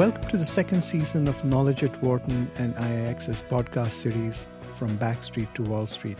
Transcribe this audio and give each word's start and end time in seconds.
Welcome 0.00 0.30
to 0.30 0.38
the 0.38 0.46
second 0.46 0.80
season 0.80 1.28
of 1.28 1.44
Knowledge 1.44 1.82
at 1.84 2.02
Wharton 2.02 2.50
and 2.56 2.74
IIX's 2.74 3.42
podcast 3.42 3.90
series, 3.90 4.48
From 4.76 4.96
Backstreet 4.96 5.52
to 5.52 5.62
Wall 5.62 5.86
Street. 5.86 6.16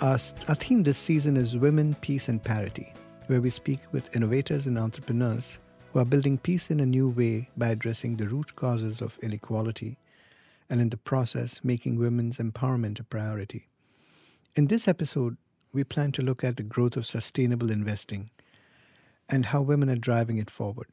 Our, 0.00 0.18
our 0.48 0.56
theme 0.56 0.82
this 0.82 0.98
season 0.98 1.36
is 1.36 1.56
Women, 1.56 1.94
Peace, 2.00 2.26
and 2.26 2.42
Parity, 2.42 2.92
where 3.28 3.40
we 3.40 3.48
speak 3.48 3.78
with 3.92 4.16
innovators 4.16 4.66
and 4.66 4.76
entrepreneurs 4.76 5.60
who 5.92 6.00
are 6.00 6.04
building 6.04 6.36
peace 6.36 6.68
in 6.68 6.80
a 6.80 6.84
new 6.84 7.08
way 7.08 7.48
by 7.56 7.68
addressing 7.68 8.16
the 8.16 8.26
root 8.26 8.56
causes 8.56 9.00
of 9.00 9.20
inequality 9.22 9.96
and, 10.68 10.80
in 10.80 10.88
the 10.88 10.96
process, 10.96 11.60
making 11.62 11.96
women's 11.96 12.38
empowerment 12.38 12.98
a 12.98 13.04
priority. 13.04 13.68
In 14.56 14.66
this 14.66 14.88
episode, 14.88 15.36
we 15.72 15.84
plan 15.84 16.10
to 16.10 16.22
look 16.22 16.42
at 16.42 16.56
the 16.56 16.64
growth 16.64 16.96
of 16.96 17.06
sustainable 17.06 17.70
investing 17.70 18.30
and 19.28 19.46
how 19.46 19.62
women 19.62 19.88
are 19.88 19.94
driving 19.94 20.38
it 20.38 20.50
forward. 20.50 20.88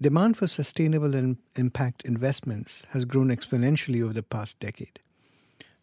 Demand 0.00 0.36
for 0.36 0.46
sustainable 0.46 1.16
and 1.16 1.38
impact 1.56 2.04
investments 2.04 2.86
has 2.90 3.04
grown 3.04 3.28
exponentially 3.28 4.00
over 4.02 4.12
the 4.12 4.22
past 4.22 4.60
decade. 4.60 5.00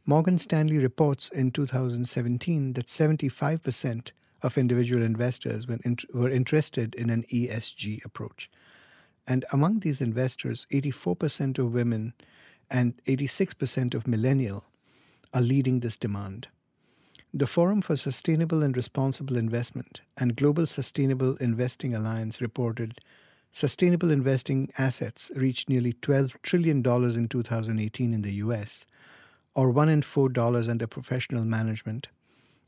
Morgan 0.05 0.37
Stanley 0.37 0.77
reports 0.77 1.27
in 1.29 1.51
2017 1.51 2.73
that 2.73 2.85
75% 2.85 4.11
of 4.41 4.57
individual 4.57 5.03
investors 5.03 5.67
were 5.67 6.29
interested 6.29 6.95
in 6.95 7.09
an 7.09 7.25
ESG 7.33 8.05
approach. 8.05 8.49
And 9.27 9.43
among 9.51 9.79
these 9.79 9.99
investors, 9.99 10.65
84% 10.71 11.59
of 11.59 11.73
women 11.73 12.13
and 12.71 12.93
86% 13.07 13.93
of 13.93 14.07
millennial 14.07 14.63
are 15.33 15.41
leading 15.41 15.81
this 15.81 15.97
demand. 15.97 16.47
The 17.33 17.47
Forum 17.47 17.81
for 17.81 17.97
Sustainable 17.97 18.63
and 18.63 18.77
Responsible 18.77 19.35
Investment 19.35 20.01
and 20.17 20.37
Global 20.37 20.65
Sustainable 20.65 21.35
Investing 21.37 21.93
Alliance 21.93 22.39
reported 22.39 23.01
Sustainable 23.55 24.11
investing 24.11 24.69
assets 24.77 25.31
reached 25.33 25.69
nearly 25.69 25.93
$12 25.93 26.35
trillion 26.41 26.79
in 26.85 27.27
2018 27.29 28.13
in 28.13 28.21
the 28.21 28.33
US, 28.33 28.85
or 29.53 29.69
one 29.69 29.87
in 29.87 30.01
four 30.01 30.27
dollars 30.27 30.67
under 30.67 30.87
professional 30.87 31.45
management, 31.45 32.09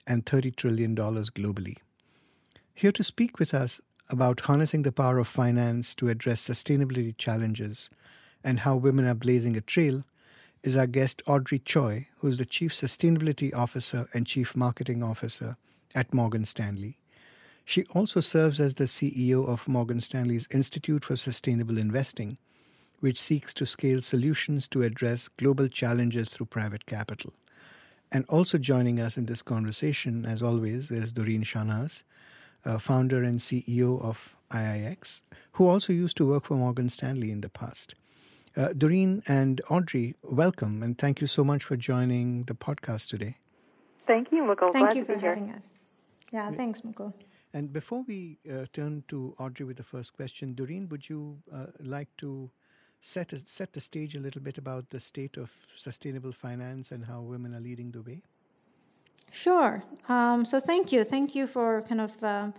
and 0.07 0.25
$30 0.25 0.55
trillion 0.55 0.95
globally. 0.95 1.75
Here 2.73 2.93
to 2.93 3.03
speak 3.03 3.37
with 3.37 3.53
us 3.53 3.81
about 4.07 4.39
harnessing 4.39 4.83
the 4.83 4.93
power 4.93 5.17
of 5.17 5.27
finance 5.27 5.93
to 5.95 6.07
address 6.07 6.47
sustainability 6.47 7.17
challenges 7.17 7.89
and 8.41 8.61
how 8.61 8.77
women 8.77 9.05
are 9.05 9.13
blazing 9.13 9.57
a 9.57 9.61
trail 9.61 10.05
is 10.63 10.77
our 10.77 10.87
guest 10.87 11.21
Audrey 11.27 11.59
Choi, 11.59 12.07
who 12.19 12.29
is 12.29 12.37
the 12.37 12.45
Chief 12.45 12.71
Sustainability 12.71 13.53
Officer 13.53 14.07
and 14.13 14.25
Chief 14.25 14.55
Marketing 14.55 15.03
Officer 15.03 15.57
at 15.93 16.13
Morgan 16.13 16.45
Stanley. 16.45 16.97
She 17.67 17.83
also 17.93 18.21
serves 18.21 18.61
as 18.61 18.75
the 18.75 18.85
CEO 18.85 19.45
of 19.45 19.67
Morgan 19.67 19.99
Stanley's 19.99 20.47
Institute 20.51 21.03
for 21.03 21.17
Sustainable 21.17 21.77
Investing, 21.77 22.37
which 23.01 23.21
seeks 23.21 23.53
to 23.55 23.65
scale 23.65 24.01
solutions 24.01 24.69
to 24.69 24.83
address 24.83 25.27
global 25.27 25.67
challenges 25.67 26.29
through 26.29 26.45
private 26.45 26.85
capital. 26.85 27.33
And 28.09 28.23
also 28.29 28.57
joining 28.57 29.01
us 29.01 29.17
in 29.17 29.25
this 29.25 29.41
conversation, 29.41 30.25
as 30.25 30.41
always, 30.41 30.91
is 30.91 31.11
Durreen 31.11 31.43
Shahnaz, 31.43 32.03
uh, 32.63 32.77
founder 32.77 33.21
and 33.21 33.37
CEO 33.37 34.01
of 34.01 34.33
IIX, 34.49 35.21
who 35.51 35.67
also 35.67 35.91
used 35.91 36.15
to 36.17 36.25
work 36.25 36.45
for 36.45 36.55
Morgan 36.55 36.87
Stanley 36.87 37.31
in 37.31 37.41
the 37.41 37.49
past. 37.49 37.95
Uh, 38.55 38.69
Durreen 38.69 39.23
and 39.27 39.59
Audrey, 39.69 40.15
welcome, 40.23 40.81
and 40.81 40.97
thank 40.97 41.19
you 41.19 41.27
so 41.27 41.43
much 41.43 41.65
for 41.65 41.75
joining 41.75 42.43
the 42.43 42.55
podcast 42.55 43.09
today. 43.09 43.35
Thank 44.07 44.31
you, 44.31 44.43
Mukul. 44.43 44.71
Thank 44.71 44.91
Glad 44.91 44.95
you 44.95 45.03
for 45.03 45.15
be 45.17 45.21
having 45.21 45.51
us. 45.51 45.65
Yeah, 46.31 46.49
thanks, 46.51 46.79
Mukul. 46.79 47.11
And 47.53 47.71
before 47.71 48.03
we 48.07 48.39
uh, 48.51 48.65
turn 48.73 49.03
to 49.07 49.35
Audrey 49.39 49.65
with 49.65 49.77
the 49.77 49.83
first 49.83 50.15
question, 50.15 50.53
Durreen, 50.53 50.89
would 50.89 51.09
you 51.09 51.37
uh, 51.51 51.67
like 51.79 52.09
to 52.17 52.51
set 53.01 53.33
a, 53.33 53.39
set 53.45 53.73
the 53.73 53.81
stage 53.81 54.15
a 54.15 54.19
little 54.19 54.41
bit 54.41 54.57
about 54.57 54.89
the 54.89 54.99
state 54.99 55.37
of 55.37 55.51
sustainable 55.75 56.31
finance 56.31 56.91
and 56.91 57.05
how 57.05 57.21
women 57.21 57.55
are 57.55 57.59
leading 57.59 57.91
the 57.91 58.01
way? 58.01 58.21
Sure. 59.31 59.83
Um, 60.09 60.45
so 60.45 60.59
thank 60.59 60.91
you, 60.91 61.03
thank 61.03 61.35
you 61.35 61.47
for 61.47 61.81
kind 61.83 62.01
of 62.01 62.23
um, 62.23 62.53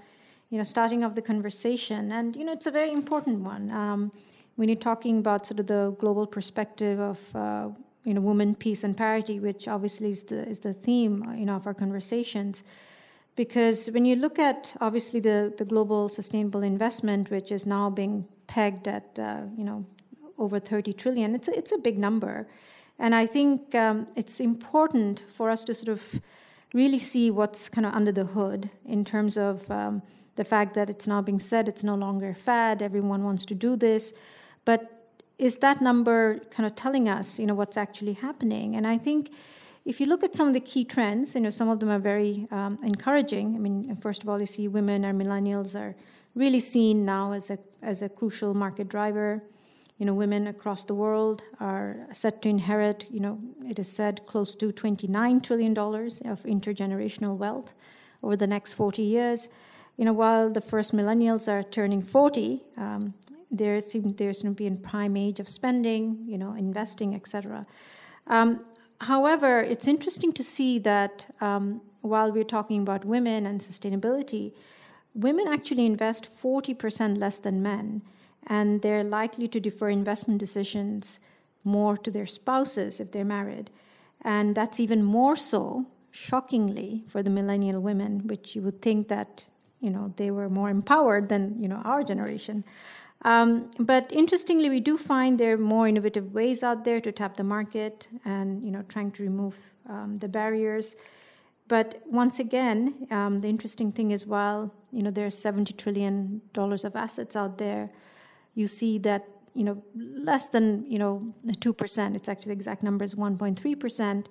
you 0.50 0.58
know 0.58 0.64
starting 0.64 1.04
off 1.04 1.14
the 1.14 1.22
conversation, 1.22 2.12
and 2.12 2.36
you 2.36 2.44
know 2.44 2.52
it's 2.52 2.66
a 2.66 2.70
very 2.70 2.92
important 2.92 3.40
one 3.40 3.70
um, 3.70 4.12
when 4.56 4.68
you're 4.68 4.76
talking 4.76 5.18
about 5.18 5.46
sort 5.46 5.60
of 5.60 5.66
the 5.66 5.94
global 5.98 6.26
perspective 6.26 6.98
of 7.00 7.18
uh, 7.34 7.68
you 8.04 8.14
know 8.14 8.20
women, 8.20 8.54
peace, 8.54 8.84
and 8.84 8.96
parity, 8.96 9.40
which 9.40 9.66
obviously 9.66 10.10
is 10.10 10.24
the 10.24 10.46
is 10.48 10.60
the 10.60 10.74
theme 10.74 11.24
you 11.36 11.46
know 11.46 11.56
of 11.56 11.66
our 11.66 11.74
conversations. 11.74 12.62
Because 13.38 13.86
when 13.92 14.04
you 14.04 14.16
look 14.16 14.40
at 14.40 14.74
obviously 14.80 15.20
the, 15.20 15.54
the 15.56 15.64
global 15.64 16.08
sustainable 16.08 16.64
investment, 16.64 17.30
which 17.30 17.52
is 17.52 17.66
now 17.66 17.88
being 17.88 18.26
pegged 18.48 18.88
at 18.88 19.16
uh, 19.16 19.42
you 19.56 19.62
know 19.62 19.86
over 20.38 20.58
30 20.58 20.92
trillion, 20.94 21.36
it's 21.36 21.46
a, 21.46 21.56
it's 21.56 21.70
a 21.70 21.78
big 21.78 21.98
number, 21.98 22.48
and 22.98 23.14
I 23.14 23.26
think 23.26 23.76
um, 23.76 24.08
it's 24.16 24.40
important 24.40 25.22
for 25.36 25.50
us 25.50 25.62
to 25.66 25.74
sort 25.76 25.88
of 25.88 26.20
really 26.74 26.98
see 26.98 27.30
what's 27.30 27.68
kind 27.68 27.86
of 27.86 27.94
under 27.94 28.10
the 28.10 28.24
hood 28.24 28.70
in 28.84 29.04
terms 29.04 29.38
of 29.38 29.70
um, 29.70 30.02
the 30.34 30.44
fact 30.44 30.74
that 30.74 30.90
it's 30.90 31.06
now 31.06 31.22
being 31.22 31.38
said 31.38 31.68
it's 31.68 31.84
no 31.84 31.94
longer 31.94 32.30
a 32.30 32.34
fad, 32.34 32.82
everyone 32.82 33.22
wants 33.22 33.44
to 33.46 33.54
do 33.54 33.76
this, 33.76 34.12
but 34.64 35.12
is 35.38 35.58
that 35.58 35.80
number 35.80 36.40
kind 36.50 36.66
of 36.66 36.74
telling 36.74 37.08
us 37.08 37.38
you 37.38 37.46
know 37.46 37.54
what's 37.54 37.76
actually 37.76 38.14
happening? 38.14 38.74
And 38.74 38.84
I 38.84 38.98
think 38.98 39.30
if 39.88 40.00
you 40.00 40.06
look 40.06 40.22
at 40.22 40.36
some 40.36 40.48
of 40.48 40.52
the 40.52 40.60
key 40.60 40.84
trends, 40.84 41.34
you 41.34 41.40
know, 41.40 41.48
some 41.48 41.70
of 41.70 41.80
them 41.80 41.88
are 41.88 41.98
very 41.98 42.46
um, 42.50 42.78
encouraging. 42.82 43.54
I 43.56 43.58
mean, 43.58 43.96
first 44.02 44.22
of 44.22 44.28
all, 44.28 44.38
you 44.38 44.44
see 44.44 44.68
women 44.68 45.02
or 45.02 45.14
millennials 45.14 45.74
are 45.74 45.96
really 46.34 46.60
seen 46.60 47.06
now 47.06 47.32
as 47.32 47.50
a 47.50 47.58
as 47.82 48.02
a 48.02 48.08
crucial 48.10 48.52
market 48.52 48.88
driver. 48.90 49.42
You 49.96 50.04
know, 50.04 50.12
women 50.12 50.46
across 50.46 50.84
the 50.84 50.94
world 50.94 51.42
are 51.58 52.06
set 52.12 52.42
to 52.42 52.50
inherit, 52.50 53.06
you 53.10 53.18
know, 53.18 53.40
it 53.66 53.78
is 53.78 53.90
said 53.90 54.26
close 54.26 54.54
to 54.56 54.70
$29 54.72 55.42
trillion 55.42 55.76
of 55.76 56.42
intergenerational 56.44 57.36
wealth 57.36 57.72
over 58.22 58.36
the 58.36 58.46
next 58.46 58.74
40 58.74 59.02
years. 59.02 59.48
You 59.96 60.04
know, 60.04 60.12
while 60.12 60.50
the 60.50 60.60
first 60.60 60.94
millennials 60.94 61.48
are 61.48 61.64
turning 61.64 62.02
40, 62.02 62.62
um, 62.76 63.14
there 63.50 63.80
seems 63.80 64.16
there's 64.16 64.42
going 64.42 64.54
to 64.54 64.56
be 64.56 64.66
in 64.66 64.76
prime 64.76 65.16
age 65.16 65.40
of 65.40 65.48
spending, 65.48 66.22
you 66.28 66.38
know, 66.38 66.54
investing, 66.54 67.16
etc. 67.16 67.66
Um, 68.28 68.60
however, 69.00 69.60
it's 69.60 69.88
interesting 69.88 70.32
to 70.32 70.42
see 70.42 70.78
that 70.80 71.34
um, 71.40 71.80
while 72.00 72.32
we're 72.32 72.44
talking 72.44 72.82
about 72.82 73.04
women 73.04 73.46
and 73.46 73.60
sustainability, 73.60 74.52
women 75.14 75.48
actually 75.48 75.86
invest 75.86 76.28
40% 76.42 77.18
less 77.18 77.38
than 77.38 77.62
men, 77.62 78.02
and 78.46 78.82
they're 78.82 79.04
likely 79.04 79.48
to 79.48 79.60
defer 79.60 79.88
investment 79.88 80.40
decisions 80.40 81.20
more 81.64 81.96
to 81.98 82.10
their 82.10 82.26
spouses 82.26 83.00
if 83.00 83.12
they're 83.12 83.24
married. 83.24 83.70
And 84.22 84.54
that's 84.54 84.80
even 84.80 85.02
more 85.02 85.36
so, 85.36 85.86
shockingly, 86.10 87.04
for 87.08 87.22
the 87.22 87.30
millennial 87.30 87.80
women, 87.80 88.26
which 88.26 88.56
you 88.56 88.62
would 88.62 88.82
think 88.82 89.08
that 89.08 89.46
you 89.80 89.90
know 89.90 90.12
they 90.16 90.30
were 90.30 90.48
more 90.48 90.70
empowered 90.70 91.28
than 91.28 91.62
you 91.62 91.68
know 91.68 91.80
our 91.84 92.02
generation. 92.02 92.64
Um, 93.22 93.70
but 93.78 94.12
interestingly, 94.12 94.70
we 94.70 94.80
do 94.80 94.96
find 94.96 95.38
there 95.38 95.54
are 95.54 95.58
more 95.58 95.88
innovative 95.88 96.32
ways 96.32 96.62
out 96.62 96.84
there 96.84 97.00
to 97.00 97.10
tap 97.10 97.36
the 97.36 97.44
market 97.44 98.08
and 98.24 98.62
you 98.62 98.70
know 98.70 98.82
trying 98.88 99.10
to 99.12 99.22
remove 99.22 99.56
um, 99.88 100.18
the 100.18 100.28
barriers. 100.28 100.94
But 101.66 102.02
once 102.06 102.38
again, 102.38 103.08
um, 103.10 103.40
the 103.40 103.48
interesting 103.48 103.92
thing 103.92 104.12
is 104.12 104.24
while 104.24 104.72
you 104.92 105.02
know 105.02 105.10
there's 105.10 105.36
70 105.36 105.74
trillion 105.74 106.42
dollars 106.52 106.84
of 106.84 106.94
assets 106.94 107.34
out 107.34 107.58
there, 107.58 107.90
you 108.54 108.68
see 108.68 108.98
that 108.98 109.28
you 109.52 109.64
know 109.64 109.82
less 109.96 110.48
than 110.48 110.86
you 110.88 110.98
know 110.98 111.34
two 111.60 111.72
percent. 111.72 112.14
It's 112.14 112.28
actually 112.28 112.54
the 112.54 112.58
exact 112.60 112.84
number 112.84 113.04
is 113.04 113.16
1.3 113.16 113.80
percent 113.80 114.28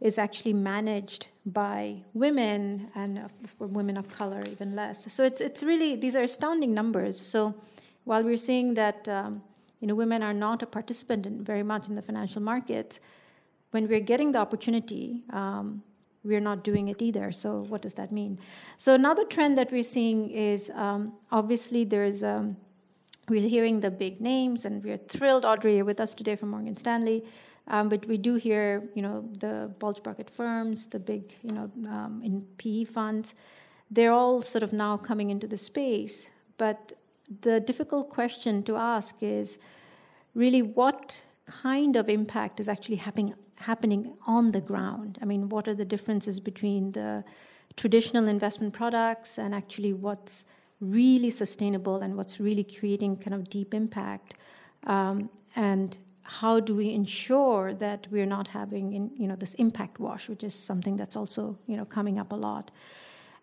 is 0.00 0.18
actually 0.18 0.52
managed 0.52 1.28
by 1.46 2.02
women 2.12 2.90
and 2.96 3.30
for 3.58 3.68
women 3.68 3.96
of 3.96 4.08
color 4.08 4.42
even 4.50 4.74
less. 4.74 5.10
So 5.12 5.22
it's 5.22 5.40
it's 5.40 5.62
really 5.62 5.94
these 5.94 6.16
are 6.16 6.22
astounding 6.22 6.74
numbers. 6.74 7.24
So 7.24 7.54
while 8.04 8.22
we're 8.22 8.36
seeing 8.36 8.74
that 8.74 9.08
um, 9.08 9.42
you 9.80 9.86
know 9.86 9.94
women 9.94 10.22
are 10.22 10.34
not 10.34 10.62
a 10.62 10.66
participant 10.66 11.26
in, 11.26 11.44
very 11.44 11.62
much 11.62 11.88
in 11.88 11.94
the 11.94 12.02
financial 12.02 12.42
markets, 12.42 13.00
when 13.70 13.88
we're 13.88 14.00
getting 14.00 14.32
the 14.32 14.38
opportunity, 14.38 15.24
um, 15.30 15.82
we're 16.22 16.40
not 16.40 16.64
doing 16.64 16.88
it 16.88 17.02
either. 17.02 17.32
So 17.32 17.64
what 17.68 17.82
does 17.82 17.94
that 17.94 18.12
mean? 18.12 18.38
So 18.78 18.94
another 18.94 19.24
trend 19.24 19.58
that 19.58 19.70
we're 19.70 19.82
seeing 19.82 20.30
is 20.30 20.70
um, 20.70 21.14
obviously 21.30 21.84
there's 21.84 22.22
um, 22.24 22.56
we're 23.28 23.48
hearing 23.48 23.80
the 23.80 23.90
big 23.90 24.20
names, 24.20 24.64
and 24.64 24.84
we're 24.84 24.98
thrilled. 24.98 25.44
Audrey, 25.44 25.76
you're 25.76 25.84
with 25.84 26.00
us 26.00 26.14
today 26.14 26.36
from 26.36 26.50
Morgan 26.50 26.76
Stanley. 26.76 27.24
Um, 27.66 27.88
but 27.88 28.06
we 28.06 28.18
do 28.18 28.34
hear, 28.34 28.90
you 28.94 29.00
know, 29.00 29.26
the 29.38 29.72
bulge 29.78 30.02
bracket 30.02 30.28
firms, 30.28 30.86
the 30.88 30.98
big, 30.98 31.34
you 31.42 31.52
know, 31.52 31.70
um, 31.88 32.20
in 32.22 32.46
PE 32.58 32.84
funds, 32.84 33.34
they're 33.90 34.12
all 34.12 34.42
sort 34.42 34.62
of 34.62 34.72
now 34.72 34.98
coming 34.98 35.30
into 35.30 35.46
the 35.46 35.56
space. 35.56 36.28
But 36.58 36.92
the 37.40 37.60
difficult 37.60 38.10
question 38.10 38.62
to 38.64 38.76
ask 38.76 39.22
is 39.22 39.58
really 40.34 40.62
what 40.62 41.22
kind 41.46 41.96
of 41.96 42.08
impact 42.08 42.60
is 42.60 42.68
actually 42.68 42.96
happening 42.96 43.34
happening 43.56 44.14
on 44.26 44.50
the 44.50 44.60
ground? 44.60 45.18
I 45.22 45.24
mean, 45.24 45.48
what 45.48 45.68
are 45.68 45.74
the 45.74 45.84
differences 45.84 46.40
between 46.40 46.92
the 46.92 47.24
traditional 47.76 48.28
investment 48.28 48.74
products 48.74 49.38
and 49.38 49.54
actually 49.54 49.92
what's 49.92 50.44
really 50.80 51.30
sustainable 51.30 51.96
and 51.96 52.16
what's 52.16 52.38
really 52.38 52.64
creating 52.64 53.16
kind 53.16 53.34
of 53.34 53.48
deep 53.48 53.72
impact? 53.72 54.34
Um, 54.86 55.30
and 55.56 55.96
how 56.24 56.58
do 56.58 56.74
we 56.74 56.92
ensure 56.92 57.74
that 57.74 58.06
we're 58.10 58.26
not 58.26 58.48
having 58.48 58.92
in, 58.92 59.10
you 59.14 59.28
know 59.28 59.36
this 59.36 59.54
impact 59.54 60.00
wash 60.00 60.28
which 60.28 60.42
is 60.42 60.54
something 60.54 60.96
that's 60.96 61.16
also 61.16 61.58
you 61.66 61.76
know 61.76 61.84
coming 61.84 62.18
up 62.18 62.32
a 62.32 62.34
lot 62.34 62.70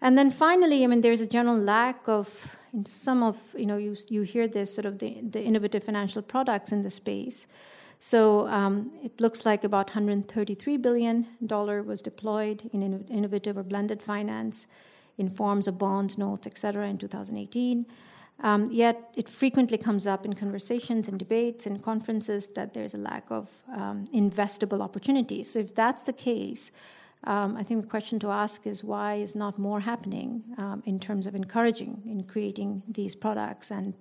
and 0.01 0.17
then 0.17 0.31
finally 0.31 0.83
i 0.83 0.87
mean 0.87 1.01
there's 1.01 1.21
a 1.21 1.27
general 1.27 1.57
lack 1.57 2.07
of 2.07 2.55
in 2.73 2.85
some 2.85 3.23
of 3.23 3.37
you 3.55 3.65
know 3.65 3.77
you 3.77 3.95
you 4.07 4.21
hear 4.21 4.47
this 4.47 4.73
sort 4.73 4.85
of 4.85 4.99
the, 4.99 5.17
the 5.29 5.41
innovative 5.41 5.83
financial 5.83 6.21
products 6.21 6.71
in 6.71 6.83
the 6.83 6.89
space 6.89 7.47
so 7.99 8.47
um, 8.47 8.91
it 9.03 9.21
looks 9.21 9.45
like 9.45 9.63
about 9.63 9.87
133 9.87 10.77
billion 10.77 11.27
dollar 11.45 11.83
was 11.83 12.01
deployed 12.01 12.69
in 12.73 13.05
innovative 13.09 13.57
or 13.57 13.63
blended 13.63 14.01
finance 14.01 14.67
in 15.17 15.29
forms 15.29 15.67
of 15.67 15.77
bonds 15.77 16.17
notes 16.17 16.47
etc 16.47 16.87
in 16.87 16.97
2018 16.97 17.85
um, 18.43 18.71
yet 18.71 19.11
it 19.15 19.29
frequently 19.29 19.77
comes 19.77 20.07
up 20.07 20.25
in 20.25 20.33
conversations 20.33 21.07
and 21.07 21.19
debates 21.19 21.67
and 21.67 21.81
conferences 21.83 22.47
that 22.55 22.73
there's 22.73 22.95
a 22.95 22.97
lack 22.97 23.29
of 23.29 23.61
um, 23.71 24.07
investable 24.13 24.81
opportunities. 24.81 25.51
So 25.51 25.59
if 25.59 25.75
that's 25.75 26.03
the 26.03 26.13
case, 26.13 26.71
um, 27.25 27.55
I 27.55 27.63
think 27.63 27.83
the 27.83 27.89
question 27.89 28.19
to 28.19 28.29
ask 28.29 28.65
is 28.65 28.83
why 28.83 29.15
is 29.15 29.35
not 29.35 29.59
more 29.59 29.81
happening 29.81 30.43
um, 30.57 30.81
in 30.85 30.99
terms 30.99 31.27
of 31.27 31.35
encouraging 31.35 32.01
in 32.05 32.23
creating 32.23 32.83
these 32.87 33.15
products 33.15 33.71
and 33.71 33.93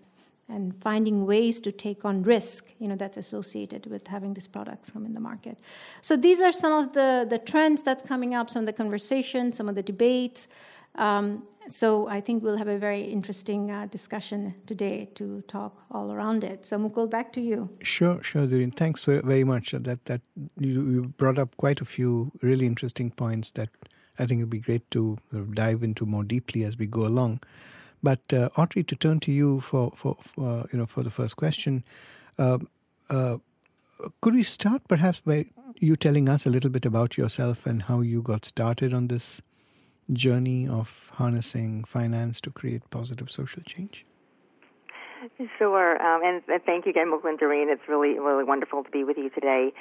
and 0.48 0.74
finding 0.82 1.26
ways 1.26 1.60
to 1.60 1.70
take 1.70 2.04
on 2.04 2.24
risk, 2.24 2.72
you 2.80 2.88
know, 2.88 2.96
that's 2.96 3.16
associated 3.16 3.86
with 3.86 4.08
having 4.08 4.34
these 4.34 4.48
products 4.48 4.90
come 4.90 5.06
in 5.06 5.14
the 5.14 5.20
market. 5.20 5.60
So 6.02 6.16
these 6.16 6.40
are 6.40 6.50
some 6.50 6.72
of 6.72 6.92
the 6.92 7.26
the 7.28 7.38
trends 7.38 7.82
that's 7.82 8.02
coming 8.02 8.34
up, 8.34 8.50
some 8.50 8.62
of 8.62 8.66
the 8.66 8.72
conversations, 8.72 9.56
some 9.56 9.68
of 9.68 9.74
the 9.74 9.82
debates. 9.82 10.48
Um, 10.96 11.44
so 11.68 12.08
I 12.08 12.20
think 12.20 12.42
we'll 12.42 12.56
have 12.56 12.68
a 12.68 12.78
very 12.78 13.02
interesting 13.04 13.70
uh, 13.70 13.86
discussion 13.86 14.54
today 14.66 15.08
to 15.14 15.42
talk 15.46 15.84
all 15.90 16.12
around 16.12 16.44
it. 16.44 16.64
So 16.66 16.78
Mukul, 16.78 17.08
back 17.08 17.32
to 17.34 17.40
you. 17.40 17.68
Sure, 17.82 18.22
sure, 18.22 18.46
Durreen. 18.46 18.74
Thanks 18.74 19.04
very, 19.04 19.20
very 19.20 19.44
much. 19.44 19.72
That 19.72 20.04
that 20.06 20.20
you, 20.58 20.90
you, 20.90 21.14
brought 21.16 21.38
up 21.38 21.56
quite 21.56 21.80
a 21.80 21.84
few 21.84 22.32
really 22.42 22.66
interesting 22.66 23.10
points 23.10 23.52
that 23.52 23.68
I 24.18 24.26
think 24.26 24.40
it 24.40 24.44
would 24.44 24.50
be 24.50 24.60
great 24.60 24.90
to 24.92 25.18
dive 25.54 25.82
into 25.82 26.06
more 26.06 26.24
deeply 26.24 26.64
as 26.64 26.76
we 26.76 26.86
go 26.86 27.06
along. 27.06 27.40
But 28.02 28.32
uh, 28.32 28.48
Audrey, 28.56 28.82
to 28.84 28.96
turn 28.96 29.20
to 29.20 29.32
you 29.32 29.60
for 29.60 29.92
for, 29.94 30.16
for 30.22 30.66
you 30.72 30.78
know 30.78 30.86
for 30.86 31.02
the 31.02 31.10
first 31.10 31.36
question. 31.36 31.84
Uh, 32.38 32.58
uh, 33.10 33.38
could 34.22 34.34
we 34.34 34.42
start 34.42 34.88
perhaps 34.88 35.20
by 35.20 35.46
you 35.76 35.96
telling 35.96 36.28
us 36.28 36.46
a 36.46 36.50
little 36.50 36.70
bit 36.70 36.86
about 36.86 37.18
yourself 37.18 37.66
and 37.66 37.82
how 37.82 38.00
you 38.00 38.22
got 38.22 38.44
started 38.44 38.94
on 38.94 39.08
this 39.08 39.42
journey 40.12 40.68
of 40.68 41.10
harnessing 41.14 41.84
finance 41.84 42.40
to 42.42 42.50
create 42.50 42.88
positive 42.90 43.30
social 43.30 43.62
change? 43.62 44.06
Sure, 45.58 46.00
um, 46.02 46.22
and, 46.24 46.42
and, 46.48 46.62
thank 46.64 46.86
you 46.86 46.90
again, 46.90 47.08
Mukul 47.12 47.38
Durreen. 47.38 47.70
It's 47.70 47.82
really, 47.88 48.18
really 48.18 48.44
wonderful 48.44 48.82
to 48.82 48.90
be 48.90 49.04
with 49.04 49.18
you 49.18 49.28
today. 49.28 49.72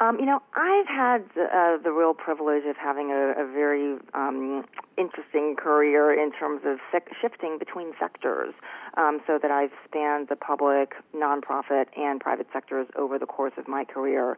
Um, 0.00 0.18
you 0.18 0.26
know, 0.26 0.42
I've 0.56 0.88
had 0.88 1.22
uh, 1.38 1.76
the 1.82 1.92
real 1.92 2.14
privilege 2.14 2.64
of 2.66 2.76
having 2.76 3.12
a, 3.12 3.34
a 3.38 3.46
very 3.46 3.98
um, 4.12 4.64
interesting 4.98 5.54
career 5.56 6.12
in 6.12 6.32
terms 6.32 6.62
of 6.64 6.78
sec- 6.90 7.14
shifting 7.20 7.58
between 7.58 7.92
sectors, 8.00 8.54
um, 8.96 9.20
so 9.26 9.38
that 9.40 9.52
I've 9.52 9.70
spanned 9.84 10.28
the 10.28 10.36
public, 10.36 10.94
nonprofit, 11.14 11.86
and 11.96 12.20
private 12.20 12.48
sectors 12.52 12.88
over 12.96 13.18
the 13.20 13.26
course 13.26 13.52
of 13.56 13.68
my 13.68 13.84
career. 13.84 14.36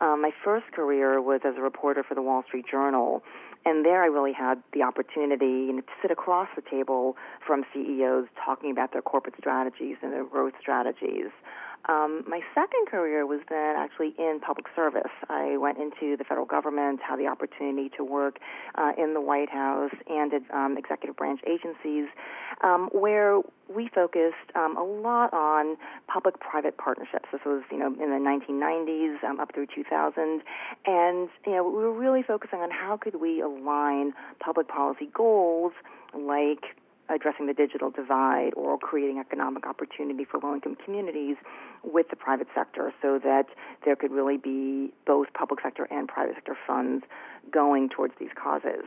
Um, 0.00 0.20
my 0.20 0.30
first 0.44 0.70
career 0.72 1.22
was 1.22 1.40
as 1.44 1.54
a 1.56 1.62
reporter 1.62 2.02
for 2.06 2.14
the 2.14 2.22
Wall 2.22 2.42
Street 2.46 2.66
Journal, 2.70 3.22
and 3.64 3.84
there 3.84 4.02
I 4.02 4.06
really 4.06 4.32
had 4.32 4.62
the 4.72 4.82
opportunity 4.82 5.66
you 5.66 5.72
know, 5.72 5.80
to 5.80 5.92
sit 6.00 6.10
across 6.10 6.48
the 6.56 6.62
table 6.62 7.16
from 7.46 7.64
CEOs 7.72 8.26
talking 8.44 8.70
about 8.70 8.92
their 8.92 9.02
corporate 9.02 9.34
strategies 9.38 9.96
and 10.02 10.12
their 10.12 10.24
growth 10.24 10.54
strategies. 10.60 11.30
Um, 11.86 12.24
my 12.28 12.40
second 12.54 12.86
career 12.90 13.26
was 13.26 13.40
then 13.48 13.76
actually 13.76 14.14
in 14.18 14.40
public 14.44 14.66
service. 14.74 15.10
I 15.28 15.56
went 15.56 15.78
into 15.78 16.16
the 16.16 16.24
federal 16.24 16.46
government, 16.46 17.00
had 17.00 17.18
the 17.18 17.26
opportunity 17.26 17.90
to 17.96 18.04
work 18.04 18.38
uh, 18.74 18.92
in 18.98 19.14
the 19.14 19.20
White 19.20 19.48
House 19.48 19.92
and 20.08 20.34
at 20.34 20.42
um, 20.52 20.76
executive 20.76 21.16
branch 21.16 21.40
agencies, 21.46 22.08
um, 22.62 22.90
where 22.92 23.40
we 23.74 23.88
focused 23.94 24.36
um, 24.54 24.76
a 24.76 24.82
lot 24.82 25.32
on 25.32 25.76
public-private 26.08 26.76
partnerships. 26.78 27.28
This 27.32 27.40
was, 27.44 27.62
you 27.70 27.78
know, 27.78 27.86
in 27.86 28.10
the 28.10 28.20
1990s 28.20 29.24
um, 29.24 29.40
up 29.40 29.54
through 29.54 29.68
2000, 29.74 30.42
and 30.86 31.28
you 31.46 31.52
know, 31.52 31.64
we 31.64 31.82
were 31.82 31.92
really 31.92 32.22
focusing 32.22 32.60
on 32.60 32.70
how 32.70 32.96
could 32.96 33.20
we 33.20 33.40
align 33.40 34.12
public 34.40 34.68
policy 34.68 35.08
goals 35.14 35.72
like 36.14 36.76
addressing 37.08 37.46
the 37.46 37.54
digital 37.54 37.90
divide 37.90 38.50
or 38.56 38.78
creating 38.78 39.18
economic 39.18 39.66
opportunity 39.66 40.24
for 40.24 40.38
low 40.40 40.54
income 40.54 40.76
communities 40.84 41.36
with 41.82 42.08
the 42.10 42.16
private 42.16 42.48
sector 42.54 42.92
so 43.00 43.18
that 43.18 43.46
there 43.84 43.96
could 43.96 44.10
really 44.10 44.36
be 44.36 44.92
both 45.06 45.32
public 45.34 45.60
sector 45.62 45.86
and 45.90 46.08
private 46.08 46.34
sector 46.34 46.56
funds 46.66 47.04
going 47.50 47.88
towards 47.88 48.14
these 48.18 48.30
causes. 48.40 48.84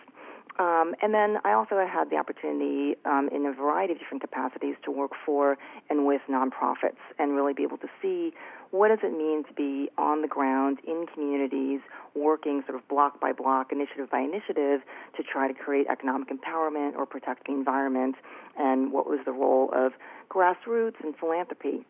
Um, 0.61 0.93
and 1.01 1.11
then 1.11 1.37
I 1.43 1.53
also 1.53 1.83
had 1.91 2.11
the 2.11 2.17
opportunity 2.17 2.95
um, 3.05 3.29
in 3.33 3.47
a 3.47 3.51
variety 3.51 3.93
of 3.93 3.99
different 3.99 4.21
capacities 4.21 4.75
to 4.85 4.91
work 4.91 5.13
for 5.25 5.57
and 5.89 6.05
with 6.05 6.21
nonprofits 6.29 7.01
and 7.17 7.35
really 7.35 7.53
be 7.53 7.63
able 7.63 7.79
to 7.79 7.87
see 7.99 8.31
what 8.69 8.89
does 8.89 8.99
it 9.01 9.11
mean 9.11 9.43
to 9.45 9.53
be 9.53 9.89
on 9.97 10.21
the 10.21 10.27
ground 10.27 10.77
in 10.87 11.07
communities, 11.11 11.79
working 12.13 12.61
sort 12.67 12.77
of 12.77 12.87
block 12.87 13.19
by 13.19 13.31
block, 13.31 13.71
initiative 13.71 14.11
by 14.11 14.19
initiative 14.19 14.81
to 15.17 15.23
try 15.23 15.47
to 15.47 15.53
create 15.55 15.87
economic 15.87 16.29
empowerment 16.29 16.95
or 16.95 17.07
protect 17.07 17.47
the 17.47 17.53
environment, 17.53 18.15
and 18.55 18.93
what 18.93 19.07
was 19.07 19.19
the 19.25 19.31
role 19.31 19.71
of 19.73 19.93
grassroots 20.29 21.03
and 21.03 21.15
philanthropy. 21.17 21.83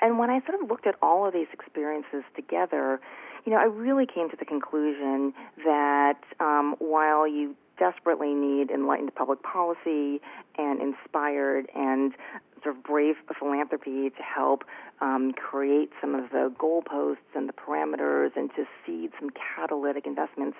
And 0.00 0.18
when 0.18 0.30
I 0.30 0.40
sort 0.46 0.62
of 0.62 0.70
looked 0.70 0.86
at 0.86 0.94
all 1.02 1.26
of 1.26 1.34
these 1.34 1.48
experiences 1.52 2.24
together, 2.34 2.98
you 3.44 3.52
know, 3.52 3.58
I 3.58 3.64
really 3.64 4.06
came 4.06 4.30
to 4.30 4.36
the 4.36 4.46
conclusion 4.46 5.34
that 5.64 6.20
um, 6.40 6.76
while 6.78 7.28
you 7.28 7.54
desperately 7.78 8.34
need 8.34 8.70
enlightened 8.70 9.14
public 9.14 9.42
policy 9.42 10.20
and 10.58 10.80
inspired 10.80 11.66
and 11.74 12.14
sort 12.62 12.76
of 12.76 12.82
brave 12.82 13.16
philanthropy 13.38 14.10
to 14.10 14.22
help 14.22 14.64
um, 15.00 15.32
create 15.32 15.90
some 16.00 16.14
of 16.14 16.30
the 16.30 16.52
goalposts 16.58 17.16
and 17.34 17.48
the 17.48 17.52
parameters 17.52 18.30
and 18.36 18.50
to 18.54 18.64
seed 18.84 19.10
some 19.20 19.30
catalytic 19.30 20.06
investments. 20.06 20.56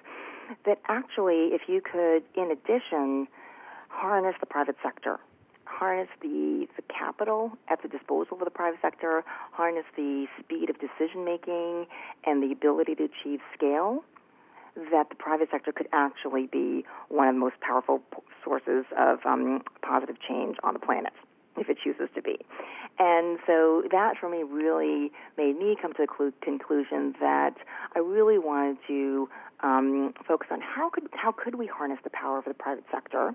That 0.67 0.81
actually, 0.89 1.55
if 1.55 1.63
you 1.69 1.81
could, 1.81 2.23
in 2.37 2.51
addition, 2.51 3.27
harness 3.89 4.35
the 4.41 4.47
private 4.47 4.77
sector, 4.83 5.19
harness 5.65 6.09
the, 6.21 6.67
the 6.77 6.83
capital 6.83 7.53
at 7.69 7.81
the 7.83 7.89
disposal 7.89 8.37
of 8.39 8.45
the 8.45 8.51
private 8.51 8.81
sector, 8.83 9.25
harness 9.53 9.85
the 9.97 10.27
speed 10.39 10.69
of 10.69 10.77
decision 10.79 11.25
making 11.25 11.87
and 12.25 12.43
the 12.43 12.53
ability 12.53 12.95
to 12.97 13.05
achieve 13.05 13.41
scale 13.57 14.05
that 14.77 15.09
the 15.09 15.15
private 15.15 15.49
sector 15.51 15.73
could 15.73 15.89
actually 15.93 16.47
be 16.47 16.85
one 17.09 17.29
of 17.29 17.35
the 17.35 17.41
most 17.41 17.61
powerful 17.61 18.03
sources 18.43 18.85
of 18.99 19.19
um, 19.25 19.63
positive 19.83 20.17
change 20.27 20.57
on 20.63 20.75
the 20.75 20.81
planet 20.81 21.13
if 21.57 21.69
it 21.69 21.79
chooses 21.83 22.09
to 22.15 22.23
be. 22.23 22.37
And 22.99 23.39
so 23.47 23.85
that 23.91 24.15
for 24.19 24.29
me 24.29 24.43
really 24.43 25.13
made 25.37 25.57
me 25.57 25.77
come 25.81 25.93
to 25.95 26.07
the 26.07 26.33
conclusion 26.43 27.15
that 27.21 27.55
I 27.95 28.01
really 28.01 28.39
wanted 28.39 28.79
to 28.89 29.29
um, 29.63 30.15
focus 30.27 30.49
on 30.51 30.61
how 30.61 30.91
could 30.91 31.05
how 31.13 31.33
could 31.33 31.55
we 31.55 31.67
harness 31.67 31.99
the 32.05 32.11
power 32.11 32.39
of 32.39 32.45
the 32.45 32.55
private 32.55 32.85
sector 32.93 33.35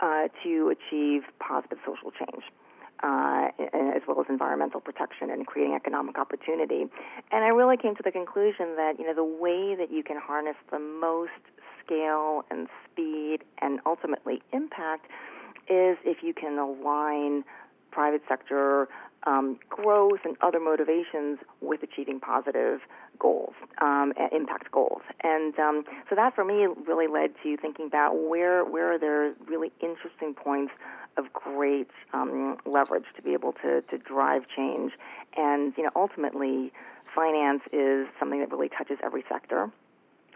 uh, 0.00 0.28
to 0.42 0.72
achieve 0.74 1.22
positive 1.38 1.78
social 1.86 2.10
change 2.10 2.44
uh, 3.04 3.48
as 3.58 4.02
well 4.08 4.18
as 4.20 4.26
environmental 4.30 4.80
protection 4.80 5.30
and 5.30 5.46
creating 5.46 5.74
economic 5.74 6.18
opportunity. 6.18 6.86
And 7.30 7.44
I 7.44 7.48
really 7.48 7.76
came 7.76 7.94
to 7.96 8.02
the 8.02 8.10
conclusion 8.10 8.76
that 8.76 8.94
you 8.98 9.06
know 9.06 9.14
the 9.14 9.24
way 9.24 9.74
that 9.76 9.92
you 9.92 10.02
can 10.02 10.16
harness 10.16 10.56
the 10.70 10.78
most 10.78 11.32
scale 11.84 12.44
and 12.50 12.66
speed 12.90 13.44
and 13.60 13.80
ultimately 13.84 14.42
impact 14.52 15.06
is 15.68 15.98
if 16.04 16.22
you 16.22 16.32
can 16.32 16.58
align 16.58 17.44
private 17.90 18.22
sector 18.28 18.88
um, 19.26 19.58
growth 19.68 20.20
and 20.24 20.36
other 20.40 20.60
motivations 20.60 21.38
with 21.60 21.82
achieving 21.82 22.20
positive 22.20 22.80
goals, 23.18 23.54
um, 23.80 24.12
impact 24.32 24.70
goals. 24.70 25.02
And 25.22 25.58
um, 25.58 25.84
so 26.08 26.14
that 26.14 26.34
for 26.34 26.44
me 26.44 26.66
really 26.86 27.06
led 27.06 27.30
to 27.42 27.56
thinking 27.56 27.86
about 27.86 28.14
where 28.14 28.64
where 28.64 28.92
are 28.92 28.98
there 28.98 29.34
really 29.46 29.72
interesting 29.80 30.34
points 30.34 30.72
of 31.16 31.32
great 31.32 31.90
um, 32.12 32.58
leverage 32.66 33.04
to 33.16 33.22
be 33.22 33.32
able 33.32 33.52
to, 33.52 33.82
to 33.82 33.98
drive 33.98 34.42
change. 34.48 34.92
And 35.36 35.72
you 35.76 35.84
know, 35.84 35.90
ultimately, 35.94 36.72
finance 37.14 37.62
is 37.72 38.06
something 38.18 38.40
that 38.40 38.50
really 38.50 38.68
touches 38.68 38.98
every 39.02 39.24
sector. 39.28 39.70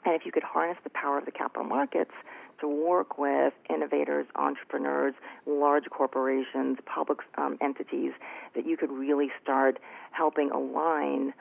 And 0.04 0.14
if 0.14 0.24
you 0.24 0.32
could 0.32 0.44
harness 0.44 0.78
the 0.84 0.90
power 0.90 1.18
of 1.18 1.24
the 1.24 1.32
capital 1.32 1.64
markets 1.64 2.12
to 2.60 2.68
work 2.68 3.18
with 3.18 3.52
innovators, 3.70 4.26
entrepreneurs, 4.34 5.14
large 5.46 5.84
corporations, 5.90 6.78
public 6.86 7.18
um, 7.36 7.58
entities, 7.60 8.12
that 8.54 8.66
you 8.66 8.76
could 8.76 8.90
really 8.90 9.28
start 9.42 9.78
helping 10.12 10.50
align 10.50 11.32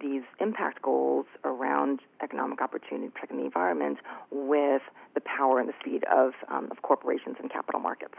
these 0.00 0.22
impact 0.40 0.82
goals 0.82 1.26
around 1.44 2.00
economic 2.22 2.60
opportunity, 2.60 3.08
protecting 3.08 3.38
the 3.38 3.44
environment, 3.44 3.98
with 4.30 4.82
the 5.14 5.20
power 5.20 5.60
and 5.60 5.68
the 5.68 5.74
speed 5.80 6.04
of, 6.12 6.32
um, 6.48 6.68
of 6.70 6.82
corporations 6.82 7.36
and 7.40 7.50
capital 7.50 7.80
markets. 7.80 8.14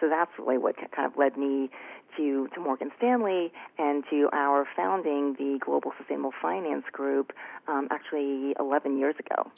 so 0.00 0.08
that's 0.08 0.30
really 0.38 0.58
what 0.58 0.76
kind 0.76 1.10
of 1.10 1.16
led 1.16 1.36
me 1.36 1.70
to, 2.16 2.48
to 2.54 2.60
Morgan 2.60 2.90
Stanley 2.98 3.52
and 3.78 4.04
to 4.10 4.28
our 4.32 4.66
founding 4.76 5.34
the 5.34 5.58
Global 5.64 5.92
Sustainable 5.98 6.32
Finance 6.40 6.84
Group 6.92 7.32
um, 7.68 7.88
actually 7.90 8.54
11 8.58 8.98
years 8.98 9.14
ago. 9.18 9.50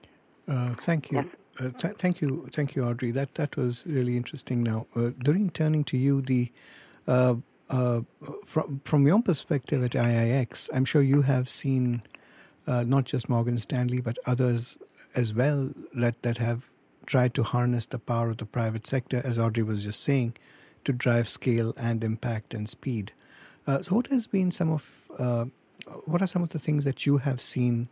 Uh, 0.49 0.75
thank 0.75 1.11
you. 1.11 1.19
Yes. 1.19 1.27
Uh, 1.59 1.71
th- 1.71 1.97
thank 1.97 2.21
you, 2.21 2.49
thank 2.53 2.77
you, 2.77 2.85
Audrey. 2.85 3.11
That 3.11 3.35
that 3.37 3.57
was 3.57 3.85
really 3.87 4.17
interesting. 4.17 4.63
Now, 4.63 4.87
uh, 4.95 5.11
Durreen 5.25 5.53
turning 5.53 5.85
to 5.85 5.97
you, 5.97 6.21
the 6.21 6.53
uh, 7.09 7.37
uh, 7.71 8.01
from 8.45 8.81
from 8.85 9.07
your 9.07 9.23
perspective 9.23 9.83
at 9.83 9.93
IIX, 9.93 10.69
I'm 10.75 10.85
sure 10.85 11.03
you 11.03 11.23
have 11.23 11.49
seen 11.49 12.03
uh, 12.67 12.85
not 12.85 13.05
just 13.05 13.29
Morgan 13.29 13.59
Stanley 13.59 14.01
but 14.01 14.19
others 14.27 14.77
as 15.15 15.33
well 15.33 15.71
that 15.95 16.23
that 16.23 16.39
have 16.39 16.71
tried 17.07 17.33
to 17.35 17.43
harness 17.43 17.87
the 17.87 17.99
power 17.99 18.31
of 18.31 18.37
the 18.39 18.47
private 18.47 18.87
sector, 18.87 19.23
as 19.25 19.39
Audrey 19.39 19.63
was 19.63 19.85
just 19.85 20.03
saying, 20.03 20.35
to 20.85 20.93
drive 20.93 21.29
scale 21.29 21.73
and 21.77 22.03
impact 22.03 22.53
and 22.53 22.69
speed. 22.69 23.13
so, 23.67 23.95
what 23.95 24.09
has 24.09 24.27
been 24.27 24.51
some 24.51 24.71
of 24.71 25.11
what 26.05 26.21
are 26.21 26.27
some 26.27 26.43
of 26.43 26.51
the 26.51 26.59
things 26.59 26.85
that 26.85 27.07
you 27.07 27.19
have 27.19 27.41
seen? 27.41 27.89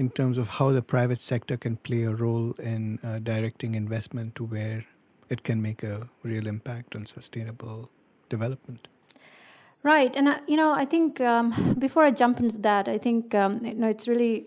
In 0.00 0.08
terms 0.08 0.38
of 0.38 0.48
how 0.48 0.70
the 0.70 0.80
private 0.80 1.20
sector 1.20 1.58
can 1.58 1.76
play 1.76 2.04
a 2.04 2.14
role 2.14 2.52
in 2.52 2.98
uh, 3.04 3.18
directing 3.18 3.74
investment 3.74 4.34
to 4.34 4.44
where 4.44 4.86
it 5.28 5.42
can 5.42 5.60
make 5.60 5.82
a 5.82 6.08
real 6.22 6.46
impact 6.46 6.96
on 6.96 7.04
sustainable 7.04 7.90
development. 8.30 8.88
Right, 9.82 10.16
and 10.16 10.26
uh, 10.28 10.38
you 10.46 10.56
know, 10.56 10.72
I 10.72 10.86
think 10.86 11.20
um, 11.20 11.76
before 11.78 12.02
I 12.02 12.12
jump 12.12 12.40
into 12.40 12.56
that, 12.58 12.88
I 12.88 12.96
think 12.96 13.34
um, 13.34 13.64
you 13.64 13.74
know 13.74 13.88
it's 13.88 14.08
really, 14.08 14.46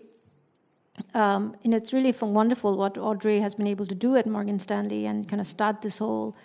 um, 1.14 1.56
you 1.62 1.70
know, 1.70 1.76
it's 1.76 1.92
really 1.92 2.12
wonderful 2.20 2.76
what 2.76 2.98
Audrey 2.98 3.38
has 3.38 3.54
been 3.54 3.68
able 3.68 3.86
to 3.86 3.94
do 3.94 4.16
at 4.16 4.26
Morgan 4.26 4.58
Stanley 4.58 5.06
and 5.06 5.28
kind 5.28 5.40
of 5.40 5.46
start 5.46 5.82
this 5.82 5.98
whole, 5.98 6.36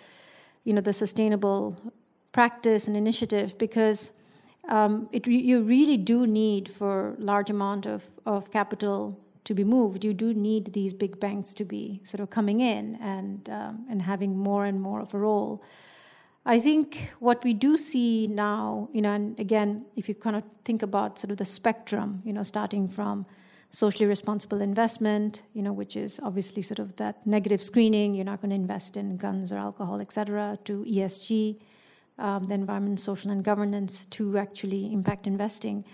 you 0.62 0.72
know, 0.72 0.80
the 0.80 0.92
sustainable 0.92 1.76
practice 2.30 2.86
and 2.86 2.96
initiative 2.96 3.58
because 3.58 4.12
um, 4.68 5.08
it 5.12 5.26
re- 5.26 5.40
you 5.40 5.62
really 5.62 5.96
do 5.96 6.26
need 6.26 6.70
for 6.70 7.14
large 7.18 7.50
amount 7.50 7.86
of, 7.86 8.10
of 8.26 8.50
capital 8.50 9.18
to 9.44 9.54
be 9.54 9.64
moved. 9.64 10.04
You 10.04 10.14
do 10.14 10.34
need 10.34 10.72
these 10.72 10.92
big 10.92 11.18
banks 11.18 11.54
to 11.54 11.64
be 11.64 12.00
sort 12.04 12.20
of 12.20 12.30
coming 12.30 12.60
in 12.60 12.96
and 12.96 13.48
um, 13.48 13.86
and 13.90 14.02
having 14.02 14.36
more 14.36 14.64
and 14.66 14.80
more 14.80 15.00
of 15.00 15.14
a 15.14 15.18
role. 15.18 15.62
I 16.46 16.58
think 16.58 17.10
what 17.18 17.44
we 17.44 17.52
do 17.52 17.76
see 17.76 18.26
now, 18.26 18.88
you 18.92 19.02
know, 19.02 19.12
and 19.12 19.38
again, 19.38 19.84
if 19.96 20.08
you 20.08 20.14
kind 20.14 20.36
of 20.36 20.42
think 20.64 20.82
about 20.82 21.18
sort 21.18 21.30
of 21.30 21.36
the 21.36 21.44
spectrum, 21.44 22.22
you 22.24 22.32
know, 22.32 22.42
starting 22.42 22.88
from 22.88 23.26
socially 23.70 24.06
responsible 24.06 24.60
investment, 24.60 25.42
you 25.52 25.62
know, 25.62 25.72
which 25.72 25.96
is 25.96 26.18
obviously 26.22 26.62
sort 26.62 26.78
of 26.78 26.96
that 26.96 27.24
negative 27.26 27.62
screening, 27.62 28.14
you're 28.14 28.24
not 28.24 28.40
going 28.40 28.50
to 28.50 28.56
invest 28.56 28.96
in 28.96 29.16
guns 29.16 29.52
or 29.52 29.58
alcohol, 29.58 30.00
et 30.00 30.12
cetera, 30.12 30.58
to 30.64 30.84
ESG, 30.88 31.56
um, 32.20 32.44
the 32.44 32.54
environment, 32.54 33.00
social, 33.00 33.30
and 33.30 33.42
governance 33.42 34.04
to 34.06 34.38
actually 34.38 34.92
impact 34.92 35.26
investing. 35.26 35.84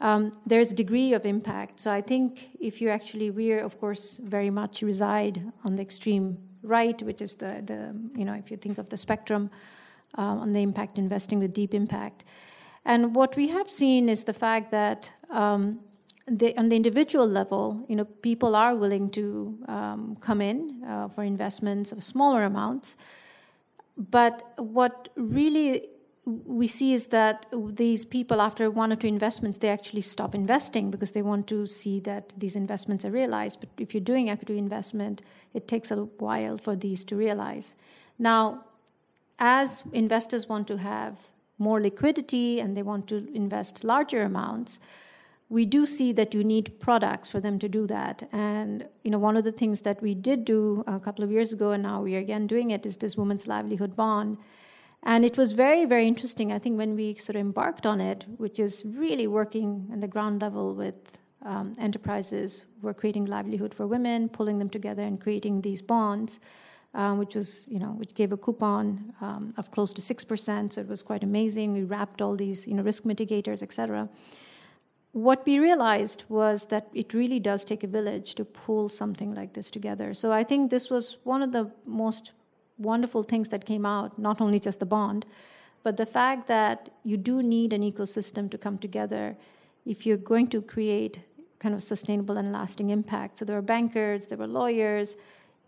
Um, 0.00 0.32
there's 0.44 0.72
a 0.72 0.74
degree 0.74 1.14
of 1.14 1.24
impact. 1.24 1.80
So 1.80 1.90
I 1.90 2.02
think 2.02 2.50
if 2.60 2.80
you 2.80 2.90
actually, 2.90 3.30
we're 3.30 3.64
of 3.64 3.78
course 3.80 4.18
very 4.18 4.50
much 4.50 4.82
reside 4.82 5.42
on 5.64 5.76
the 5.76 5.82
extreme 5.82 6.38
right, 6.62 7.00
which 7.02 7.22
is 7.22 7.34
the, 7.34 7.62
the 7.64 7.94
you 8.18 8.24
know, 8.24 8.34
if 8.34 8.50
you 8.50 8.56
think 8.56 8.78
of 8.78 8.88
the 8.90 8.96
spectrum 8.96 9.50
uh, 10.18 10.22
on 10.22 10.52
the 10.52 10.60
impact 10.60 10.98
investing 10.98 11.38
with 11.38 11.52
deep 11.54 11.74
impact. 11.74 12.24
And 12.84 13.14
what 13.14 13.36
we 13.36 13.48
have 13.48 13.70
seen 13.70 14.08
is 14.08 14.24
the 14.24 14.32
fact 14.32 14.70
that 14.70 15.10
um, 15.30 15.80
the, 16.28 16.56
on 16.56 16.68
the 16.68 16.76
individual 16.76 17.26
level, 17.26 17.84
you 17.88 17.96
know, 17.96 18.04
people 18.04 18.54
are 18.54 18.74
willing 18.74 19.10
to 19.10 19.58
um, 19.68 20.16
come 20.20 20.40
in 20.40 20.84
uh, 20.86 21.08
for 21.08 21.24
investments 21.24 21.92
of 21.92 22.02
smaller 22.02 22.44
amounts. 22.44 22.96
But 23.96 24.42
what 24.56 25.08
really 25.16 25.88
we 26.26 26.66
see 26.66 26.92
is 26.92 27.06
that 27.08 27.46
these 27.52 28.04
people, 28.04 28.40
after 28.40 28.68
one 28.68 28.92
or 28.92 28.96
two 28.96 29.06
investments, 29.06 29.58
they 29.58 29.68
actually 29.68 30.02
stop 30.02 30.34
investing 30.34 30.90
because 30.90 31.12
they 31.12 31.22
want 31.22 31.46
to 31.46 31.68
see 31.68 32.00
that 32.00 32.32
these 32.36 32.56
investments 32.56 33.04
are 33.04 33.12
realized. 33.12 33.60
But 33.60 33.68
if 33.78 33.94
you're 33.94 34.00
doing 34.00 34.28
equity 34.28 34.58
investment, 34.58 35.22
it 35.54 35.68
takes 35.68 35.90
a 35.92 35.96
while 35.96 36.58
for 36.58 36.74
these 36.74 37.04
to 37.04 37.16
realize. 37.16 37.76
Now, 38.18 38.64
as 39.38 39.84
investors 39.92 40.48
want 40.48 40.66
to 40.68 40.78
have 40.78 41.28
more 41.58 41.80
liquidity 41.80 42.60
and 42.60 42.76
they 42.76 42.82
want 42.82 43.06
to 43.08 43.28
invest 43.32 43.84
larger 43.84 44.22
amounts, 44.22 44.80
we 45.48 45.64
do 45.64 45.86
see 45.86 46.12
that 46.12 46.34
you 46.34 46.42
need 46.42 46.80
products 46.80 47.30
for 47.30 47.40
them 47.40 47.58
to 47.58 47.68
do 47.68 47.86
that. 47.86 48.28
And 48.32 48.86
you 49.04 49.10
know, 49.10 49.18
one 49.18 49.36
of 49.36 49.44
the 49.44 49.52
things 49.52 49.82
that 49.82 50.02
we 50.02 50.14
did 50.14 50.44
do 50.44 50.82
a 50.86 50.98
couple 50.98 51.24
of 51.24 51.30
years 51.30 51.52
ago, 51.52 51.70
and 51.70 51.82
now 51.82 52.02
we 52.02 52.16
are 52.16 52.20
again 52.20 52.46
doing 52.46 52.70
it, 52.70 52.84
is 52.84 52.96
this 52.96 53.16
women's 53.16 53.46
livelihood 53.46 53.94
bond. 53.94 54.38
And 55.02 55.24
it 55.24 55.36
was 55.36 55.52
very, 55.52 55.84
very 55.84 56.08
interesting. 56.08 56.50
I 56.50 56.58
think 56.58 56.76
when 56.76 56.96
we 56.96 57.14
sort 57.14 57.36
of 57.36 57.40
embarked 57.40 57.86
on 57.86 58.00
it, 58.00 58.24
which 58.38 58.58
is 58.58 58.82
really 58.84 59.28
working 59.28 59.88
at 59.92 60.00
the 60.00 60.08
ground 60.08 60.42
level 60.42 60.74
with 60.74 61.18
um, 61.44 61.76
enterprises 61.78 62.64
who 62.82 62.88
are 62.88 62.94
creating 62.94 63.26
livelihood 63.26 63.72
for 63.72 63.86
women, 63.86 64.28
pulling 64.28 64.58
them 64.58 64.68
together 64.68 65.02
and 65.02 65.20
creating 65.20 65.60
these 65.60 65.80
bonds, 65.80 66.40
um, 66.94 67.18
which 67.18 67.36
was, 67.36 67.68
you 67.68 67.78
know, 67.78 67.90
which 67.90 68.14
gave 68.14 68.32
a 68.32 68.36
coupon 68.36 69.12
um, 69.20 69.54
of 69.56 69.70
close 69.70 69.92
to 69.92 70.02
six 70.02 70.24
percent. 70.24 70.72
So 70.72 70.80
it 70.80 70.88
was 70.88 71.04
quite 71.04 71.22
amazing. 71.22 71.72
We 71.72 71.84
wrapped 71.84 72.20
all 72.20 72.34
these, 72.34 72.66
you 72.66 72.74
know, 72.74 72.82
risk 72.82 73.04
mitigators, 73.04 73.62
et 73.62 73.72
cetera 73.72 74.08
what 75.16 75.46
we 75.46 75.58
realized 75.58 76.24
was 76.28 76.66
that 76.66 76.88
it 76.92 77.14
really 77.14 77.40
does 77.40 77.64
take 77.64 77.82
a 77.82 77.86
village 77.86 78.34
to 78.34 78.44
pull 78.44 78.86
something 78.90 79.34
like 79.34 79.54
this 79.54 79.70
together. 79.70 80.12
So 80.12 80.30
I 80.30 80.44
think 80.44 80.70
this 80.70 80.90
was 80.90 81.16
one 81.24 81.40
of 81.40 81.52
the 81.52 81.70
most 81.86 82.32
wonderful 82.76 83.22
things 83.22 83.48
that 83.48 83.64
came 83.64 83.86
out, 83.86 84.18
not 84.18 84.42
only 84.42 84.60
just 84.60 84.78
the 84.78 84.84
bond, 84.84 85.24
but 85.82 85.96
the 85.96 86.04
fact 86.04 86.48
that 86.48 86.90
you 87.02 87.16
do 87.16 87.42
need 87.42 87.72
an 87.72 87.80
ecosystem 87.80 88.50
to 88.50 88.58
come 88.58 88.76
together 88.76 89.38
if 89.86 90.04
you're 90.04 90.18
going 90.18 90.48
to 90.48 90.60
create 90.60 91.20
kind 91.60 91.74
of 91.74 91.82
sustainable 91.82 92.36
and 92.36 92.52
lasting 92.52 92.90
impact. 92.90 93.38
So 93.38 93.46
there 93.46 93.56
were 93.56 93.62
bankers, 93.62 94.26
there 94.26 94.36
were 94.36 94.46
lawyers, 94.46 95.16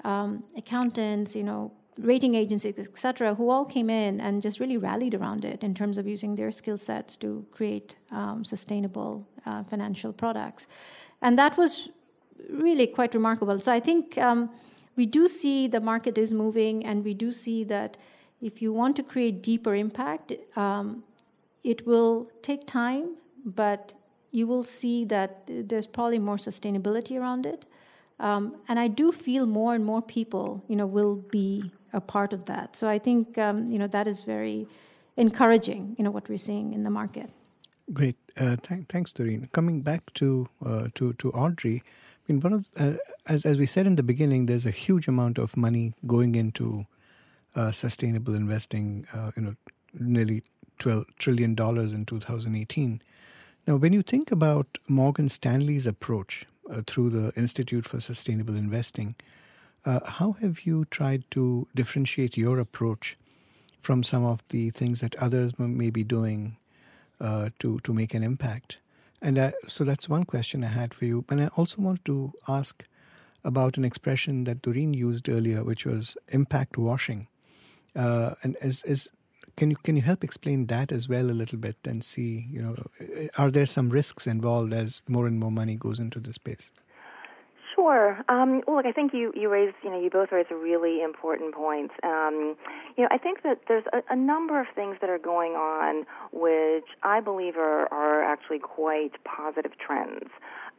um, 0.05 0.45
accountants, 0.59 1.35
you 1.35 1.43
know, 1.43 1.73
rating 1.99 2.35
agencies, 2.35 2.79
etc., 2.79 3.35
who 3.35 3.51
all 3.51 3.65
came 3.65 3.91
in 3.91 4.21
and 4.21 4.41
just 4.41 4.61
really 4.61 4.77
rallied 4.77 5.15
around 5.15 5.45
it 5.45 5.65
in 5.65 5.75
terms 5.75 5.99
of 5.99 6.07
using 6.07 6.37
their 6.37 6.53
skill 6.53 6.79
sets 6.79 7.17
to 7.17 7.45
create 7.51 7.97
um, 8.11 8.45
sustainable 8.45 9.27
uh, 9.45 9.65
financial 9.65 10.13
products. 10.13 10.67
And 11.21 11.39
that 11.39 11.57
was 11.57 11.89
really 12.49 12.87
quite 12.87 13.15
remarkable. 13.15 13.59
So 13.61 13.73
I 13.73 13.81
think 13.81 14.17
um, 14.17 14.51
we 14.97 15.07
do 15.07 15.27
see 15.27 15.67
the 15.67 15.81
market 15.81 16.17
is 16.17 16.33
moving, 16.33 16.87
and 16.87 17.05
we 17.05 17.15
do 17.15 17.33
see 17.33 17.65
that 17.65 17.97
if 18.41 18.63
you 18.63 18.73
want 18.73 18.95
to 18.97 19.03
create 19.03 19.43
deeper 19.43 19.75
impact, 19.75 20.33
um, 20.57 21.03
it 21.65 21.87
will 21.87 22.31
take 22.43 22.67
time, 22.67 23.17
but 23.45 23.95
you 24.31 24.47
will 24.47 24.63
see 24.63 25.05
that 25.07 25.43
there's 25.49 25.87
probably 25.87 26.19
more 26.19 26.37
sustainability 26.37 27.19
around 27.19 27.47
it. 27.47 27.67
Um, 28.21 28.57
and 28.69 28.79
I 28.79 28.89
do 28.89 29.13
feel 29.13 29.47
more 29.47 29.75
and 29.75 29.85
more 29.85 30.03
people, 30.03 30.65
you 30.69 30.77
know, 30.77 30.87
will 30.87 31.17
be 31.17 31.73
a 31.93 32.01
part 32.01 32.33
of 32.33 32.45
that. 32.47 32.77
So 32.77 32.89
I 32.89 32.99
think, 32.99 33.39
um, 33.39 33.71
you 33.71 33.79
know, 33.79 33.87
that 33.89 34.07
is 34.07 34.23
very 34.23 34.67
encouraging, 35.17 35.95
you 35.99 36.05
know, 36.05 36.11
what 36.11 36.29
we're 36.29 36.39
seeing 36.39 36.73
in 36.73 36.85
the 36.85 36.91
market. 36.91 37.31
Great, 37.93 38.17
uh, 38.37 38.57
th- 38.57 38.87
thanks, 38.89 39.13
Durreen. 39.13 39.51
Coming 39.53 39.81
back 39.81 40.13
to 40.15 40.49
uh, 40.65 40.89
to 40.95 41.15
to 41.15 41.31
Audrey, 41.33 41.83
I 42.29 42.33
mean, 42.33 42.41
one 42.41 42.53
of 42.53 42.67
uh, 42.77 42.95
as 43.27 43.47
as 43.47 43.59
we 43.59 43.65
said 43.65 43.87
in 43.87 43.97
the 43.97 44.03
beginning, 44.03 44.45
there's 44.45 44.67
a 44.67 44.71
huge 44.71 45.09
amount 45.09 45.39
of 45.39 45.57
money 45.57 45.95
going 46.07 46.35
into 46.35 46.87
uh, 47.57 47.73
sustainable 47.73 48.35
investing. 48.35 49.07
Uh, 49.13 49.31
you 49.37 49.43
know, 49.43 49.55
nearly 49.99 50.43
twelve 50.79 51.07
trillion 51.19 51.55
dollars 51.55 51.95
in 51.95 52.05
2018. 52.05 53.01
Now, 53.67 53.77
when 53.77 53.93
you 53.93 54.03
think 54.03 54.31
about 54.31 54.79
Morgan 54.87 55.29
Stanley's 55.29 55.87
approach 55.87 56.47
uh, 56.71 56.83
through 56.87 57.11
the 57.11 57.33
Institute 57.37 57.87
for 57.87 58.01
Sustainable 58.01 58.57
Investing, 58.57 59.15
how 59.85 60.33
have 60.41 60.67
you 60.67 60.85
tried 60.87 61.25
to 61.31 61.67
differentiate 61.75 62.37
your 62.37 62.59
approach 62.59 63.17
from 63.81 64.03
some 64.03 64.25
of 64.25 64.47
the 64.49 64.71
things 64.71 65.01
that 65.01 65.17
others 65.17 65.59
may 65.59 65.91
be 65.91 66.05
doing 66.05 66.57
uh, 67.21 67.51
to 67.59 67.79
to 67.81 67.93
make 67.93 68.15
an 68.15 68.23
impact. 68.23 68.79
And 69.21 69.39
uh, 69.39 69.51
so 69.67 69.85
that's 69.85 70.09
one 70.09 70.25
question 70.25 70.63
I 70.63 70.69
had 70.69 70.95
for 70.95 71.05
you. 71.05 71.25
And 71.29 71.41
I 71.41 71.49
also 71.57 71.83
want 71.83 72.05
to 72.05 72.33
ask 72.47 72.87
about 73.45 73.77
an 73.77 73.85
expression 73.85 74.45
that 74.45 74.63
Durreen 74.63 74.95
used 74.95 75.29
earlier, 75.29 75.65
which 75.65 75.85
was 75.85 76.17
impact 76.29 76.79
washing. 76.79 77.27
Uh, 77.97 78.35
and 78.43 78.57
is 78.63 79.11
can 79.57 79.71
you 79.71 79.77
can 79.83 79.97
you 79.97 80.03
help 80.03 80.23
explain 80.23 80.67
that 80.67 80.93
as 80.93 81.09
well 81.09 81.31
a 81.31 81.39
little 81.41 81.59
bit 81.59 81.77
and 81.85 82.05
see 82.05 82.47
you 82.49 82.63
know 82.63 82.77
are 83.37 83.51
there 83.51 83.67
some 83.67 83.89
risks 83.91 84.27
involved 84.27 84.73
as 84.73 85.03
more 85.09 85.27
and 85.27 85.41
more 85.41 85.51
money 85.51 85.75
goes 85.75 85.99
into 85.99 86.21
the 86.21 86.33
space? 86.33 86.71
Sure. 87.79 88.19
Um, 88.29 88.63
well, 88.67 88.79
look, 88.79 88.87
I 88.87 88.91
think 88.91 89.15
you, 89.15 89.33
you 89.37 89.49
raised, 89.49 89.77
you 89.85 89.91
know, 89.91 90.01
you 90.01 90.11
both 90.11 90.33
raised 90.33 90.51
really 90.51 91.01
important 91.01 91.55
point. 91.55 91.93
Um, 92.03 92.57
you 92.97 93.05
know, 93.05 93.09
I 93.13 93.19
think 93.19 93.45
that 93.45 93.61
there's 93.69 93.85
a, 93.93 94.03
a, 94.11 94.17
number 94.17 94.61
of 94.61 94.67
things 94.75 94.97
that 95.01 95.09
are 95.09 95.19
going 95.19 95.53
on 95.53 96.05
which 96.33 96.89
I 97.05 97.21
believe 97.21 97.57
are, 97.57 97.87
are 97.93 98.25
actually 98.25 98.59
quite 98.59 99.13
positive 99.23 99.79
trends. 99.79 100.29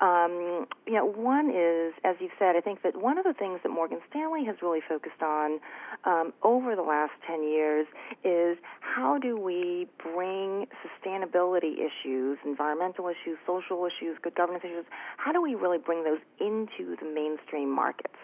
Um, 0.01 0.65
you 0.88 0.94
know, 0.94 1.06
one 1.06 1.50
is, 1.50 1.94
as 2.06 2.15
you 2.20 2.29
said, 2.39 2.56
I 2.56 2.62
think 2.62 2.84
that 2.84 2.96
one 2.96 3.18
of 3.18 3.25
the 3.25 3.34
things 3.34 3.60
that 3.63 3.70
Morgan 3.70 4.00
Stanley 4.10 4.46
has 4.46 4.56
really 4.62 4.79
focused 4.88 5.22
on 5.22 5.60
um, 6.06 6.34
over 6.41 6.75
the 6.75 6.82
last 6.82 7.12
10 7.27 7.44
years 7.44 7.86
is 8.24 8.58
how 8.79 9.18
do 9.18 9.38
we 9.38 9.88
bring 10.01 10.68
sustainability 10.79 11.75
issues, 11.79 12.38
environmental 12.46 13.08
issues, 13.08 13.38
social 13.46 13.86
issues, 13.86 14.18
good 14.22 14.36
governance 14.36 14.63
issues, 14.63 14.86
how 15.18 15.34
do 15.34 15.41
we 15.41 15.56
really 15.56 15.77
bring 15.77 16.03
those 16.03 16.20
into 16.39 16.96
the 16.96 17.06
mainstream 17.06 17.70
markets? 17.70 18.15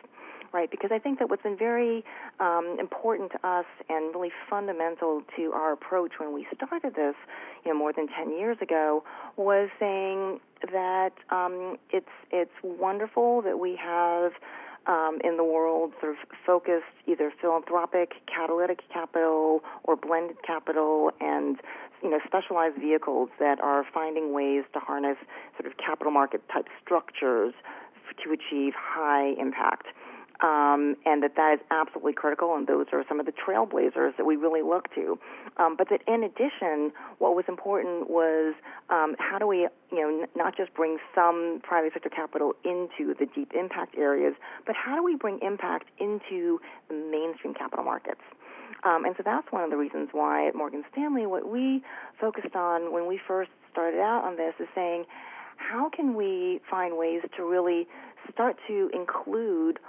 Right? 0.56 0.72
Because 0.72 0.90
I 0.94 1.00
think 1.00 1.20
that 1.20 1.30
what's 1.30 1.44
been 1.44 1.58
very 1.58 2.04
um, 2.40 2.78
important 2.80 3.34
to 3.34 3.48
us 3.48 3.66
and 3.90 4.16
really 4.16 4.32
fundamental 4.50 5.22
to 5.36 5.52
our 5.52 5.74
approach 5.74 6.14
when 6.18 6.34
we 6.34 6.48
started 6.56 6.96
this, 6.96 7.16
you 7.66 7.74
know, 7.74 7.78
more 7.78 7.92
than 7.92 8.08
10 8.08 8.32
years 8.32 8.58
ago, 8.62 9.04
was 9.36 9.70
saying 9.80 10.40
that 10.72 11.12
um, 11.30 11.76
it's 11.92 12.08
it's 12.32 12.56
wonderful 12.64 13.42
that 13.44 13.60
we 13.60 13.76
have. 13.76 14.32
Um, 14.88 15.18
in 15.24 15.36
the 15.36 15.44
world, 15.44 15.94
sort 16.00 16.12
of 16.12 16.18
focused 16.46 16.94
either 17.08 17.34
philanthropic, 17.42 18.12
catalytic 18.28 18.82
capital, 18.94 19.64
or 19.84 19.96
blended 19.96 20.38
capital, 20.46 21.10
and 21.20 21.58
you 22.04 22.12
know 22.12 22.20
specialized 22.24 22.78
vehicles 22.78 23.30
that 23.40 23.60
are 23.62 23.84
finding 23.92 24.32
ways 24.32 24.64
to 24.74 24.80
harness 24.80 25.18
sort 25.60 25.66
of 25.66 25.76
capital 25.80 26.12
market 26.12 26.48
type 26.54 26.68
structures 26.84 27.56
to 28.24 28.32
achieve 28.32 28.74
high 28.78 29.34
impact 29.40 29.88
um, 30.42 30.96
and 31.06 31.24
that 31.24 31.36
that 31.36 31.56
is 31.56 31.60
absolutely 31.72 32.14
critical, 32.14 32.56
and 32.56 32.68
those 32.68 32.88
are 32.92 33.04
some 33.08 33.20
of 33.20 33.26
the 33.26 33.32
trailblazers 33.32 34.18
that 34.18 34.26
we 34.26 34.36
really 34.36 34.62
look 34.62 34.94
to. 34.96 35.18
Um, 35.58 35.76
but 35.78 35.90
that 35.90 36.02
in 36.08 36.24
addition, 36.24 36.92
what 37.20 37.36
was 37.36 37.46
important 37.48 38.10
was 38.10 38.54
um, 38.90 39.16
how 39.20 39.40
do 39.40 39.48
we, 39.48 39.68
you 39.92 40.02
know, 40.02 40.24
n- 40.24 40.28
not 40.36 40.58
just 40.58 40.74
bring 40.74 40.98
some 41.14 41.62
private 41.64 41.94
sector 41.94 42.10
capital 42.10 42.54
into 42.64 43.14
the 43.18 43.26
deep 43.34 43.52
impact 43.58 43.96
areas, 43.98 44.34
but 44.66 44.76
how 44.76 44.96
do 44.96 45.04
we 45.04 45.16
bring 45.16 45.40
impact 45.42 45.88
into 46.00 46.60
the 46.90 46.96
mainstream 46.96 47.54
capital 47.54 47.86
markets? 47.86 48.22
Um, 48.84 49.06
and 49.06 49.16
so 49.18 49.24
that's 49.24 49.52
one 49.52 49.64
of 49.64 49.70
the 49.70 49.78
reasons 49.78 50.10
why 50.12 50.48
at 50.48 50.56
Morgan 50.56 50.84
Stanley, 50.92 51.26
what 51.26 51.50
we 51.50 51.82
focused 52.20 52.56
on 52.56 52.92
when 52.92 53.08
we 53.08 53.20
first 53.28 53.50
started 53.72 54.00
out 54.00 54.24
on 54.24 54.38
this 54.38 54.54
is 54.60 54.68
saying, 54.76 55.06
how 55.58 55.90
can 55.90 56.16
we 56.16 56.62
find 56.70 56.98
ways 56.98 57.22
to 57.38 57.44
really 57.44 57.88
start 58.32 58.58
to 58.68 58.90
include 58.94 59.80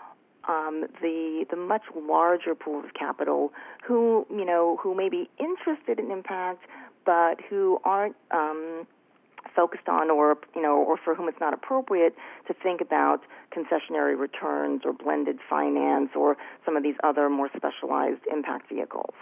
um, 0.48 0.86
the 1.00 1.46
the 1.50 1.56
much 1.56 1.82
larger 1.94 2.54
pool 2.54 2.84
of 2.84 2.94
capital 2.94 3.52
who 3.86 4.26
you 4.30 4.44
know 4.44 4.78
who 4.82 4.94
may 4.94 5.08
be 5.08 5.28
interested 5.38 5.98
in 5.98 6.10
impact, 6.10 6.64
but 7.04 7.40
who 7.48 7.78
aren't 7.84 8.16
um, 8.30 8.86
focused 9.54 9.88
on 9.88 10.10
or 10.10 10.36
you 10.54 10.62
know 10.62 10.76
or 10.76 10.96
for 10.96 11.14
whom 11.14 11.28
it's 11.28 11.40
not 11.40 11.54
appropriate 11.54 12.14
to 12.46 12.54
think 12.54 12.80
about 12.80 13.22
concessionary 13.54 14.18
returns 14.18 14.82
or 14.84 14.92
blended 14.92 15.38
finance 15.48 16.10
or 16.14 16.36
some 16.64 16.76
of 16.76 16.82
these 16.82 16.96
other 17.02 17.28
more 17.28 17.48
specialized 17.56 18.20
impact 18.30 18.68
vehicles. 18.68 19.14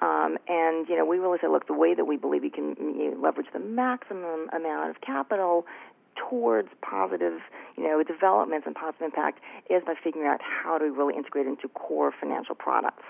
Um, 0.00 0.38
and 0.48 0.88
you 0.88 0.96
know, 0.96 1.04
we 1.04 1.18
really 1.18 1.38
say, 1.42 1.48
look, 1.48 1.66
the 1.66 1.74
way 1.74 1.94
that 1.94 2.06
we 2.06 2.16
believe 2.16 2.42
we 2.42 2.50
can 2.50 2.74
you 2.78 3.10
know, 3.10 3.20
leverage 3.20 3.48
the 3.52 3.58
maximum 3.58 4.48
amount 4.52 4.90
of 4.90 5.00
capital 5.02 5.66
towards 6.16 6.68
positive, 6.82 7.40
you 7.76 7.84
know, 7.84 8.02
developments 8.02 8.66
and 8.66 8.74
positive 8.74 9.02
impact 9.02 9.40
is 9.68 9.82
by 9.84 9.94
figuring 10.02 10.28
out 10.28 10.40
how 10.42 10.78
to 10.78 10.86
really 10.86 11.14
integrate 11.14 11.46
into 11.46 11.68
core 11.68 12.12
financial 12.18 12.54
products. 12.54 13.04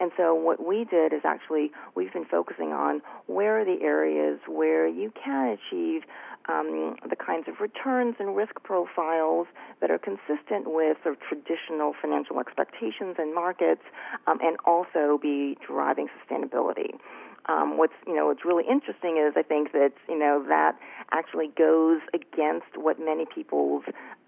And 0.00 0.10
so 0.16 0.34
what 0.34 0.64
we 0.64 0.84
did 0.84 1.12
is 1.12 1.20
actually 1.24 1.70
we've 1.94 2.12
been 2.12 2.24
focusing 2.24 2.72
on 2.72 3.00
where 3.26 3.60
are 3.60 3.64
the 3.64 3.82
areas 3.82 4.40
where 4.48 4.88
you 4.88 5.12
can 5.12 5.56
achieve 5.56 6.02
um, 6.48 6.96
the 7.08 7.16
kinds 7.16 7.48
of 7.48 7.60
returns 7.60 8.16
and 8.18 8.36
risk 8.36 8.62
profiles 8.64 9.46
that 9.80 9.90
are 9.90 9.98
consistent 9.98 10.66
with 10.66 10.98
sort 11.02 11.16
of 11.16 11.20
traditional 11.22 11.94
financial 12.00 12.38
expectations 12.38 13.16
and 13.18 13.34
markets, 13.34 13.80
um, 14.26 14.38
and 14.42 14.56
also 14.66 15.18
be 15.22 15.56
driving 15.66 16.08
sustainability 16.08 16.98
um, 17.46 17.76
what's 17.76 17.94
you 18.06 18.14
know 18.14 18.26
what's 18.26 18.44
really 18.44 18.64
interesting 18.68 19.18
is 19.18 19.34
I 19.36 19.42
think 19.42 19.72
that 19.72 19.92
you 20.08 20.18
know 20.18 20.44
that 20.48 20.78
actually 21.12 21.48
goes 21.56 22.00
against 22.12 22.76
what 22.76 22.98
many 22.98 23.26
people's 23.26 23.84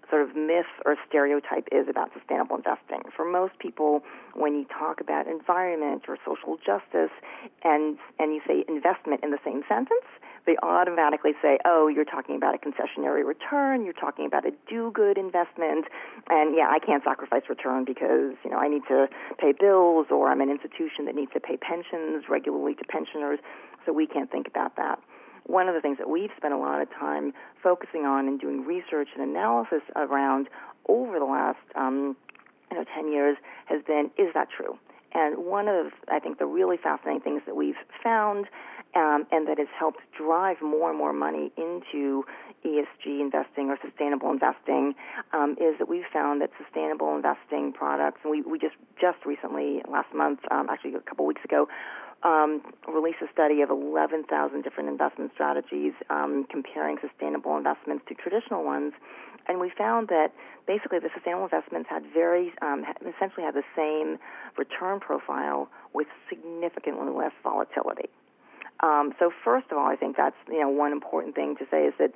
sort 0.09 0.21
of 0.21 0.35
myth 0.35 0.71
or 0.85 0.95
stereotype 1.07 1.67
is 1.71 1.87
about 1.89 2.11
sustainable 2.13 2.55
investing. 2.55 3.01
For 3.15 3.29
most 3.29 3.59
people, 3.59 4.03
when 4.35 4.55
you 4.55 4.65
talk 4.65 5.01
about 5.01 5.27
environment 5.27 6.03
or 6.07 6.17
social 6.25 6.57
justice 6.57 7.11
and 7.63 7.97
and 8.19 8.33
you 8.33 8.41
say 8.47 8.63
investment 8.67 9.23
in 9.23 9.31
the 9.31 9.39
same 9.43 9.63
sentence, 9.67 10.07
they 10.47 10.57
automatically 10.63 11.33
say, 11.41 11.59
"Oh, 11.65 11.87
you're 11.87 12.05
talking 12.05 12.35
about 12.35 12.55
a 12.55 12.57
concessionary 12.57 13.23
return. 13.23 13.83
You're 13.83 13.93
talking 13.93 14.25
about 14.25 14.47
a 14.47 14.51
do-good 14.67 15.17
investment." 15.17 15.85
And 16.29 16.55
yeah, 16.55 16.69
I 16.71 16.79
can't 16.79 17.03
sacrifice 17.03 17.43
return 17.49 17.83
because 17.85 18.33
you 18.43 18.49
know 18.49 18.57
I 18.57 18.67
need 18.67 18.83
to 18.87 19.07
pay 19.37 19.51
bills, 19.51 20.07
or 20.09 20.29
I'm 20.29 20.41
an 20.41 20.49
institution 20.49 21.05
that 21.05 21.13
needs 21.13 21.33
to 21.33 21.39
pay 21.39 21.57
pensions 21.57 22.25
regularly 22.29 22.73
to 22.75 22.85
pensioners, 22.85 23.39
so 23.85 23.93
we 23.93 24.07
can't 24.07 24.31
think 24.31 24.47
about 24.47 24.75
that 24.77 24.99
one 25.47 25.69
of 25.69 25.75
the 25.75 25.81
things 25.81 25.97
that 25.97 26.09
we've 26.09 26.29
spent 26.35 26.53
a 26.53 26.57
lot 26.57 26.81
of 26.81 26.89
time 26.91 27.33
focusing 27.63 28.05
on 28.05 28.27
and 28.27 28.39
doing 28.39 28.65
research 28.65 29.07
and 29.17 29.23
analysis 29.29 29.81
around 29.95 30.49
over 30.89 31.19
the 31.19 31.25
last 31.25 31.59
um, 31.75 32.15
you 32.69 32.77
know 32.77 32.85
10 32.95 33.11
years 33.11 33.37
has 33.65 33.81
been 33.83 34.11
is 34.17 34.33
that 34.33 34.49
true? 34.55 34.77
And 35.17 35.45
one 35.45 35.67
of 35.67 35.87
I 36.09 36.19
think 36.19 36.37
the 36.37 36.45
really 36.45 36.77
fascinating 36.77 37.21
things 37.21 37.41
that 37.47 37.55
we've 37.55 37.81
found 38.03 38.45
um, 38.95 39.25
and 39.31 39.47
that 39.47 39.57
has 39.57 39.67
helped 39.77 39.99
drive 40.15 40.61
more 40.61 40.89
and 40.89 40.97
more 40.97 41.11
money 41.11 41.51
into 41.57 42.23
ESG 42.63 43.19
investing 43.19 43.69
or 43.69 43.77
sustainable 43.83 44.31
investing 44.31 44.93
um, 45.33 45.57
is 45.59 45.77
that 45.79 45.89
we've 45.89 46.05
found 46.13 46.41
that 46.41 46.51
sustainable 46.63 47.15
investing 47.15 47.73
products, 47.73 48.19
and 48.23 48.31
we, 48.31 48.41
we 48.43 48.59
just 48.59 48.75
just 49.01 49.17
recently 49.25 49.81
last 49.89 50.13
month, 50.13 50.39
um, 50.51 50.67
actually 50.69 50.93
a 50.93 50.99
couple 50.99 51.25
weeks 51.25 51.43
ago, 51.43 51.67
um, 52.23 52.61
released 52.87 53.19
a 53.21 53.31
study 53.31 53.61
of 53.61 53.69
11,000 53.69 54.61
different 54.63 54.89
investment 54.89 55.31
strategies 55.33 55.93
um, 56.09 56.45
comparing 56.49 56.97
sustainable 57.01 57.57
investments 57.57 58.03
to 58.07 58.15
traditional 58.15 58.63
ones. 58.63 58.93
And 59.47 59.59
we 59.59 59.71
found 59.77 60.09
that 60.09 60.33
basically 60.65 60.99
the 60.99 61.09
sustainable 61.13 61.45
investments 61.45 61.89
had 61.89 62.03
very, 62.13 62.53
um, 62.61 62.85
essentially 63.01 63.43
had 63.43 63.55
the 63.55 63.63
same 63.75 64.17
return 64.57 64.99
profile 64.99 65.69
with 65.93 66.07
significantly 66.29 67.11
less 67.13 67.31
volatility. 67.43 68.09
Um, 68.81 69.13
so 69.17 69.31
first 69.43 69.67
of 69.71 69.77
all, 69.77 69.87
I 69.87 69.95
think 69.95 70.17
that's 70.17 70.35
you 70.47 70.59
know 70.59 70.69
one 70.69 70.91
important 70.91 71.33
thing 71.33 71.55
to 71.57 71.65
say 71.71 71.85
is 71.85 71.93
that, 71.97 72.11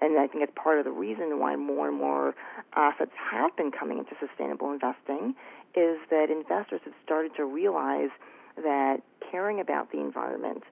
and 0.00 0.18
I 0.18 0.26
think 0.26 0.42
it's 0.44 0.52
part 0.54 0.78
of 0.78 0.86
the 0.86 0.90
reason 0.90 1.38
why 1.38 1.56
more 1.56 1.88
and 1.88 1.96
more 1.96 2.34
assets 2.74 3.12
have 3.30 3.54
been 3.56 3.70
coming 3.70 3.98
into 3.98 4.12
sustainable 4.18 4.72
investing, 4.72 5.34
is 5.74 5.98
that 6.10 6.30
investors 6.30 6.80
have 6.84 6.94
started 7.04 7.32
to 7.36 7.44
realize 7.44 8.08
that 8.56 9.02
caring 9.30 9.60
about 9.60 9.92
the 9.92 10.00
environment, 10.00 10.62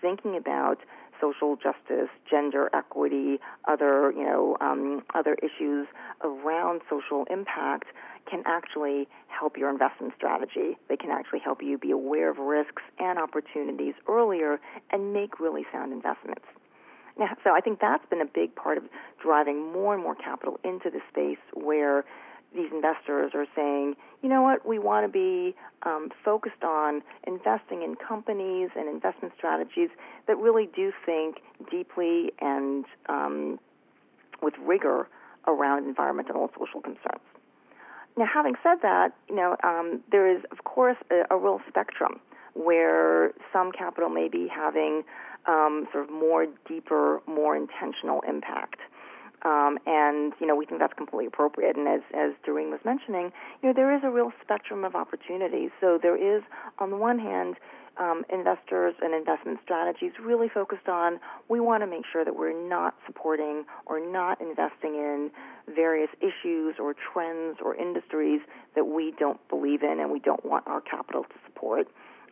thinking 0.00 0.36
about 0.36 0.78
social 1.22 1.56
justice, 1.56 2.10
gender 2.28 2.68
equity, 2.74 3.38
other 3.68 4.12
you 4.12 4.24
know 4.24 4.56
um, 4.60 5.02
other 5.14 5.36
issues 5.42 5.86
around 6.22 6.82
social 6.90 7.24
impact 7.30 7.86
can 8.28 8.42
actually 8.46 9.08
help 9.28 9.56
your 9.56 9.70
investment 9.70 10.12
strategy. 10.16 10.76
They 10.88 10.96
can 10.96 11.10
actually 11.10 11.40
help 11.40 11.62
you 11.62 11.78
be 11.78 11.90
aware 11.90 12.30
of 12.30 12.38
risks 12.38 12.82
and 12.98 13.18
opportunities 13.18 13.94
earlier 14.08 14.60
and 14.90 15.12
make 15.12 15.40
really 15.40 15.64
sound 15.72 15.92
investments. 15.92 16.44
Now, 17.18 17.36
so 17.44 17.50
I 17.54 17.60
think 17.60 17.80
that's 17.80 18.04
been 18.06 18.20
a 18.20 18.26
big 18.26 18.54
part 18.54 18.78
of 18.78 18.84
driving 19.22 19.72
more 19.72 19.94
and 19.94 20.02
more 20.02 20.14
capital 20.14 20.58
into 20.64 20.90
the 20.90 21.00
space 21.10 21.42
where 21.52 22.04
these 22.54 22.70
investors 22.72 23.32
are 23.34 23.46
saying, 23.56 23.94
you 24.22 24.28
know 24.28 24.42
what, 24.42 24.66
we 24.66 24.78
want 24.78 25.06
to 25.06 25.12
be 25.12 25.54
um, 25.84 26.10
focused 26.24 26.62
on 26.62 27.02
investing 27.26 27.82
in 27.82 27.96
companies 27.96 28.70
and 28.76 28.88
investment 28.88 29.34
strategies 29.36 29.88
that 30.26 30.36
really 30.36 30.68
do 30.74 30.92
think 31.04 31.38
deeply 31.70 32.32
and 32.40 32.84
um, 33.08 33.58
with 34.42 34.54
rigor 34.60 35.08
around 35.46 35.86
environmental 35.86 36.42
and 36.42 36.50
social 36.58 36.80
concerns. 36.80 37.22
Now, 38.16 38.26
having 38.32 38.54
said 38.62 38.78
that, 38.82 39.12
you 39.28 39.36
know, 39.36 39.56
um, 39.64 40.00
there 40.10 40.30
is, 40.30 40.42
of 40.50 40.64
course, 40.64 40.98
a, 41.10 41.34
a, 41.34 41.38
real 41.38 41.60
spectrum 41.66 42.20
where 42.54 43.32
some 43.52 43.72
capital 43.72 44.10
may 44.10 44.28
be 44.28 44.48
having 44.54 45.02
um, 45.46 45.88
sort 45.90 46.04
of 46.04 46.10
more 46.10 46.46
deeper, 46.68 47.22
more 47.26 47.56
intentional 47.56 48.20
impact. 48.28 48.80
Um, 49.44 49.78
and 49.86 50.32
you 50.40 50.46
know 50.46 50.54
we 50.54 50.66
think 50.66 50.80
that's 50.80 50.94
completely 50.94 51.26
appropriate. 51.26 51.76
And 51.76 51.88
as 51.88 52.00
as 52.14 52.32
Durreen 52.46 52.70
was 52.70 52.80
mentioning, 52.84 53.32
you 53.62 53.68
know 53.68 53.72
there 53.74 53.94
is 53.94 54.02
a 54.04 54.10
real 54.10 54.32
spectrum 54.42 54.84
of 54.84 54.94
opportunities. 54.94 55.70
So 55.80 55.98
there 56.00 56.16
is, 56.16 56.42
on 56.78 56.90
the 56.90 56.96
one 56.96 57.18
hand, 57.18 57.56
um, 57.98 58.24
investors 58.32 58.94
and 59.02 59.14
investment 59.14 59.58
strategies 59.64 60.12
really 60.22 60.48
focused 60.48 60.88
on 60.88 61.20
we 61.48 61.60
want 61.60 61.82
to 61.82 61.86
make 61.86 62.04
sure 62.10 62.24
that 62.24 62.36
we're 62.36 62.68
not 62.68 62.94
supporting 63.06 63.64
or 63.86 64.00
not 64.00 64.40
investing 64.40 64.94
in 64.94 65.30
various 65.74 66.08
issues 66.20 66.76
or 66.78 66.94
trends 67.12 67.58
or 67.62 67.74
industries 67.74 68.40
that 68.74 68.84
we 68.84 69.12
don't 69.18 69.40
believe 69.48 69.82
in 69.82 70.00
and 70.00 70.10
we 70.10 70.20
don't 70.20 70.44
want 70.44 70.66
our 70.66 70.80
capital 70.80 71.24
to 71.24 71.34
support. 71.46 71.86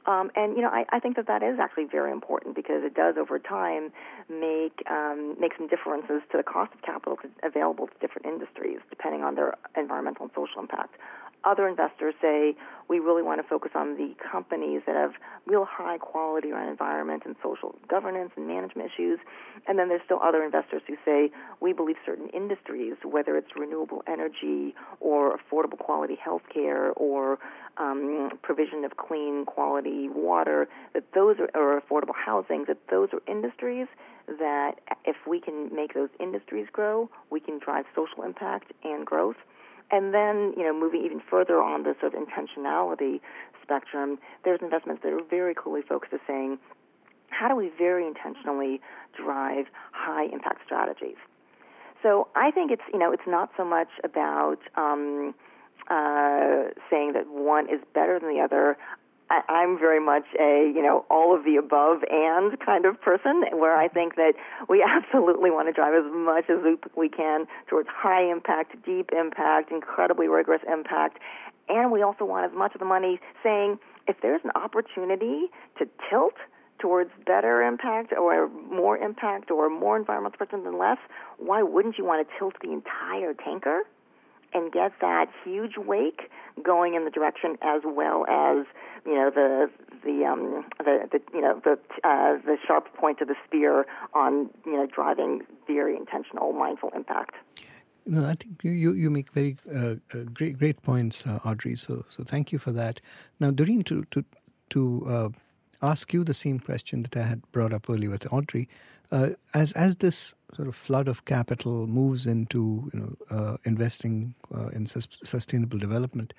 Um, 0.06 0.30
and 0.34 0.56
you 0.56 0.62
know, 0.62 0.70
I, 0.70 0.84
I 0.90 0.98
think 0.98 1.16
that 1.16 1.26
that 1.26 1.42
is 1.42 1.58
actually 1.60 1.84
very 1.84 2.10
important 2.10 2.54
because 2.56 2.82
it 2.84 2.94
does, 2.94 3.16
over 3.18 3.38
time, 3.38 3.92
make 4.28 4.82
um, 4.90 5.36
make 5.38 5.52
some 5.56 5.68
differences 5.68 6.22
to 6.32 6.38
the 6.38 6.42
cost 6.42 6.72
of 6.74 6.82
capital 6.82 7.18
available 7.42 7.86
to 7.86 7.92
different 8.00 8.26
industries, 8.26 8.78
depending 8.88 9.22
on 9.22 9.34
their 9.34 9.54
environmental 9.76 10.24
and 10.24 10.30
social 10.34 10.60
impact. 10.60 10.94
Other 11.44 11.66
investors 11.66 12.14
say 12.20 12.54
we 12.88 12.98
really 12.98 13.22
want 13.22 13.40
to 13.40 13.48
focus 13.48 13.72
on 13.74 13.96
the 13.96 14.14
companies 14.30 14.82
that 14.86 14.96
have 14.96 15.12
real 15.46 15.64
high 15.64 15.96
quality 15.96 16.50
around 16.52 16.68
environment 16.68 17.22
and 17.24 17.36
social 17.42 17.74
governance 17.88 18.30
and 18.36 18.46
management 18.46 18.90
issues. 18.92 19.18
And 19.66 19.78
then 19.78 19.88
there's 19.88 20.02
still 20.04 20.20
other 20.22 20.44
investors 20.44 20.82
who 20.86 20.96
say 21.04 21.30
we 21.60 21.72
believe 21.72 21.96
certain 22.04 22.28
industries, 22.28 22.94
whether 23.04 23.36
it's 23.36 23.48
renewable 23.56 24.02
energy 24.06 24.74
or 25.00 25.38
affordable 25.38 25.78
quality 25.78 26.16
health 26.22 26.42
care 26.52 26.92
or 26.92 27.38
um, 27.78 28.30
provision 28.42 28.84
of 28.84 28.96
clean 28.96 29.44
quality 29.46 30.08
water, 30.08 30.68
that 30.94 31.04
those 31.14 31.36
are, 31.38 31.50
or 31.54 31.80
affordable 31.80 32.14
housing, 32.14 32.64
that 32.68 32.78
those 32.90 33.08
are 33.12 33.22
industries 33.26 33.86
that 34.38 34.74
if 35.04 35.16
we 35.26 35.40
can 35.40 35.74
make 35.74 35.94
those 35.94 36.10
industries 36.20 36.66
grow, 36.72 37.08
we 37.30 37.40
can 37.40 37.58
drive 37.58 37.84
social 37.94 38.22
impact 38.22 38.72
and 38.84 39.06
growth. 39.06 39.36
And 39.92 40.14
then, 40.14 40.54
you 40.56 40.62
know, 40.62 40.72
moving 40.72 41.04
even 41.04 41.20
further 41.28 41.60
on 41.60 41.82
the 41.82 41.94
sort 42.00 42.14
of 42.14 42.20
intentionality 42.20 43.20
spectrum, 43.62 44.18
there's 44.44 44.60
investments 44.62 45.02
that 45.02 45.12
are 45.12 45.22
very 45.28 45.54
clearly 45.54 45.82
focused 45.82 46.12
on 46.12 46.20
saying, 46.26 46.58
how 47.28 47.48
do 47.48 47.56
we 47.56 47.70
very 47.78 48.06
intentionally 48.06 48.80
drive 49.16 49.66
high 49.92 50.24
impact 50.32 50.62
strategies? 50.64 51.16
So 52.02 52.28
I 52.34 52.50
think 52.50 52.70
it's, 52.70 52.82
you 52.92 52.98
know, 52.98 53.12
it's 53.12 53.26
not 53.26 53.50
so 53.56 53.64
much 53.64 53.88
about 54.04 54.58
um, 54.76 55.34
uh, 55.90 56.70
saying 56.90 57.12
that 57.14 57.28
one 57.28 57.68
is 57.68 57.80
better 57.94 58.18
than 58.18 58.34
the 58.34 58.40
other. 58.40 58.76
I, 59.30 59.62
am 59.62 59.78
very 59.78 60.00
much 60.04 60.24
a, 60.38 60.72
you 60.74 60.82
know, 60.82 61.06
all 61.08 61.34
of 61.36 61.44
the 61.44 61.56
above 61.56 62.02
and 62.10 62.58
kind 62.58 62.84
of 62.84 63.00
person 63.00 63.44
where 63.52 63.76
I 63.76 63.86
think 63.86 64.16
that 64.16 64.34
we 64.68 64.82
absolutely 64.86 65.50
want 65.50 65.68
to 65.68 65.72
drive 65.72 65.94
as 65.94 66.10
much 66.12 66.50
as 66.50 66.58
we 66.96 67.08
can 67.08 67.46
towards 67.68 67.88
high 67.88 68.28
impact, 68.30 68.74
deep 68.84 69.10
impact, 69.12 69.70
incredibly 69.70 70.26
rigorous 70.26 70.62
impact. 70.70 71.18
And 71.68 71.92
we 71.92 72.02
also 72.02 72.24
want 72.24 72.50
as 72.50 72.56
much 72.56 72.74
of 72.74 72.80
the 72.80 72.86
money 72.86 73.20
saying 73.42 73.78
if 74.08 74.16
there's 74.20 74.40
an 74.42 74.50
opportunity 74.56 75.46
to 75.78 75.86
tilt 76.08 76.34
towards 76.80 77.10
better 77.26 77.62
impact 77.62 78.12
or 78.12 78.48
more 78.48 78.98
impact 78.98 79.50
or 79.50 79.70
more 79.70 79.96
environmental 79.96 80.36
protection 80.36 80.64
than 80.64 80.78
less, 80.78 80.98
why 81.38 81.62
wouldn't 81.62 81.98
you 81.98 82.04
want 82.04 82.26
to 82.26 82.38
tilt 82.38 82.54
the 82.60 82.72
entire 82.72 83.34
tanker? 83.34 83.82
And 84.52 84.72
get 84.72 84.92
that 85.00 85.26
huge 85.44 85.76
wake 85.76 86.30
going 86.62 86.94
in 86.94 87.04
the 87.04 87.10
direction 87.10 87.56
as 87.62 87.82
well 87.84 88.26
as 88.28 88.66
you 89.06 89.14
know 89.14 89.30
the 89.30 89.70
the 90.04 90.24
um 90.24 90.64
the, 90.78 91.08
the 91.12 91.20
you 91.32 91.40
know 91.40 91.60
the 91.64 91.78
uh, 92.04 92.38
the 92.44 92.56
sharp 92.66 92.94
point 92.96 93.20
of 93.20 93.28
the 93.28 93.36
spear 93.46 93.86
on 94.14 94.50
you 94.66 94.72
know 94.72 94.86
driving 94.86 95.42
very 95.66 95.96
intentional 95.96 96.52
mindful 96.52 96.90
impact. 96.94 97.34
No, 98.06 98.24
I 98.24 98.34
think 98.34 98.64
you, 98.64 98.92
you, 98.92 99.10
make 99.10 99.30
very 99.32 99.56
uh, 99.72 99.96
uh, 100.12 100.24
great 100.32 100.58
great 100.58 100.82
points, 100.82 101.24
uh, 101.26 101.38
Audrey. 101.44 101.76
So 101.76 102.04
so 102.08 102.24
thank 102.24 102.50
you 102.50 102.58
for 102.58 102.72
that. 102.72 103.00
Now, 103.38 103.50
Durreen, 103.50 103.84
to 103.84 104.04
to 104.10 104.24
to 104.70 105.06
uh, 105.06 105.28
ask 105.82 106.12
you 106.12 106.24
the 106.24 106.34
same 106.34 106.58
question 106.58 107.02
that 107.02 107.16
I 107.16 107.22
had 107.22 107.42
brought 107.52 107.72
up 107.72 107.88
earlier 107.88 108.10
with 108.10 108.32
Audrey, 108.32 108.68
uh, 109.12 109.30
as 109.54 109.72
as 109.72 109.96
this 109.96 110.34
sort 110.54 110.68
of 110.68 110.74
flood 110.74 111.08
of 111.08 111.24
capital 111.24 111.86
moves 111.86 112.26
into 112.26 112.90
you 112.92 113.00
know 113.00 113.16
uh, 113.30 113.56
investing 113.64 114.34
uh, 114.54 114.68
in 114.68 114.86
sus- 114.86 115.18
sustainable 115.22 115.78
development, 115.78 116.34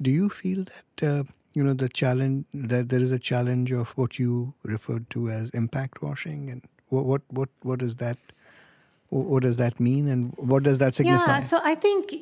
do 0.00 0.10
you 0.10 0.28
feel 0.28 0.64
that 0.64 1.08
uh, 1.08 1.24
you 1.52 1.62
know 1.62 1.72
the 1.72 1.88
challenge 1.88 2.44
that 2.52 2.88
there 2.88 3.00
is 3.00 3.12
a 3.12 3.18
challenge 3.18 3.72
of 3.72 3.90
what 3.90 4.18
you 4.18 4.54
referred 4.62 5.08
to 5.10 5.30
as 5.30 5.50
impact 5.50 6.02
washing, 6.02 6.50
and 6.50 6.62
what 6.88 7.04
what 7.04 7.22
what 7.28 7.48
what 7.62 7.78
does 7.78 7.96
that 7.96 8.18
what 9.10 9.42
does 9.42 9.56
that 9.56 9.78
mean, 9.78 10.08
and 10.08 10.34
what 10.36 10.62
does 10.62 10.78
that 10.78 10.94
signify? 10.94 11.34
Yeah, 11.34 11.40
so 11.40 11.60
I 11.62 11.74
think 11.74 12.12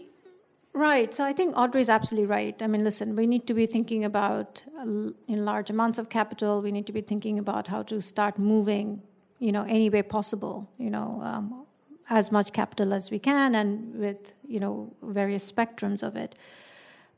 Right. 0.76 1.14
So 1.14 1.24
I 1.24 1.32
think 1.32 1.56
Audrey 1.56 1.80
is 1.80 1.88
absolutely 1.88 2.26
right. 2.26 2.60
I 2.60 2.66
mean, 2.66 2.82
listen, 2.82 3.14
we 3.14 3.28
need 3.28 3.46
to 3.46 3.54
be 3.54 3.64
thinking 3.64 4.04
about 4.04 4.64
in 4.84 5.44
large 5.44 5.70
amounts 5.70 6.00
of 6.00 6.08
capital. 6.08 6.60
We 6.60 6.72
need 6.72 6.84
to 6.88 6.92
be 6.92 7.00
thinking 7.00 7.38
about 7.38 7.68
how 7.68 7.84
to 7.84 8.00
start 8.00 8.40
moving 8.40 9.00
you 9.38 9.52
know, 9.52 9.64
any 9.68 9.90
way 9.90 10.02
possible, 10.02 10.68
you 10.78 10.90
know, 10.90 11.20
um, 11.22 11.66
as 12.10 12.30
much 12.30 12.52
capital 12.52 12.92
as 12.92 13.10
we 13.10 13.18
can 13.18 13.54
and 13.54 13.94
with, 13.94 14.34
you 14.46 14.60
know, 14.60 14.92
various 15.02 15.50
spectrums 15.50 16.02
of 16.02 16.16
it. 16.16 16.34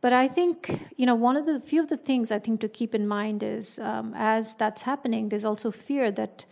But 0.01 0.13
I 0.13 0.29
think, 0.29 0.81
you 0.97 1.07
know, 1.07 1.15
one 1.15 1.37
of 1.37 1.47
the 1.47 1.61
few 1.61 1.81
of 1.83 1.89
the 1.89 1.97
things 1.97 2.31
I 2.31 2.39
think 2.39 2.61
to 2.61 2.69
keep 2.69 2.95
in 2.95 3.09
mind 3.09 3.43
is 3.43 3.79
um, 3.79 4.13
as 4.17 4.55
that's 4.55 4.83
happening, 4.83 5.31
there's 5.31 5.45
also 5.45 5.71
fear 5.71 6.11
that 6.13 6.45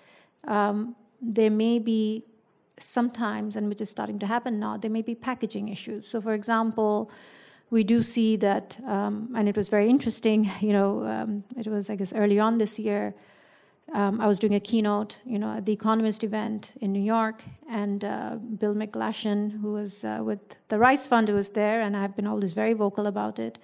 um, 0.48 0.96
there 1.20 1.50
may 1.50 1.78
be 1.78 2.24
sometimes, 2.78 3.54
and 3.54 3.68
which 3.68 3.80
is 3.80 3.90
starting 3.90 4.18
to 4.18 4.26
happen 4.26 4.58
now, 4.58 4.76
there 4.76 4.90
may 4.90 5.02
be 5.02 5.14
packaging 5.14 5.68
issues. 5.68 6.06
So, 6.08 6.20
for 6.20 6.34
example, 6.34 7.10
we 7.70 7.84
do 7.84 8.02
see 8.02 8.36
that, 8.36 8.78
um, 8.86 9.32
and 9.36 9.48
it 9.48 9.56
was 9.56 9.68
very 9.68 9.88
interesting, 9.88 10.50
you 10.60 10.72
know, 10.72 11.04
um, 11.06 11.44
it 11.56 11.66
was, 11.68 11.90
I 11.90 11.96
guess, 11.96 12.12
early 12.12 12.38
on 12.38 12.58
this 12.58 12.78
year 12.78 13.14
um, 13.92 14.20
I 14.20 14.26
was 14.26 14.38
doing 14.38 14.54
a 14.54 14.60
keynote, 14.60 15.18
you 15.24 15.38
know, 15.38 15.56
at 15.56 15.66
the 15.66 15.72
Economist 15.72 16.24
event 16.24 16.72
in 16.80 16.92
New 16.92 17.02
York, 17.02 17.44
and 17.68 18.04
uh, 18.04 18.36
Bill 18.36 18.74
McGlashan, 18.74 19.60
who 19.60 19.72
was 19.72 20.04
uh, 20.04 20.20
with 20.22 20.40
the 20.68 20.78
Rise 20.78 21.06
Fund, 21.06 21.28
was 21.28 21.50
there, 21.50 21.80
and 21.80 21.96
I've 21.96 22.16
been 22.16 22.26
always 22.26 22.52
very 22.52 22.72
vocal 22.72 23.06
about 23.06 23.38
it 23.38 23.58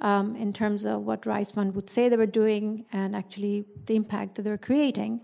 um, 0.00 0.34
in 0.36 0.52
terms 0.52 0.84
of 0.84 1.02
what 1.02 1.24
Rise 1.24 1.50
Fund 1.50 1.74
would 1.74 1.88
say 1.88 2.08
they 2.08 2.16
were 2.16 2.26
doing 2.26 2.84
and 2.92 3.14
actually 3.14 3.64
the 3.86 3.96
impact 3.96 4.34
that 4.34 4.42
they 4.42 4.50
were 4.50 4.58
creating. 4.58 5.20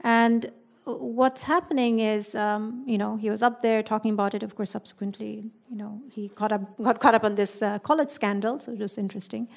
And 0.00 0.50
what's 0.84 1.44
happening 1.44 2.00
is, 2.00 2.34
um, 2.34 2.84
you 2.86 2.98
know, 2.98 3.16
he 3.16 3.30
was 3.30 3.42
up 3.42 3.62
there 3.62 3.82
talking 3.82 4.12
about 4.12 4.34
it. 4.34 4.42
Of 4.42 4.56
course, 4.56 4.70
subsequently, 4.70 5.50
you 5.70 5.76
know, 5.76 6.00
he 6.10 6.28
caught 6.28 6.52
up, 6.52 6.76
got 6.78 7.00
caught 7.00 7.14
up 7.14 7.24
on 7.24 7.34
this 7.34 7.62
uh, 7.62 7.78
college 7.78 8.10
scandal, 8.10 8.58
so 8.58 8.72
it 8.72 8.78
was 8.78 8.98
interesting. 8.98 9.48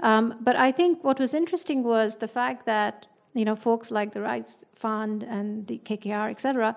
Um, 0.00 0.34
but 0.40 0.56
I 0.56 0.72
think 0.72 1.04
what 1.04 1.18
was 1.18 1.32
interesting 1.32 1.84
was 1.84 2.16
the 2.16 2.28
fact 2.28 2.66
that 2.66 3.06
you 3.34 3.44
know, 3.44 3.56
folks 3.56 3.90
like 3.90 4.12
the 4.12 4.20
Rise 4.20 4.64
Fund 4.74 5.22
and 5.22 5.66
the 5.66 5.78
KKR, 5.78 6.30
et 6.30 6.40
cetera, 6.40 6.76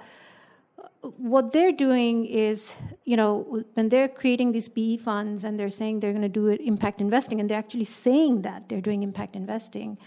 what 1.17 1.53
they're 1.53 1.71
doing 1.71 2.25
is, 2.25 2.73
you 3.03 3.17
know, 3.17 3.63
when 3.73 3.89
they're 3.89 4.07
creating 4.07 4.51
these 4.51 4.67
PE 4.67 4.97
funds 4.97 5.43
and 5.43 5.59
they're 5.59 5.69
saying 5.69 5.99
they're 5.99 6.11
going 6.11 6.21
to 6.21 6.29
do 6.29 6.47
impact 6.49 7.01
investing, 7.01 7.39
and 7.39 7.49
they're 7.49 7.59
actually 7.59 7.85
saying 7.85 8.41
that 8.41 8.69
they're 8.69 8.81
doing 8.81 9.03
impact 9.03 9.35
investing, 9.35 9.97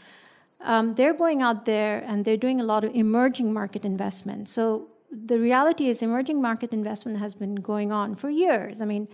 um, 0.60 0.94
they're 0.94 1.14
going 1.14 1.40
out 1.42 1.64
there 1.64 2.02
and 2.06 2.24
they're 2.24 2.36
doing 2.36 2.60
a 2.60 2.64
lot 2.64 2.84
of 2.84 2.94
emerging 2.94 3.52
market 3.52 3.84
investment. 3.84 4.48
So 4.48 4.88
the 5.10 5.38
reality 5.38 5.88
is, 5.88 6.02
emerging 6.02 6.42
market 6.42 6.72
investment 6.72 7.18
has 7.18 7.34
been 7.34 7.56
going 7.56 7.92
on 7.92 8.16
for 8.16 8.28
years. 8.28 8.80
I 8.80 8.84
mean, 8.84 9.08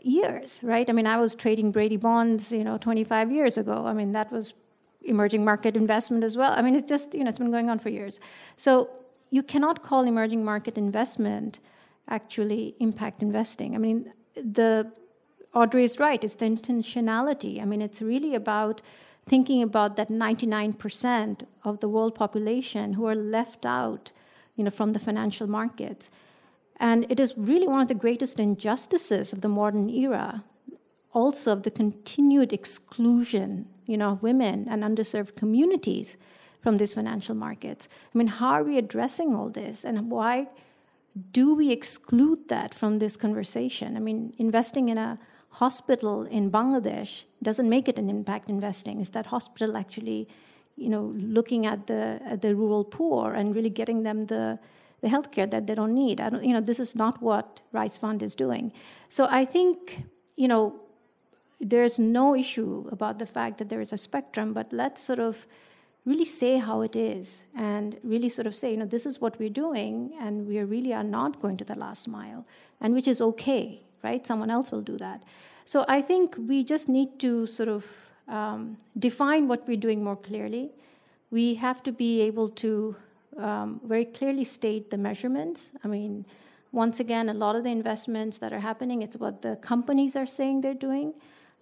years, 0.00 0.60
right? 0.62 0.88
I 0.88 0.92
mean, 0.92 1.06
I 1.06 1.18
was 1.18 1.34
trading 1.34 1.72
Brady 1.72 1.96
bonds, 1.96 2.52
you 2.52 2.64
know, 2.64 2.78
25 2.78 3.30
years 3.32 3.58
ago. 3.58 3.86
I 3.86 3.92
mean, 3.92 4.12
that 4.12 4.32
was 4.32 4.54
emerging 5.02 5.44
market 5.44 5.76
investment 5.76 6.24
as 6.24 6.36
well. 6.36 6.52
I 6.52 6.62
mean, 6.62 6.74
it's 6.74 6.88
just, 6.88 7.14
you 7.14 7.24
know, 7.24 7.28
it's 7.28 7.38
been 7.38 7.50
going 7.50 7.70
on 7.70 7.78
for 7.78 7.88
years. 7.88 8.20
So 8.56 8.90
you 9.30 9.42
cannot 9.42 9.82
call 9.82 10.04
emerging 10.04 10.44
market 10.44 10.76
investment 10.76 11.60
actually 12.08 12.74
impact 12.80 13.22
investing. 13.22 13.74
I 13.74 13.78
mean, 13.78 14.12
the 14.34 14.92
Audrey 15.54 15.84
is 15.84 15.98
right, 15.98 16.22
it's 16.22 16.36
the 16.36 16.46
intentionality. 16.46 17.60
I 17.60 17.64
mean, 17.64 17.82
it's 17.82 18.02
really 18.02 18.34
about 18.34 18.82
thinking 19.26 19.62
about 19.62 19.96
that 19.96 20.08
99% 20.08 21.44
of 21.64 21.80
the 21.80 21.88
world 21.88 22.14
population 22.14 22.94
who 22.94 23.06
are 23.06 23.14
left 23.14 23.64
out, 23.64 24.12
you 24.56 24.64
know, 24.64 24.70
from 24.70 24.92
the 24.92 24.98
financial 24.98 25.46
markets. 25.46 26.10
And 26.78 27.06
it 27.10 27.20
is 27.20 27.34
really 27.36 27.68
one 27.68 27.80
of 27.80 27.88
the 27.88 27.94
greatest 27.94 28.38
injustices 28.38 29.32
of 29.32 29.40
the 29.40 29.48
modern 29.48 29.88
era, 29.90 30.44
also 31.12 31.52
of 31.52 31.62
the 31.62 31.70
continued 31.70 32.52
exclusion 32.52 33.66
you 33.90 33.96
know, 33.96 34.12
of 34.12 34.22
women 34.22 34.68
and 34.70 34.84
underserved 34.84 35.34
communities 35.34 36.16
from 36.62 36.76
these 36.76 36.94
financial 36.94 37.34
markets. 37.34 37.88
I 38.14 38.18
mean, 38.18 38.28
how 38.28 38.50
are 38.50 38.62
we 38.62 38.78
addressing 38.78 39.34
all 39.34 39.50
this, 39.50 39.84
and 39.84 40.10
why 40.10 40.46
do 41.32 41.54
we 41.56 41.72
exclude 41.72 42.48
that 42.48 42.72
from 42.72 43.00
this 43.00 43.16
conversation? 43.16 43.96
I 43.96 44.00
mean, 44.00 44.32
investing 44.38 44.88
in 44.88 44.96
a 44.96 45.18
hospital 45.54 46.22
in 46.22 46.52
Bangladesh 46.52 47.24
doesn't 47.42 47.68
make 47.68 47.88
it 47.88 47.98
an 47.98 48.08
impact 48.08 48.48
investing. 48.48 49.00
Is 49.00 49.10
that 49.10 49.26
hospital 49.26 49.76
actually, 49.76 50.28
you 50.76 50.88
know, 50.88 51.12
looking 51.16 51.66
at 51.66 51.88
the 51.88 52.20
at 52.24 52.42
the 52.42 52.54
rural 52.54 52.84
poor 52.84 53.32
and 53.32 53.56
really 53.56 53.70
getting 53.70 54.04
them 54.04 54.26
the 54.26 54.60
the 55.00 55.08
healthcare 55.08 55.50
that 55.50 55.66
they 55.66 55.74
don't 55.74 55.94
need. 55.94 56.20
I 56.20 56.28
don't, 56.28 56.44
you 56.44 56.52
know, 56.52 56.60
this 56.60 56.78
is 56.78 56.94
not 56.94 57.20
what 57.20 57.62
Rise 57.72 57.96
Fund 57.98 58.22
is 58.22 58.34
doing. 58.34 58.70
So 59.08 59.26
I 59.30 59.46
think, 59.46 60.04
you 60.36 60.46
know, 60.46 60.78
there's 61.60 61.98
no 61.98 62.34
issue 62.34 62.88
about 62.90 63.18
the 63.18 63.26
fact 63.26 63.58
that 63.58 63.68
there 63.68 63.80
is 63.80 63.92
a 63.92 63.96
spectrum, 63.98 64.52
but 64.52 64.72
let's 64.72 65.02
sort 65.02 65.18
of 65.18 65.46
really 66.06 66.24
say 66.24 66.58
how 66.58 66.80
it 66.80 66.96
is 66.96 67.44
and 67.54 67.98
really 68.02 68.28
sort 68.28 68.46
of 68.46 68.54
say, 68.54 68.70
you 68.70 68.76
know, 68.78 68.86
this 68.86 69.04
is 69.04 69.20
what 69.20 69.38
we're 69.38 69.50
doing, 69.50 70.12
and 70.18 70.46
we 70.48 70.58
really 70.60 70.94
are 70.94 71.04
not 71.04 71.40
going 71.42 71.56
to 71.58 71.64
the 71.64 71.78
last 71.78 72.08
mile, 72.08 72.46
and 72.80 72.94
which 72.94 73.06
is 73.06 73.20
okay, 73.20 73.82
right? 74.02 74.26
Someone 74.26 74.50
else 74.50 74.70
will 74.70 74.80
do 74.80 74.96
that. 74.96 75.22
So 75.66 75.84
I 75.86 76.00
think 76.00 76.34
we 76.38 76.64
just 76.64 76.88
need 76.88 77.18
to 77.20 77.46
sort 77.46 77.68
of 77.68 77.84
um, 78.26 78.78
define 78.98 79.46
what 79.46 79.68
we're 79.68 79.76
doing 79.76 80.02
more 80.02 80.16
clearly. 80.16 80.70
We 81.30 81.56
have 81.56 81.82
to 81.82 81.92
be 81.92 82.22
able 82.22 82.48
to 82.48 82.96
um, 83.36 83.80
very 83.84 84.04
clearly 84.04 84.44
state 84.44 84.90
the 84.90 84.96
measurements. 84.96 85.70
I 85.84 85.88
mean, 85.88 86.24
once 86.72 86.98
again, 86.98 87.28
a 87.28 87.34
lot 87.34 87.56
of 87.56 87.64
the 87.64 87.70
investments 87.70 88.38
that 88.38 88.52
are 88.52 88.60
happening, 88.60 89.02
it's 89.02 89.16
what 89.16 89.42
the 89.42 89.56
companies 89.56 90.16
are 90.16 90.26
saying 90.26 90.62
they're 90.62 90.74
doing. 90.74 91.14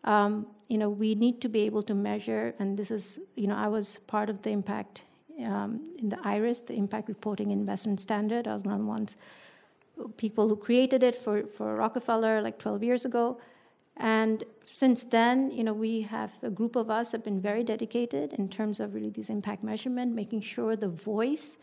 Um, 0.05 0.47
you 0.69 0.79
know, 0.79 0.91
we 0.91 1.15
need 1.15 1.41
to 1.41 1.49
be 1.49 1.61
able 1.63 1.83
to 1.85 1.95
measure, 1.95 2.55
and 2.59 2.79
this 2.79 2.91
is, 2.91 3.21
you 3.37 3.47
know, 3.47 3.57
I 3.57 3.69
was 3.69 3.99
part 4.07 4.29
of 4.29 4.43
the 4.43 4.51
impact 4.51 5.05
um, 5.45 5.95
in 5.99 6.09
the 6.09 6.19
IRIS, 6.25 6.61
the 6.61 6.75
Impact 6.75 7.09
Reporting 7.09 7.51
Investment 7.51 8.01
Standard. 8.01 8.47
I 8.47 8.53
was 8.53 8.63
one 8.63 8.75
of 8.75 8.81
the 8.81 8.87
ones, 8.87 9.17
people 10.17 10.49
who 10.49 10.57
created 10.57 11.03
it 11.03 11.15
for, 11.15 11.45
for 11.57 11.75
Rockefeller 11.77 12.43
like 12.43 12.59
12 12.59 12.83
years 12.83 13.05
ago. 13.05 13.41
And 13.97 14.45
since 14.71 15.03
then, 15.03 15.51
you 15.51 15.65
know, 15.65 15.73
we 15.73 16.03
have 16.03 16.33
a 16.43 16.51
group 16.51 16.77
of 16.77 16.91
us 16.91 17.13
have 17.13 17.25
been 17.25 17.41
very 17.41 17.65
dedicated 17.65 18.33
in 18.33 18.49
terms 18.49 18.79
of 18.79 18.95
really 18.95 19.11
this 19.11 19.31
impact 19.31 19.65
measurement, 19.65 20.15
making 20.15 20.43
sure 20.43 20.77
the 20.77 20.89
voice 20.89 21.57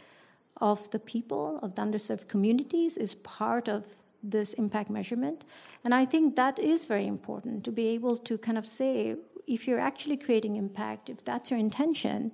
of 0.60 0.90
the 0.92 1.00
people 1.00 1.60
of 1.62 1.76
the 1.76 1.82
underserved 1.82 2.28
communities 2.28 2.98
is 2.98 3.16
part 3.16 3.68
of 3.68 3.86
this 4.32 4.54
impact 4.54 4.90
measurement. 4.90 5.46
And 5.84 5.94
I 5.94 6.06
think 6.06 6.36
that 6.36 6.60
is 6.60 6.86
very 6.86 7.08
important 7.08 7.64
to 7.66 7.72
be 7.72 7.88
able 7.88 8.18
to 8.18 8.38
kind 8.38 8.58
of 8.58 8.68
say, 8.68 9.16
if 9.48 9.68
you're 9.68 9.80
actually 9.80 10.18
creating 10.18 10.56
impact, 10.56 11.10
if 11.10 11.24
that's 11.24 11.52
your 11.52 11.60
intention, 11.60 12.32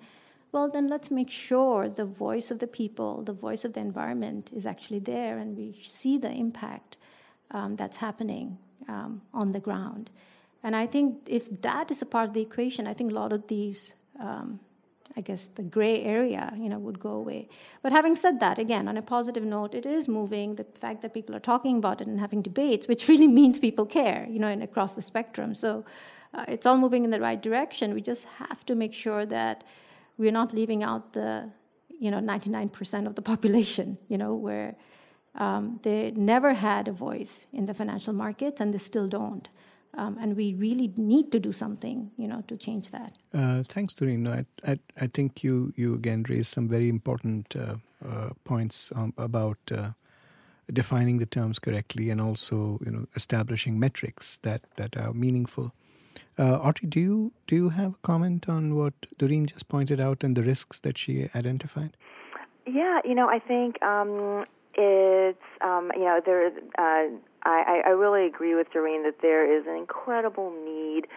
well, 0.51 0.69
then 0.69 0.87
let's 0.87 1.09
make 1.09 1.29
sure 1.29 1.87
the 1.87 2.05
voice 2.05 2.51
of 2.51 2.59
the 2.59 2.67
people, 2.67 3.23
the 3.23 3.33
voice 3.33 3.63
of 3.63 3.73
the 3.73 3.79
environment 3.79 4.51
is 4.53 4.65
actually 4.65 4.99
there 4.99 5.37
and 5.37 5.57
we 5.57 5.79
see 5.83 6.17
the 6.17 6.31
impact 6.31 6.97
um, 7.51 7.75
that's 7.75 7.97
happening 7.97 8.57
um, 8.87 9.21
on 9.33 9.51
the 9.53 9.59
ground. 9.59 10.09
And 10.63 10.75
I 10.75 10.87
think 10.87 11.19
if 11.25 11.61
that 11.61 11.89
is 11.89 12.01
a 12.01 12.05
part 12.05 12.29
of 12.29 12.33
the 12.33 12.41
equation, 12.41 12.85
I 12.85 12.93
think 12.93 13.11
a 13.11 13.15
lot 13.15 13.33
of 13.33 13.47
these, 13.47 13.93
um, 14.19 14.59
I 15.15 15.21
guess, 15.21 15.47
the 15.47 15.63
gray 15.63 16.03
area, 16.03 16.53
you 16.57 16.69
know, 16.69 16.79
would 16.79 16.99
go 16.99 17.11
away. 17.11 17.49
But 17.81 17.91
having 17.91 18.15
said 18.15 18.39
that, 18.39 18.57
again, 18.59 18.87
on 18.87 18.97
a 18.97 19.01
positive 19.01 19.43
note, 19.43 19.75
it 19.75 19.85
is 19.85 20.07
moving. 20.07 20.55
The 20.55 20.63
fact 20.63 21.01
that 21.01 21.13
people 21.13 21.35
are 21.35 21.39
talking 21.39 21.77
about 21.77 22.01
it 22.01 22.07
and 22.07 22.19
having 22.19 22.41
debates, 22.41 22.87
which 22.87 23.07
really 23.11 23.27
means 23.27 23.59
people 23.59 23.85
care, 23.85 24.27
you 24.29 24.39
know, 24.39 24.47
and 24.47 24.63
across 24.63 24.93
the 24.93 25.01
spectrum. 25.01 25.55
So 25.55 25.85
uh, 26.33 26.45
it's 26.47 26.65
all 26.65 26.77
moving 26.77 27.03
in 27.03 27.11
the 27.11 27.19
right 27.19 27.41
direction. 27.41 27.93
We 27.93 28.01
just 28.01 28.25
have 28.37 28.65
to 28.65 28.75
make 28.75 28.93
sure 28.93 29.25
that 29.25 29.63
we're 30.17 30.31
not 30.31 30.53
leaving 30.53 30.83
out 30.83 31.13
the, 31.13 31.49
you 31.99 32.11
know, 32.11 32.19
99% 32.19 33.07
of 33.07 33.15
the 33.15 33.21
population, 33.33 33.97
you 34.07 34.17
know, 34.17 34.33
where 34.35 34.75
um, 35.35 35.79
they 35.83 36.11
never 36.11 36.53
had 36.53 36.87
a 36.87 36.91
voice 36.91 37.47
in 37.53 37.65
the 37.65 37.73
financial 37.73 38.13
markets, 38.13 38.59
and 38.61 38.73
they 38.73 38.77
still 38.77 39.07
don't. 39.07 39.49
Um, 39.93 40.17
and 40.21 40.37
we 40.37 40.53
really 40.53 40.93
need 40.95 41.31
to 41.33 41.39
do 41.39 41.51
something, 41.51 42.11
you 42.17 42.27
know, 42.27 42.43
to 42.47 42.55
change 42.55 42.91
that. 42.91 43.17
Uh, 43.33 43.63
thanks, 43.63 43.93
Durreen. 43.93 44.25
I, 44.27 44.45
I, 44.65 44.79
I, 44.99 45.07
think 45.07 45.43
you 45.43 45.73
you 45.75 45.93
again 45.93 46.23
raised 46.29 46.53
some 46.53 46.69
very 46.69 46.87
important 46.87 47.53
uh, 47.55 47.75
uh, 48.07 48.29
points 48.45 48.91
um, 48.95 49.13
about 49.17 49.57
uh, 49.69 49.89
defining 50.71 51.17
the 51.17 51.25
terms 51.25 51.59
correctly 51.59 52.09
and 52.09 52.21
also, 52.21 52.79
you 52.85 52.91
know, 52.91 53.05
establishing 53.15 53.79
metrics 53.79 54.39
that 54.43 54.61
that 54.77 54.95
are 54.95 55.13
meaningful. 55.13 55.73
Uh, 56.39 56.57
Audrey, 56.57 56.87
do 56.87 56.99
you 56.99 57.31
do 57.47 57.55
you 57.55 57.69
have 57.69 57.91
a 57.91 58.01
comment 58.01 58.47
on 58.47 58.75
what 58.75 58.93
Durreen 59.19 59.45
just 59.45 59.67
pointed 59.67 59.99
out 59.99 60.23
and 60.23 60.35
the 60.35 60.43
risks 60.43 60.79
that 60.79 60.97
she 60.97 61.27
identified? 61.35 61.97
Yeah, 62.65 62.99
you 63.03 63.15
know, 63.15 63.27
I 63.27 63.39
think 63.39 63.81
um, 63.83 64.45
it's 64.75 65.37
um, 65.61 65.91
you 65.95 66.05
know 66.05 66.21
there. 66.25 66.51
Uh, 67.45 67.49
I, 67.49 67.81
I 67.87 67.89
really 67.89 68.25
agree 68.25 68.55
with 68.55 68.67
Durreen 68.71 69.03
that 69.03 69.21
there 69.21 69.45
is 69.45 69.65
an 69.67 69.75
incredible 69.75 70.51
need 70.51 71.07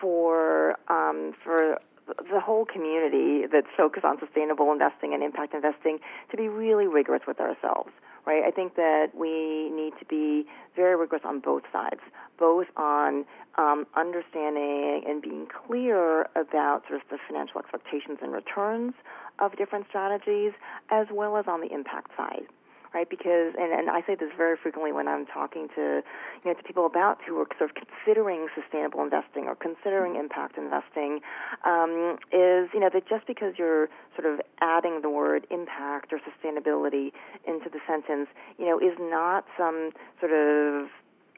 for 0.00 0.78
um, 0.88 1.32
for 1.44 1.78
the 2.06 2.40
whole 2.40 2.64
community 2.64 3.46
that's 3.46 3.68
focused 3.76 4.04
on 4.04 4.18
sustainable 4.18 4.72
investing 4.72 5.14
and 5.14 5.22
impact 5.22 5.54
investing 5.54 6.00
to 6.30 6.36
be 6.36 6.48
really 6.48 6.88
rigorous 6.88 7.22
with 7.26 7.38
ourselves 7.38 7.90
right? 8.26 8.44
I 8.44 8.50
think 8.50 8.76
that 8.76 9.08
we 9.14 9.70
need 9.70 9.92
to 9.98 10.04
be 10.04 10.46
very 10.76 10.96
rigorous 10.96 11.22
on 11.24 11.40
both 11.40 11.62
sides, 11.72 12.00
both 12.38 12.66
on 12.76 13.24
um, 13.58 13.86
understanding 13.96 15.02
and 15.06 15.22
being 15.22 15.46
clear 15.66 16.22
about 16.36 16.82
sort 16.88 17.02
of 17.02 17.08
the 17.10 17.18
financial 17.26 17.60
expectations 17.60 18.18
and 18.22 18.32
returns 18.32 18.94
of 19.38 19.56
different 19.56 19.86
strategies, 19.88 20.52
as 20.90 21.06
well 21.10 21.36
as 21.36 21.46
on 21.48 21.60
the 21.60 21.72
impact 21.72 22.10
side 22.16 22.46
right? 22.94 23.08
Because 23.08 23.54
and, 23.58 23.72
and 23.72 23.90
I 23.90 24.02
say 24.06 24.14
this 24.14 24.30
very 24.36 24.56
frequently 24.56 24.92
when 24.92 25.08
I'm 25.08 25.26
talking 25.26 25.68
to 25.76 26.02
you 26.44 26.50
know 26.50 26.54
to 26.54 26.62
people 26.62 26.86
about 26.86 27.18
who 27.26 27.38
are 27.40 27.46
sort 27.58 27.70
of 27.70 27.76
considering 27.76 28.48
sustainable 28.54 29.02
investing 29.02 29.44
or 29.44 29.54
considering 29.54 30.16
impact 30.16 30.58
investing, 30.58 31.20
um, 31.64 32.18
is 32.32 32.68
you 32.74 32.80
know 32.80 32.90
that 32.92 33.08
just 33.08 33.26
because 33.26 33.54
you're 33.58 33.88
sort 34.16 34.32
of 34.32 34.40
adding 34.60 35.02
the 35.02 35.10
word 35.10 35.46
impact 35.50 36.12
or 36.12 36.20
sustainability 36.20 37.12
into 37.46 37.68
the 37.70 37.80
sentence, 37.86 38.28
you 38.58 38.66
know, 38.66 38.78
is 38.78 38.96
not 38.98 39.44
some 39.56 39.90
sort 40.20 40.32
of 40.32 40.88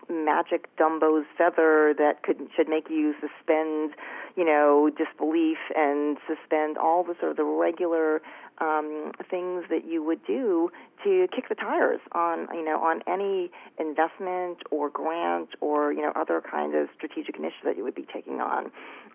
magic 0.09 0.75
Dumbo's 0.77 1.27
feather 1.37 1.95
that 1.99 2.23
could 2.23 2.49
should 2.57 2.69
make 2.69 2.91
you 2.91 3.15
suspend, 3.21 3.93
you 4.37 4.45
know, 4.45 4.91
disbelief 4.91 5.59
and 5.77 6.17
suspend 6.27 6.79
all 6.79 7.05
the 7.05 7.15
sort 7.21 7.33
of 7.33 7.37
the 7.37 7.45
regular 7.45 8.21
um, 8.62 9.11
things 9.29 9.64
that 9.70 9.85
you 9.85 10.03
would 10.05 10.25
do 10.25 10.70
to 11.05 11.27
kick 11.35 11.48
the 11.48 11.55
tires 11.57 12.01
on, 12.12 12.46
you 12.55 12.64
know, 12.64 12.79
on 12.81 13.03
any 13.09 13.51
investment 13.79 14.59
or 14.70 14.88
grant 14.88 15.48
or 15.61 15.92
you 15.92 16.01
know 16.01 16.12
other 16.14 16.40
kind 16.40 16.75
of 16.75 16.88
strategic 16.96 17.37
initiative 17.37 17.64
that 17.64 17.77
you 17.77 17.83
would 17.83 17.94
be 17.94 18.07
taking 18.12 18.40
on. 18.40 18.66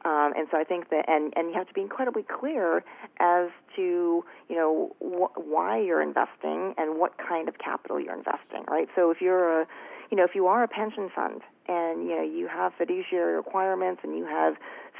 Um, 0.06 0.34
and 0.38 0.48
so 0.52 0.60
I 0.60 0.64
think 0.64 0.90
that, 0.90 1.06
and 1.08 1.34
and 1.38 1.50
you 1.50 1.54
have 1.56 1.68
to 1.68 1.74
be 1.74 1.82
incredibly 1.82 2.24
clear 2.24 2.84
as 3.20 3.50
to 3.78 4.26
you 4.50 4.56
know 4.56 4.96
wh- 5.00 5.38
why 5.38 5.80
you're 5.80 6.02
investing 6.02 6.74
and 6.78 7.00
what 7.00 7.14
kind 7.18 7.48
of 7.48 7.58
capital 7.58 8.00
you're 8.00 8.18
investing, 8.18 8.64
right? 8.68 8.90
So 8.96 9.12
if 9.12 9.22
you're 9.22 9.62
a 9.62 9.68
you 10.12 10.18
know, 10.18 10.24
if 10.24 10.36
you 10.36 10.48
are 10.48 10.64
a 10.64 10.68
pension 10.68 11.10
fund 11.14 11.42
and 11.68 12.08
you 12.08 12.16
know 12.16 12.24
you 12.24 12.48
have 12.48 12.74
fiduciary 12.78 13.36
requirements 13.36 14.02
and 14.04 14.18
you 14.18 14.26
have 14.26 14.56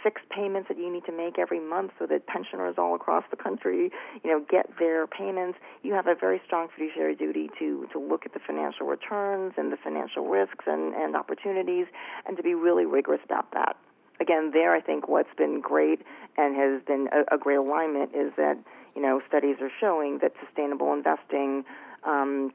fixed 0.08 0.30
payments 0.30 0.70
that 0.70 0.78
you 0.78 0.92
need 0.92 1.04
to 1.06 1.12
make 1.12 1.38
every 1.38 1.60
month 1.60 1.92
so 2.00 2.06
that 2.06 2.26
pensioners 2.28 2.76
all 2.78 2.96
across 2.96 3.26
the 3.30 3.36
country, 3.36 3.92
you 4.24 4.32
know, 4.32 4.40
get 4.50 4.66
their 4.80 5.06
payments, 5.06 5.58
you 5.84 5.94
have 5.94 6.08
a 6.08 6.16
very 6.16 6.40
strong 6.46 6.70
fiduciary 6.74 7.14
duty 7.14 7.50
to 7.60 7.86
to 7.92 8.00
look 8.00 8.26
at 8.26 8.34
the 8.34 8.40
financial 8.40 8.88
returns 8.88 9.54
and 9.58 9.70
the 9.70 9.76
financial 9.84 10.30
risks 10.30 10.64
and, 10.66 10.94
and 10.94 11.18
opportunities 11.18 11.88
and 12.26 12.38
to 12.38 12.44
be 12.44 12.54
really 12.54 12.86
rigorous 12.86 13.20
about 13.26 13.52
that. 13.52 13.76
Again, 14.22 14.52
there 14.54 14.74
I 14.74 14.80
think 14.80 15.10
what's 15.10 15.34
been 15.38 15.60
great 15.60 16.04
and 16.38 16.56
has 16.56 16.82
been 16.88 17.10
a, 17.12 17.36
a 17.36 17.38
great 17.38 17.58
alignment 17.58 18.12
is 18.16 18.32
that, 18.38 18.58
you 18.96 19.02
know, 19.02 19.22
studies 19.28 19.58
are 19.60 19.72
showing 19.82 20.20
that 20.22 20.32
sustainable 20.42 20.94
investing 20.94 21.66
um, 22.06 22.54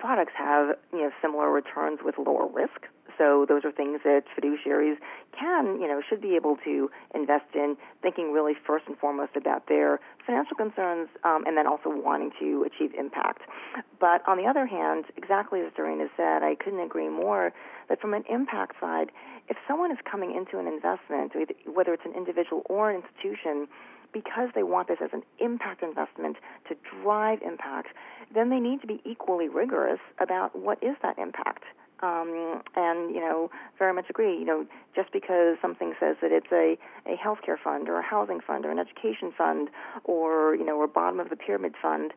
products 0.00 0.32
have 0.36 0.76
you 0.92 0.98
know 0.98 1.10
similar 1.22 1.50
returns 1.50 2.00
with 2.04 2.16
lower 2.18 2.48
risk. 2.48 2.86
So 3.18 3.44
those 3.48 3.64
are 3.64 3.72
things 3.72 4.00
that 4.04 4.22
fiduciaries 4.38 4.96
can, 5.38 5.80
you 5.80 5.88
know, 5.88 6.00
should 6.08 6.20
be 6.20 6.36
able 6.36 6.56
to 6.64 6.90
invest 7.14 7.54
in, 7.54 7.76
thinking 8.00 8.32
really 8.32 8.54
first 8.66 8.86
and 8.86 8.96
foremost 8.96 9.36
about 9.36 9.66
their 9.68 10.00
financial 10.24 10.56
concerns, 10.56 11.08
um, 11.24 11.44
and 11.46 11.56
then 11.56 11.66
also 11.66 11.90
wanting 11.90 12.30
to 12.40 12.64
achieve 12.64 12.94
impact. 12.94 13.42
But 14.00 14.22
on 14.28 14.38
the 14.38 14.46
other 14.46 14.66
hand, 14.66 15.06
exactly 15.16 15.60
as 15.60 15.72
Durreen 15.72 16.00
has 16.00 16.10
said, 16.16 16.42
I 16.42 16.54
couldn't 16.54 16.80
agree 16.80 17.08
more 17.08 17.52
that 17.88 18.00
from 18.00 18.14
an 18.14 18.24
impact 18.30 18.76
side, 18.80 19.10
if 19.48 19.56
someone 19.66 19.90
is 19.90 19.98
coming 20.10 20.34
into 20.36 20.58
an 20.58 20.66
investment, 20.66 21.32
whether 21.66 21.92
it's 21.92 22.04
an 22.04 22.14
individual 22.14 22.62
or 22.66 22.90
an 22.90 23.02
institution, 23.02 23.66
because 24.12 24.48
they 24.54 24.62
want 24.62 24.88
this 24.88 24.98
as 25.02 25.10
an 25.12 25.22
impact 25.38 25.82
investment 25.82 26.36
to 26.68 26.76
drive 27.02 27.40
impact, 27.42 27.88
then 28.34 28.50
they 28.50 28.60
need 28.60 28.80
to 28.80 28.86
be 28.86 29.00
equally 29.04 29.48
rigorous 29.48 30.00
about 30.18 30.58
what 30.58 30.82
is 30.82 30.96
that 31.02 31.18
impact. 31.18 31.64
Um, 32.00 32.62
and 32.76 33.14
you 33.14 33.20
know, 33.20 33.50
very 33.78 33.92
much 33.92 34.06
agree. 34.08 34.38
You 34.38 34.44
know, 34.44 34.66
just 34.94 35.12
because 35.12 35.56
something 35.60 35.94
says 35.98 36.16
that 36.22 36.30
it's 36.30 36.52
a 36.52 36.78
a 37.10 37.16
healthcare 37.16 37.58
fund 37.62 37.88
or 37.88 37.98
a 37.98 38.02
housing 38.02 38.40
fund 38.40 38.64
or 38.64 38.70
an 38.70 38.78
education 38.78 39.32
fund 39.36 39.68
or 40.04 40.54
you 40.54 40.64
know, 40.64 40.82
a 40.82 40.88
bottom 40.88 41.18
of 41.20 41.28
the 41.30 41.36
pyramid 41.36 41.74
fund, 41.80 42.12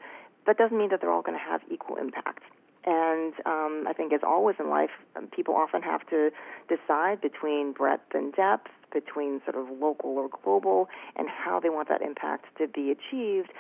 that 0.46 0.58
doesn't 0.58 0.78
mean 0.78 0.90
that 0.90 1.02
they're 1.02 1.12
all 1.12 1.22
going 1.22 1.38
to 1.38 1.44
have 1.44 1.62
equal 1.72 1.98
impact. 1.98 2.44
And 2.84 3.34
um, 3.46 3.86
I 3.88 3.94
think, 3.96 4.12
as 4.12 4.22
always 4.24 4.56
in 4.60 4.70
life, 4.70 4.90
people 5.32 5.56
often 5.56 5.84
have 5.84 6.08
to 6.10 6.32
decide 6.68 7.22
between 7.22 7.74
breadth 7.74 8.16
and 8.16 8.34
depth, 8.34 8.72
between 8.92 9.40
sort 9.46 9.56
of 9.56 9.78
local 9.80 10.18
or 10.18 10.30
global, 10.44 10.90
and 11.16 11.28
how 11.30 11.60
they 11.60 11.70
want 11.70 11.90
that 11.90 12.02
impact 12.02 12.46
to 12.58 12.68
be 12.68 12.92
achieved. 12.92 13.52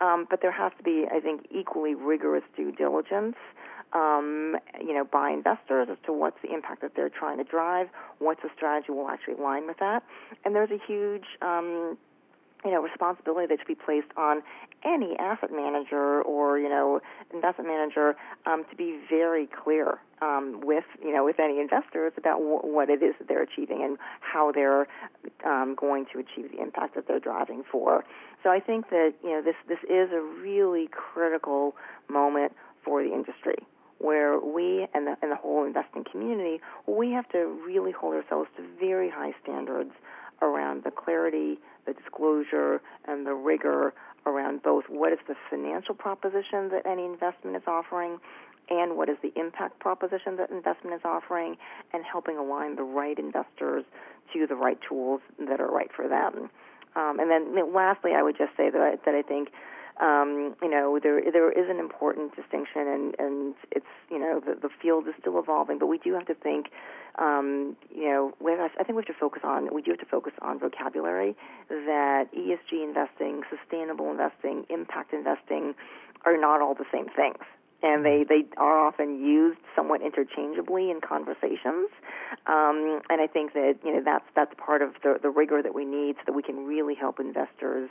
Um, 0.00 0.28
but 0.30 0.42
there 0.42 0.52
has 0.52 0.70
to 0.78 0.84
be, 0.84 1.06
I 1.12 1.18
think, 1.18 1.46
equally 1.50 1.96
rigorous 1.96 2.44
due 2.56 2.70
diligence 2.70 3.34
um, 3.92 4.56
you 4.80 4.94
know, 4.94 5.04
by 5.04 5.30
investors 5.30 5.88
as 5.90 5.96
to 6.06 6.12
what's 6.12 6.36
the 6.42 6.52
impact 6.52 6.82
that 6.82 6.92
they're 6.94 7.08
trying 7.08 7.38
to 7.38 7.44
drive, 7.44 7.88
what's 8.18 8.42
the 8.42 8.50
strategy 8.56 8.92
will 8.92 9.08
actually 9.08 9.34
align 9.34 9.66
with 9.66 9.78
that, 9.78 10.02
and 10.44 10.54
there's 10.54 10.70
a 10.70 10.78
huge 10.86 11.24
um, 11.42 11.96
you 12.64 12.72
know, 12.72 12.82
responsibility 12.82 13.46
that 13.46 13.58
should 13.60 13.68
be 13.68 13.74
placed 13.74 14.08
on 14.16 14.42
any 14.84 15.16
asset 15.18 15.50
manager 15.52 16.22
or 16.22 16.58
you 16.58 16.68
know 16.68 17.00
investment 17.32 17.68
manager 17.68 18.14
um, 18.46 18.64
to 18.70 18.76
be 18.76 18.98
very 19.08 19.46
clear 19.46 19.98
um, 20.22 20.60
with 20.62 20.84
you 21.02 21.12
know 21.12 21.24
with 21.24 21.38
any 21.40 21.60
investors 21.60 22.12
about 22.16 22.38
w- 22.38 22.60
what 22.62 22.88
it 22.90 23.02
is 23.02 23.14
that 23.18 23.28
they're 23.28 23.42
achieving 23.42 23.82
and 23.82 23.98
how 24.20 24.52
they're 24.52 24.86
um, 25.44 25.74
going 25.74 26.06
to 26.12 26.18
achieve 26.18 26.50
the 26.52 26.62
impact 26.62 26.94
that 26.94 27.06
they're 27.08 27.20
driving 27.20 27.62
for. 27.70 28.04
So 28.42 28.50
I 28.50 28.60
think 28.60 28.90
that 28.90 29.14
you 29.22 29.30
know 29.30 29.42
this 29.42 29.56
this 29.68 29.80
is 29.84 30.10
a 30.12 30.20
really 30.20 30.88
critical 30.90 31.74
moment 32.08 32.52
for 32.84 33.02
the 33.02 33.12
industry 33.12 33.56
where 33.98 34.38
we 34.40 34.86
and 34.94 35.06
the, 35.06 35.16
and 35.22 35.30
the 35.30 35.36
whole 35.36 35.64
investing 35.64 36.04
community, 36.10 36.60
we 36.86 37.12
have 37.12 37.28
to 37.30 37.58
really 37.66 37.92
hold 37.92 38.14
ourselves 38.14 38.48
to 38.56 38.62
very 38.78 39.10
high 39.10 39.34
standards 39.42 39.90
around 40.40 40.84
the 40.84 40.90
clarity, 40.90 41.58
the 41.86 41.92
disclosure, 41.92 42.80
and 43.06 43.26
the 43.26 43.34
rigor 43.34 43.92
around 44.26 44.62
both 44.62 44.84
what 44.88 45.12
is 45.12 45.18
the 45.26 45.34
financial 45.50 45.94
proposition 45.94 46.68
that 46.70 46.82
any 46.86 47.04
investment 47.04 47.56
is 47.56 47.62
offering 47.66 48.18
and 48.70 48.96
what 48.96 49.08
is 49.08 49.16
the 49.22 49.32
impact 49.36 49.78
proposition 49.80 50.36
that 50.36 50.50
investment 50.50 50.94
is 50.94 51.00
offering 51.04 51.56
and 51.92 52.04
helping 52.04 52.36
align 52.36 52.76
the 52.76 52.82
right 52.82 53.18
investors 53.18 53.84
to 54.32 54.46
the 54.46 54.54
right 54.54 54.78
tools 54.86 55.20
that 55.38 55.60
are 55.60 55.70
right 55.70 55.90
for 55.94 56.06
them. 56.06 56.50
Um, 56.94 57.18
and 57.18 57.30
then 57.30 57.72
lastly, 57.72 58.12
I 58.14 58.22
would 58.22 58.36
just 58.36 58.56
say 58.56 58.70
that 58.70 58.80
I, 58.80 58.96
that 59.06 59.14
I 59.14 59.22
think 59.22 59.48
um, 60.00 60.54
you 60.62 60.70
know, 60.70 60.98
there 61.02 61.20
there 61.30 61.50
is 61.50 61.68
an 61.68 61.78
important 61.78 62.34
distinction, 62.36 62.86
and 62.86 63.14
and 63.18 63.54
it's 63.72 63.86
you 64.10 64.18
know 64.18 64.40
the 64.40 64.54
the 64.54 64.68
field 64.80 65.08
is 65.08 65.14
still 65.20 65.38
evolving, 65.38 65.78
but 65.78 65.86
we 65.86 65.98
do 65.98 66.14
have 66.14 66.26
to 66.26 66.34
think, 66.34 66.66
um, 67.18 67.76
you 67.94 68.04
know, 68.04 68.32
I 68.40 68.84
think 68.84 68.90
we 68.90 68.96
have 68.96 69.06
to 69.06 69.20
focus 69.20 69.42
on 69.44 69.74
we 69.74 69.82
do 69.82 69.90
have 69.92 70.00
to 70.00 70.06
focus 70.06 70.32
on 70.40 70.58
vocabulary 70.58 71.36
that 71.68 72.26
ESG 72.32 72.84
investing, 72.84 73.42
sustainable 73.50 74.10
investing, 74.10 74.66
impact 74.70 75.12
investing, 75.12 75.74
are 76.24 76.36
not 76.36 76.60
all 76.60 76.74
the 76.74 76.86
same 76.92 77.08
things 77.14 77.44
and 77.82 78.04
they, 78.04 78.24
they 78.28 78.44
are 78.56 78.86
often 78.86 79.24
used 79.24 79.60
somewhat 79.76 80.02
interchangeably 80.02 80.90
in 80.90 81.00
conversations. 81.00 81.88
Um, 82.46 83.00
and 83.08 83.20
I 83.20 83.28
think 83.28 83.52
that 83.52 83.76
you 83.84 83.94
know 83.94 84.02
that's 84.04 84.24
that's 84.34 84.52
part 84.56 84.82
of 84.82 84.94
the, 85.02 85.18
the 85.22 85.30
rigor 85.30 85.62
that 85.62 85.74
we 85.74 85.84
need 85.84 86.16
so 86.16 86.22
that 86.26 86.32
we 86.32 86.42
can 86.42 86.66
really 86.66 86.94
help 86.94 87.20
investors 87.20 87.88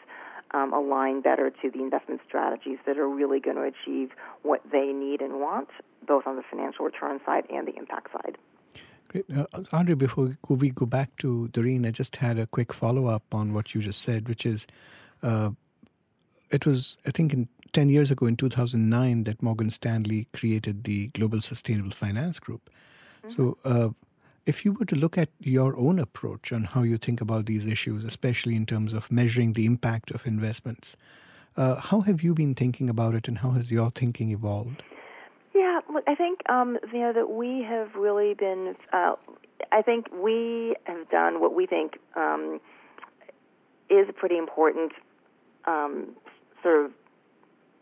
um, 0.54 0.74
align 0.74 1.22
better 1.22 1.50
to 1.50 1.72
the 1.72 1.80
investment 1.80 2.22
strategies 2.28 2.78
that 2.86 2.98
are 2.98 3.08
really 3.08 3.40
going 3.40 3.58
to 3.58 3.64
achieve 3.64 4.12
what 4.44 4.62
they 4.72 4.88
need 4.94 5.22
and 5.22 5.40
want, 5.40 5.70
both 6.08 6.26
on 6.26 6.36
the 6.36 6.44
financial 6.50 6.86
return 6.86 7.20
side 7.26 7.46
and 7.50 7.68
the 7.68 7.76
impact 7.76 8.12
side. 8.12 8.38
Great. 9.10 9.26
Uh, 9.34 9.46
Audrey, 9.74 9.96
before 9.96 10.38
we 10.50 10.70
go 10.70 10.86
back 10.86 11.16
to 11.18 11.48
Durreen, 11.54 11.88
I 11.88 11.92
just 11.92 12.18
had 12.18 12.38
a 12.38 12.46
quick 12.46 12.74
follow 12.74 13.06
up 13.06 13.24
on 13.32 13.54
what 13.54 13.74
you 13.74 13.82
just 13.82 14.02
said, 14.02 14.28
which 14.28 14.46
is 14.46 14.68
uh, 15.24 15.52
it 16.52 16.66
was, 16.66 16.98
I 17.06 17.12
think, 17.12 17.34
in 17.34 17.48
10 17.74 17.90
years 17.90 18.12
ago 18.12 18.26
in 18.26 18.36
2009 18.36 19.24
that 19.24 19.42
Morgan 19.42 19.70
Stanley 19.70 20.28
created 20.34 20.84
the 20.84 21.08
Global 21.10 21.42
Sustainable 21.42 21.92
Finance 21.92 22.40
Group. 22.40 22.70
Mm-hmm. 23.26 23.30
So, 23.30 23.58
uh, 23.64 23.90
if 24.48 24.64
you 24.64 24.72
were 24.72 24.86
to 24.86 24.96
look 24.96 25.18
at 25.18 25.30
your 25.40 25.78
own 25.78 26.00
approach 26.00 26.54
on 26.54 26.64
how 26.64 26.82
you 26.82 26.98
think 26.98 27.20
about 27.20 27.46
these 27.46 27.66
issues, 27.66 28.06
especially 28.06 28.56
in 28.56 28.66
terms 28.66 28.94
of 28.94 29.12
measuring 29.12 29.54
the 29.54 29.66
impact 29.66 30.10
of 30.12 30.26
investments, 30.26 30.96
uh, 31.58 31.76
how 31.76 32.00
have 32.02 32.24
you 32.24 32.34
been 32.34 32.56
thinking 32.56 32.90
about 32.90 33.14
it, 33.14 33.28
and 33.28 33.40
how 33.40 33.52
has 33.52 33.72
your 33.72 33.90
thinking 33.90 34.30
evolved? 34.30 34.84
Yeah, 35.54 35.82
look, 35.94 36.06
I 36.08 36.16
think 36.16 36.50
um, 36.50 36.78
you 36.94 37.00
know 37.00 37.12
that 37.12 37.30
we 37.30 37.62
have 37.64 37.94
really 37.96 38.34
been. 38.34 38.76
Uh, 38.94 39.16
I 39.72 39.82
think 39.82 40.06
we 40.14 40.76
have 40.86 41.10
done 41.10 41.42
what 41.42 41.54
we 41.54 41.66
think 41.66 41.98
um, 42.16 42.62
is 43.90 44.08
a 44.08 44.14
pretty 44.14 44.38
important 44.38 44.94
um, 45.66 46.16
sort 46.64 46.86
of 46.86 46.92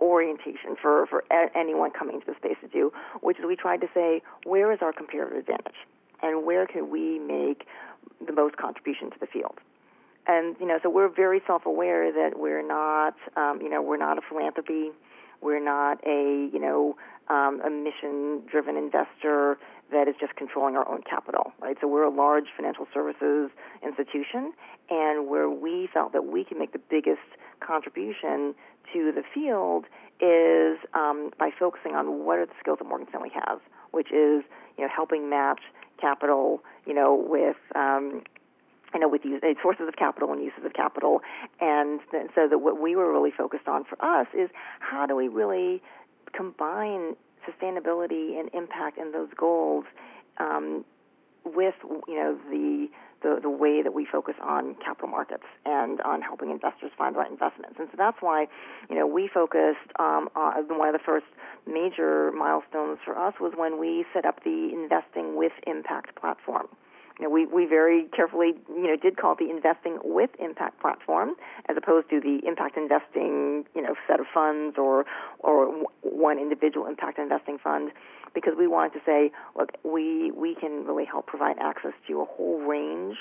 orientation 0.01 0.75
for 0.81 1.05
for 1.05 1.23
anyone 1.55 1.91
coming 1.91 2.21
to 2.21 2.25
the 2.25 2.35
space 2.37 2.57
to 2.61 2.67
do, 2.69 2.91
which 3.21 3.37
is 3.37 3.45
we 3.45 3.55
tried 3.55 3.81
to 3.81 3.87
say 3.93 4.23
where 4.45 4.71
is 4.71 4.79
our 4.81 4.93
comparative 4.93 5.37
advantage 5.37 5.75
and 6.21 6.45
where 6.45 6.65
can 6.65 6.89
we 6.89 7.19
make 7.19 7.65
the 8.25 8.33
most 8.33 8.57
contribution 8.57 9.11
to 9.11 9.17
the 9.19 9.27
field. 9.27 9.59
And 10.27 10.55
you 10.59 10.65
know, 10.65 10.79
so 10.81 10.89
we're 10.89 11.09
very 11.09 11.41
self-aware 11.45 12.11
that 12.11 12.39
we're 12.39 12.65
not, 12.65 13.15
um, 13.35 13.59
you 13.61 13.69
know, 13.69 13.81
we're 13.81 13.97
not 13.97 14.17
a 14.17 14.21
philanthropy, 14.27 14.89
we're 15.41 15.63
not 15.63 15.99
a, 16.05 16.49
you 16.51 16.59
know, 16.59 16.95
um, 17.29 17.61
a 17.61 17.69
mission-driven 17.69 18.75
investor 18.75 19.57
that 19.91 20.07
is 20.07 20.15
just 20.19 20.35
controlling 20.35 20.75
our 20.75 20.87
own 20.87 21.01
capital, 21.07 21.53
right? 21.61 21.77
So 21.79 21.87
we're 21.87 22.03
a 22.03 22.09
large 22.09 22.45
financial 22.55 22.87
services 22.91 23.51
institution, 23.83 24.53
and 24.89 25.27
where 25.27 25.49
we 25.49 25.87
felt 25.93 26.13
that 26.13 26.25
we 26.25 26.43
can 26.43 26.57
make 26.57 26.73
the 26.73 26.81
biggest 26.89 27.21
contribution 27.59 28.55
to 28.93 29.11
the 29.11 29.23
field 29.33 29.85
is 30.19 30.77
um, 30.93 31.31
by 31.37 31.49
focusing 31.57 31.93
on 31.93 32.25
what 32.25 32.39
are 32.39 32.45
the 32.45 32.53
skills 32.59 32.79
that 32.79 32.85
Morgan 32.85 33.07
Stanley 33.09 33.31
has, 33.33 33.59
which 33.91 34.07
is 34.07 34.43
you 34.77 34.83
know 34.83 34.89
helping 34.93 35.29
match 35.29 35.61
capital, 35.99 36.61
you 36.85 36.93
know, 36.93 37.15
with 37.15 37.57
um, 37.75 38.23
you 38.93 39.01
know, 39.01 39.09
with 39.09 39.25
use, 39.25 39.41
uh, 39.43 39.53
sources 39.61 39.87
of 39.87 39.95
capital 39.97 40.31
and 40.31 40.41
uses 40.41 40.63
of 40.63 40.73
capital, 40.73 41.21
and 41.59 41.99
so 42.33 42.47
that 42.47 42.59
what 42.59 42.79
we 42.79 42.95
were 42.95 43.11
really 43.11 43.31
focused 43.31 43.67
on 43.67 43.83
for 43.83 44.03
us 44.03 44.27
is 44.33 44.49
how 44.79 45.05
do 45.05 45.15
we 45.15 45.27
really 45.27 45.81
combine 46.33 47.15
sustainability 47.47 48.39
and 48.39 48.49
impact 48.53 48.97
and 48.97 49.13
those 49.13 49.29
goals 49.37 49.85
um, 50.37 50.83
with 51.43 51.75
you 52.07 52.15
know 52.15 52.37
the, 52.49 52.87
the 53.21 53.39
the 53.41 53.49
way 53.49 53.81
that 53.81 53.93
we 53.93 54.05
focus 54.05 54.35
on 54.41 54.75
capital 54.83 55.09
markets 55.09 55.43
and 55.65 56.01
on 56.01 56.21
helping 56.21 56.51
investors 56.51 56.91
find 56.97 57.15
the 57.15 57.19
right 57.19 57.31
investments. 57.31 57.75
And 57.79 57.87
so 57.91 57.95
that's 57.97 58.17
why 58.21 58.47
you 58.89 58.95
know 58.95 59.07
we 59.07 59.27
focused 59.27 59.89
um, 59.99 60.29
on 60.35 60.77
one 60.77 60.87
of 60.87 60.93
the 60.93 61.05
first 61.05 61.25
major 61.67 62.31
milestones 62.31 62.99
for 63.03 63.17
us 63.17 63.33
was 63.39 63.53
when 63.55 63.79
we 63.79 64.05
set 64.13 64.25
up 64.25 64.43
the 64.43 64.71
Investing 64.73 65.35
with 65.35 65.53
Impact 65.67 66.15
platform. 66.15 66.67
You 67.19 67.25
know, 67.25 67.31
we, 67.31 67.45
we 67.45 67.65
very 67.65 68.07
carefully, 68.13 68.55
you 68.67 68.87
know, 68.87 68.97
did 68.97 69.15
call 69.15 69.33
it 69.33 69.39
the 69.39 69.49
investing 69.49 69.99
with 70.03 70.31
impact 70.37 70.81
platform, 70.81 71.35
as 71.69 71.77
opposed 71.77 72.09
to 72.09 72.19
the 72.19 72.45
impact 72.45 72.75
investing, 72.75 73.63
you 73.73 73.81
know, 73.81 73.95
set 74.05 74.19
of 74.19 74.25
funds 74.33 74.75
or 74.77 75.05
or 75.39 75.85
one 76.01 76.39
individual 76.39 76.87
impact 76.87 77.17
investing 77.17 77.57
fund 77.57 77.91
because 78.35 78.53
we 78.59 78.67
wanted 78.67 78.93
to 78.93 78.99
say, 79.05 79.31
look, 79.57 79.71
we 79.83 80.29
we 80.31 80.53
can 80.53 80.85
really 80.85 81.05
help 81.05 81.25
provide 81.25 81.55
access 81.59 81.93
to 82.07 82.21
a 82.21 82.25
whole 82.25 82.59
range, 82.59 83.15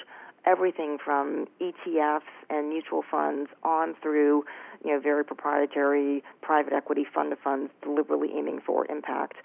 everything 0.44 0.98
from 1.02 1.46
ETFs 1.62 2.20
and 2.50 2.68
mutual 2.68 3.02
funds 3.08 3.48
on 3.62 3.94
through, 4.02 4.44
you 4.84 4.92
know, 4.92 5.00
very 5.00 5.24
proprietary 5.24 6.22
private 6.42 6.74
equity 6.74 7.06
fund 7.14 7.32
of 7.32 7.38
funds, 7.38 7.70
deliberately 7.82 8.30
aiming 8.36 8.60
for 8.66 8.84
impact. 8.90 9.36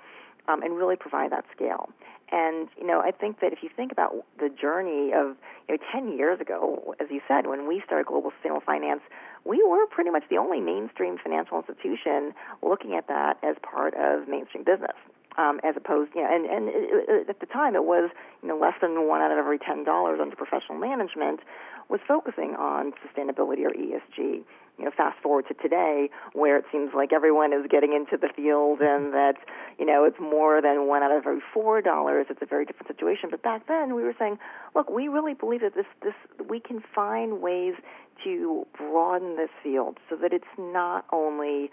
Um, 0.47 0.63
and 0.63 0.75
really 0.75 0.95
provide 0.95 1.32
that 1.32 1.45
scale. 1.55 1.89
And 2.32 2.69
you 2.75 2.88
know, 2.88 3.01
I 3.01 3.12
think 3.12 3.39
that 3.41 3.53
if 3.53 3.60
you 3.62 3.69
think 3.75 3.91
about 3.91 4.25
the 4.39 4.49
journey 4.49 5.12
of 5.13 5.36
you 5.67 5.75
know, 5.75 5.77
10 5.91 6.17
years 6.17 6.41
ago, 6.41 6.95
as 6.99 7.05
you 7.12 7.21
said, 7.27 7.45
when 7.45 7.67
we 7.67 7.84
started 7.86 8.08
Global 8.08 8.32
Sustainable 8.32 8.63
Finance, 8.65 9.01
we 9.45 9.63
were 9.63 9.86
pretty 9.86 10.10
much 10.10 10.23
the 10.27 10.38
only 10.38 10.60
mainstream 10.60 11.19
financial 11.21 11.60
institution 11.60 12.34
looking 12.63 12.95
at 12.95 13.08
that 13.10 13.38
as 13.43 13.58
part 13.62 13.93
of 13.93 14.27
mainstream 14.27 14.63
business 14.63 14.97
um, 15.39 15.60
as 15.63 15.75
opposed, 15.78 16.12
you 16.13 16.21
know, 16.21 16.28
and, 16.30 16.45
and 16.45 16.69
it, 16.69 17.30
at 17.30 17.39
the 17.39 17.45
time 17.45 17.75
it 17.75 17.86
was, 17.86 18.10
you 18.43 18.49
know, 18.49 18.58
less 18.58 18.75
than 18.82 19.08
one 19.08 19.21
out 19.21 19.32
of 19.32 19.38
every 19.38 19.58
ten 19.58 19.86
dollars 19.86 20.19
under 20.21 20.36
professional 20.36 20.78
management 20.78 21.39
was 21.88 22.02
focusing 22.08 22.56
on 22.56 22.91
sustainability 22.99 23.63
or 23.63 23.71
ESG. 23.71 24.43
You 24.78 24.86
know, 24.86 24.91
fast 24.95 25.21
forward 25.21 25.45
to 25.49 25.54
today, 25.56 26.10
where 26.32 26.56
it 26.58 26.63
seems 26.71 26.91
like 26.95 27.12
everyone 27.12 27.52
is 27.52 27.65
getting 27.69 27.91
into 27.91 28.15
the 28.15 28.30
field, 28.34 28.80
and 28.82 29.13
that 29.19 29.36
you 29.78 29.86
know 29.86 30.04
it's 30.04 30.19
more 30.19 30.62
than 30.62 30.88
one 30.88 31.04
out 31.04 31.12
of 31.12 31.25
every 31.25 31.41
four 31.54 31.82
dollars. 31.82 32.28
It's 32.30 32.41
a 32.41 32.45
very 32.45 32.65
different 32.65 32.88
situation. 32.88 33.30
But 33.32 33.41
back 33.41 33.67
then, 33.67 33.95
we 33.95 34.04
were 34.04 34.15
saying, 34.19 34.39
look, 34.75 34.89
we 34.89 35.08
really 35.08 35.34
believe 35.34 35.62
that 35.62 35.75
this 35.75 35.88
this 36.04 36.13
we 36.49 36.60
can 36.60 36.84
find 36.93 37.41
ways 37.41 37.75
to 38.23 38.67
broaden 38.78 39.38
this 39.38 39.49
field 39.63 39.97
so 40.10 40.17
that 40.17 40.34
it's 40.34 40.54
not 40.58 41.06
only 41.13 41.71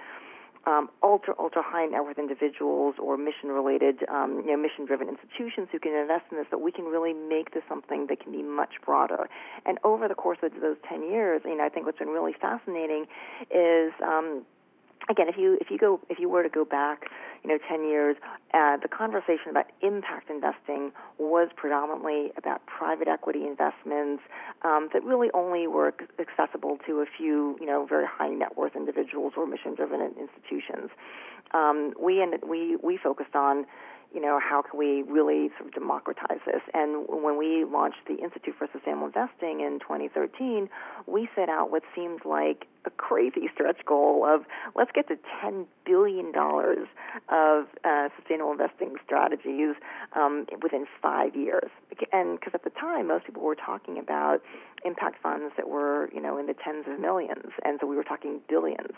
um, 0.67 0.91
ultra 1.03 1.35
ultra 1.39 1.63
high 1.65 1.87
net 1.87 2.03
worth 2.03 2.19
individuals 2.19 2.97
or 2.99 3.17
mission 3.17 3.51
related 3.51 4.03
um, 4.09 4.43
you 4.45 4.51
know 4.51 4.57
mission 4.57 4.85
driven 4.85 5.09
institutions 5.09 5.69
who 5.71 5.79
can 5.79 5.95
invest 5.95 6.25
in 6.31 6.39
this 6.39 6.47
that 6.51 6.61
we 6.61 6.73
can 6.73 6.85
really 6.87 7.13
make 7.13 7.55
this 7.55 7.63
something 7.69 8.07
that 8.09 8.21
can 8.21 8.33
be 8.33 8.43
much 8.43 8.75
broader. 8.85 9.29
And 9.65 9.79
over 9.85 10.09
the 10.09 10.15
course 10.15 10.39
of 10.43 10.53
those 10.61 10.77
10 10.89 11.03
years 11.11 11.43
you 11.45 11.57
know 11.57 11.65
I 11.65 11.69
think 11.69 11.87
what's 11.87 11.99
been 11.99 12.09
really 12.09 12.35
fascinating 12.41 13.07
is 13.51 13.93
um, 14.03 14.45
again, 15.09 15.29
if 15.29 15.37
you 15.37 15.59
if 15.61 15.71
you 15.71 15.79
go 15.79 16.01
if 16.09 16.19
you 16.19 16.29
were 16.29 16.43
to 16.43 16.49
go 16.49 16.65
back, 16.65 17.05
you 17.43 17.51
know, 17.51 17.59
ten 17.69 17.87
years, 17.89 18.17
uh, 18.55 18.77
the 18.77 18.89
conversation 18.89 19.51
about 19.51 19.67
impact 19.83 20.31
investing 20.31 20.93
was 21.19 21.49
predominantly 21.57 22.33
about 22.37 22.65
private 22.67 23.09
equity 23.09 23.47
investments 23.47 24.23
um, 24.63 24.89
that 24.93 25.05
really 25.05 25.29
only 25.35 25.67
were 25.67 25.95
accessible 26.19 26.79
to 26.87 27.01
a 27.01 27.07
few, 27.07 27.57
you 27.61 27.67
know, 27.67 27.87
very 27.87 28.07
high 28.07 28.29
net 28.29 28.57
worth 28.57 28.77
individuals 28.77 29.35
or 29.37 29.47
mission 29.47 29.75
driven 29.75 30.01
institutions. 30.01 30.91
Um, 31.55 31.95
we 32.01 32.23
ended, 32.23 32.41
we 32.47 32.77
we 32.83 32.99
focused 33.03 33.35
on 33.35 33.67
you 34.15 34.21
know, 34.21 34.41
how 34.41 34.63
can 34.63 34.79
we 34.79 35.03
really 35.03 35.51
sort 35.59 35.69
of 35.69 35.75
democratize 35.75 36.39
this? 36.47 36.63
And 36.73 37.07
when 37.09 37.37
we 37.37 37.65
launched 37.65 38.07
the 38.07 38.15
Institute 38.15 38.55
for 38.57 38.69
Sustainable 38.73 39.07
Investing 39.09 39.61
in 39.61 39.79
2013, 39.81 40.69
we 41.07 41.29
set 41.35 41.49
out 41.49 41.71
what 41.71 41.83
seemed 41.95 42.21
like 42.25 42.67
a 42.87 42.91
crazy 42.91 43.49
stretch 43.53 43.84
goal 43.84 44.24
of 44.26 44.45
let's 44.74 44.91
get 44.93 45.09
to 45.09 45.18
$10 45.45 45.66
billion 45.84 46.32
of 46.37 47.66
uh, 47.84 48.09
sustainable 48.16 48.53
investing 48.53 48.95
strategies 49.05 49.74
um, 50.14 50.47
within 50.62 50.87
five 51.03 51.34
years. 51.34 51.70
And 52.12 52.39
because 52.39 52.53
at 52.55 52.64
the 52.64 52.70
time, 52.70 53.09
most 53.09 53.26
people 53.26 53.43
were 53.43 53.55
talking 53.55 53.99
about 53.99 54.43
impact 54.84 55.22
funds 55.22 55.53
that 55.57 55.68
were, 55.68 56.11
you 56.12 56.20
know, 56.20 56.39
in 56.39 56.47
the 56.47 56.55
tens 56.55 56.84
of 56.89 57.01
millions, 57.01 57.53
and 57.64 57.78
so 57.80 57.87
we 57.87 57.97
were 57.97 58.05
talking 58.05 58.41
billions. 58.49 58.93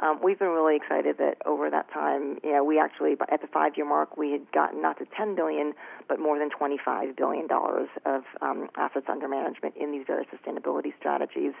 Um, 0.00 0.20
we've 0.22 0.38
been 0.38 0.48
really 0.48 0.76
excited 0.76 1.16
that 1.18 1.38
over 1.46 1.70
that 1.70 1.90
time, 1.92 2.38
you 2.44 2.52
know, 2.52 2.62
we 2.62 2.78
actually 2.78 3.16
at 3.30 3.40
the 3.40 3.46
five-year 3.46 3.86
mark 3.86 4.16
we 4.16 4.32
had 4.32 4.52
gotten 4.52 4.82
not 4.82 4.98
to 4.98 5.06
10 5.16 5.34
billion, 5.34 5.72
but 6.08 6.20
more 6.20 6.38
than 6.38 6.50
25 6.50 7.16
billion 7.16 7.46
dollars 7.46 7.88
of 8.04 8.22
um, 8.40 8.68
assets 8.76 9.06
under 9.08 9.28
management 9.28 9.74
in 9.76 9.92
these 9.92 10.04
various 10.06 10.28
sustainability 10.30 10.92
strategies. 10.98 11.52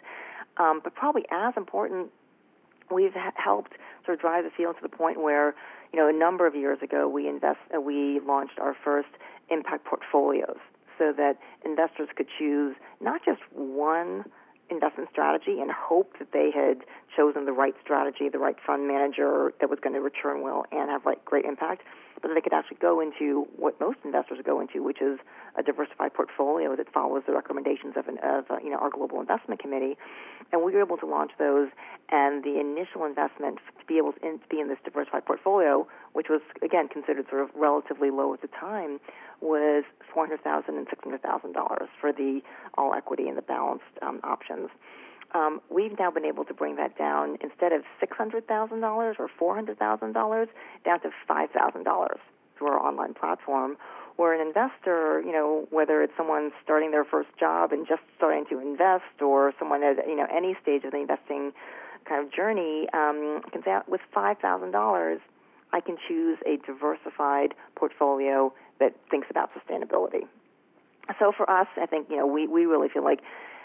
Um, 0.58 0.80
but 0.84 0.94
probably 0.94 1.24
as 1.30 1.54
important, 1.56 1.71
we've 2.90 3.14
helped 3.36 3.72
sort 4.04 4.16
of 4.16 4.20
drive 4.20 4.44
the 4.44 4.50
field 4.50 4.76
to 4.76 4.82
the 4.82 4.94
point 4.94 5.20
where, 5.20 5.54
you 5.92 5.98
know, 5.98 6.08
a 6.08 6.12
number 6.12 6.46
of 6.46 6.54
years 6.54 6.78
ago 6.82 7.08
we 7.08 7.28
invest 7.28 7.58
uh, 7.74 7.80
we 7.80 8.20
launched 8.20 8.58
our 8.58 8.76
first 8.84 9.08
impact 9.50 9.84
portfolios 9.84 10.58
so 10.98 11.12
that 11.16 11.38
investors 11.64 12.08
could 12.16 12.26
choose 12.38 12.76
not 13.00 13.24
just 13.24 13.40
one 13.52 14.24
investment 14.70 15.08
strategy 15.10 15.60
and 15.60 15.70
hope 15.70 16.18
that 16.18 16.32
they 16.32 16.50
had 16.50 16.84
chosen 17.14 17.44
the 17.44 17.52
right 17.52 17.74
strategy, 17.82 18.28
the 18.28 18.38
right 18.38 18.56
fund 18.66 18.88
manager 18.88 19.52
that 19.60 19.68
was 19.68 19.78
going 19.80 19.94
to 19.94 20.00
return 20.00 20.42
well 20.42 20.64
and 20.72 20.90
have 20.90 21.04
like 21.04 21.24
great 21.24 21.44
impact, 21.44 21.82
but 22.22 22.30
they 22.34 22.40
could 22.40 22.52
actually 22.52 22.78
go 22.80 23.00
into 23.00 23.46
what 23.56 23.78
most 23.80 23.98
investors 24.04 24.38
go 24.44 24.60
into, 24.60 24.82
which 24.82 25.02
is 25.02 25.18
a 25.58 25.62
diversified 25.62 26.14
portfolio 26.14 26.76
that 26.76 26.90
follows 26.92 27.24
the 27.26 27.32
recommendations 27.32 27.94
of, 27.96 28.08
an, 28.08 28.18
of 28.22 28.44
uh, 28.50 28.56
you 28.62 28.70
know 28.70 28.78
our 28.78 28.90
global 28.90 29.20
investment 29.20 29.60
committee, 29.60 29.96
and 30.52 30.62
we 30.62 30.72
were 30.72 30.80
able 30.80 30.96
to 30.96 31.06
launch 31.06 31.32
those. 31.38 31.68
And 32.10 32.44
the 32.44 32.60
initial 32.60 33.04
investment 33.04 33.58
to 33.80 33.86
be 33.86 33.96
able 33.96 34.12
to, 34.12 34.26
in, 34.26 34.38
to 34.38 34.46
be 34.48 34.60
in 34.60 34.68
this 34.68 34.78
diversified 34.84 35.24
portfolio, 35.24 35.86
which 36.12 36.28
was 36.28 36.40
again 36.62 36.88
considered 36.88 37.26
sort 37.28 37.42
of 37.42 37.50
relatively 37.54 38.10
low 38.10 38.32
at 38.32 38.42
the 38.42 38.48
time, 38.48 39.00
was 39.40 39.84
four 40.12 40.26
hundred 40.26 40.42
thousand 40.44 40.76
and 40.76 40.86
six 40.88 41.02
hundred 41.02 41.22
thousand 41.22 41.52
dollars 41.52 41.88
for 42.00 42.12
the 42.12 42.40
all 42.78 42.94
equity 42.94 43.28
and 43.28 43.36
the 43.36 43.42
balanced 43.42 43.84
um, 44.00 44.20
options. 44.22 44.70
Um, 45.34 45.60
we've 45.70 45.98
now 45.98 46.10
been 46.10 46.24
able 46.24 46.44
to 46.44 46.54
bring 46.54 46.76
that 46.76 46.96
down 46.98 47.38
instead 47.40 47.72
of 47.72 47.82
six 48.00 48.16
hundred 48.16 48.46
thousand 48.46 48.80
dollars 48.80 49.16
or 49.18 49.28
four 49.38 49.54
hundred 49.54 49.78
thousand 49.78 50.12
dollars 50.12 50.48
down 50.84 51.00
to 51.00 51.10
five 51.26 51.50
thousand 51.50 51.84
dollars 51.84 52.18
through 52.58 52.68
our 52.68 52.78
online 52.80 53.14
platform. 53.14 53.76
Where 54.16 54.34
an 54.38 54.46
investor, 54.46 55.22
you 55.24 55.32
know, 55.32 55.66
whether 55.70 56.02
it's 56.02 56.12
someone 56.18 56.52
starting 56.62 56.90
their 56.90 57.04
first 57.04 57.30
job 57.40 57.72
and 57.72 57.86
just 57.88 58.02
starting 58.18 58.44
to 58.50 58.60
invest, 58.60 59.22
or 59.22 59.54
someone 59.58 59.82
at 59.82 60.06
you 60.06 60.16
know 60.16 60.26
any 60.30 60.54
stage 60.62 60.84
of 60.84 60.92
the 60.92 60.98
investing 60.98 61.52
kind 62.04 62.24
of 62.24 62.32
journey, 62.32 62.88
um, 62.92 63.40
can 63.52 63.62
say 63.64 63.78
with 63.88 64.02
five 64.12 64.38
thousand 64.38 64.72
dollars, 64.72 65.20
I 65.72 65.80
can 65.80 65.96
choose 66.08 66.38
a 66.46 66.58
diversified 66.66 67.54
portfolio 67.74 68.52
that 68.80 68.94
thinks 69.10 69.28
about 69.30 69.50
sustainability. 69.54 70.26
So 71.18 71.32
for 71.34 71.48
us, 71.48 71.68
I 71.76 71.86
think 71.86 72.08
you 72.10 72.16
know 72.16 72.26
we 72.26 72.46
we 72.46 72.66
really 72.66 72.88
feel 72.88 73.04
like 73.04 73.20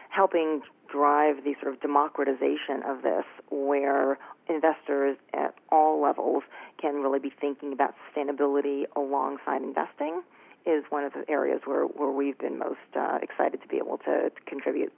helping 0.10 0.62
drive 0.91 1.43
the 1.43 1.53
sort 1.62 1.74
of 1.74 1.82
democratization 1.82 2.84
of 2.86 3.01
this, 3.01 3.26
where 3.49 4.18
investors 4.49 5.18
at 5.34 5.53
all 5.70 6.01
levels 6.01 6.43
can 6.82 6.95
really 6.95 7.20
be 7.20 7.32
thinking 7.41 7.74
about 7.74 7.93
sustainability 8.08 8.86
alongside 8.95 9.62
investing, 9.62 10.22
is 10.66 10.84
one 10.89 11.03
of 11.03 11.14
the 11.14 11.30
areas 11.30 11.62
where, 11.66 11.86
where 11.86 12.12
we've 12.12 12.38
been 12.38 12.58
most 12.58 12.78
uh, 12.95 13.20
excited 13.22 13.62
to 13.62 13.68
be 13.68 13.78
able 13.78 13.97
to, 13.99 14.30
to 14.30 14.41
contribute. 14.45 14.91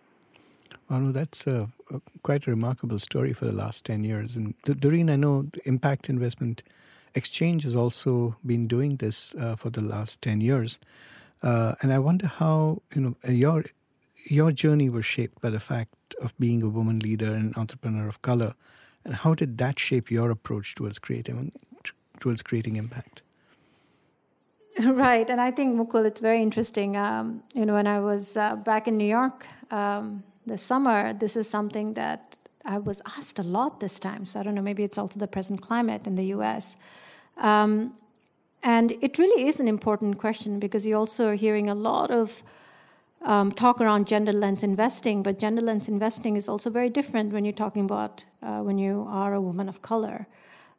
No, 0.89 1.11
that's 1.11 1.45
a, 1.45 1.69
a, 1.91 2.01
quite 2.23 2.47
a 2.47 2.51
remarkable 2.51 2.97
story 2.97 3.33
for 3.33 3.45
the 3.45 3.51
last 3.51 3.85
10 3.85 4.03
years. 4.03 4.35
And 4.35 4.55
Durreen, 4.63 5.11
I 5.11 5.15
know 5.15 5.47
Impact 5.65 6.09
Investment 6.09 6.63
Exchange 7.13 7.63
has 7.63 7.75
also 7.75 8.37
been 8.45 8.67
doing 8.67 8.97
this 8.97 9.35
uh, 9.35 9.55
for 9.55 9.69
the 9.69 9.81
last 9.81 10.21
10 10.21 10.41
years. 10.41 10.79
Uh, 11.41 11.75
and 11.81 11.93
I 11.93 11.99
wonder 11.99 12.27
how, 12.27 12.81
you 12.93 13.01
know, 13.01 13.15
your 13.27 13.65
your 14.25 14.51
journey 14.51 14.89
was 14.89 15.05
shaped 15.05 15.41
by 15.41 15.49
the 15.49 15.59
fact 15.59 16.15
of 16.21 16.37
being 16.39 16.63
a 16.63 16.69
woman 16.69 16.99
leader 16.99 17.33
and 17.33 17.55
entrepreneur 17.57 18.07
of 18.07 18.21
color. 18.21 18.53
And 19.05 19.15
how 19.15 19.33
did 19.33 19.57
that 19.57 19.79
shape 19.79 20.11
your 20.11 20.29
approach 20.31 20.75
towards 20.75 20.99
creating 20.99 21.51
towards 22.19 22.41
creating 22.41 22.75
impact? 22.75 23.23
Right, 24.79 25.29
and 25.29 25.41
I 25.41 25.51
think 25.51 25.77
Mukul, 25.77 26.05
it's 26.05 26.21
very 26.21 26.41
interesting. 26.41 26.95
Um, 26.95 27.43
you 27.53 27.65
know, 27.65 27.73
when 27.73 27.87
I 27.87 27.99
was 27.99 28.37
uh, 28.37 28.55
back 28.55 28.87
in 28.87 28.97
New 28.97 29.07
York 29.07 29.45
um, 29.71 30.23
this 30.45 30.61
summer, 30.61 31.11
this 31.11 31.35
is 31.35 31.49
something 31.49 31.95
that 31.95 32.37
I 32.63 32.77
was 32.77 33.01
asked 33.17 33.39
a 33.39 33.43
lot 33.43 33.79
this 33.79 33.99
time. 33.99 34.25
So 34.25 34.39
I 34.39 34.43
don't 34.43 34.55
know, 34.55 34.61
maybe 34.61 34.83
it's 34.83 34.97
also 34.97 35.19
the 35.19 35.27
present 35.27 35.61
climate 35.61 36.07
in 36.07 36.15
the 36.15 36.25
U.S. 36.27 36.77
Um, 37.37 37.97
and 38.63 38.91
it 39.01 39.17
really 39.17 39.47
is 39.47 39.59
an 39.59 39.67
important 39.67 40.17
question 40.17 40.59
because 40.59 40.85
you 40.85 40.95
also 40.95 41.27
are 41.29 41.35
hearing 41.35 41.69
a 41.69 41.75
lot 41.75 42.11
of 42.11 42.43
um, 43.21 43.51
talk 43.51 43.81
around 43.81 44.07
gender 44.07 44.31
lens 44.31 44.63
investing, 44.63 45.23
but 45.23 45.39
gender 45.39 45.61
lens 45.61 45.87
investing 45.87 46.37
is 46.37 46.47
also 46.47 46.69
very 46.69 46.89
different 46.89 47.33
when 47.33 47.43
you're 47.43 47.53
talking 47.53 47.85
about 47.85 48.25
uh, 48.41 48.59
when 48.59 48.77
you 48.77 49.05
are 49.09 49.33
a 49.33 49.41
woman 49.41 49.67
of 49.67 49.81
color. 49.81 50.27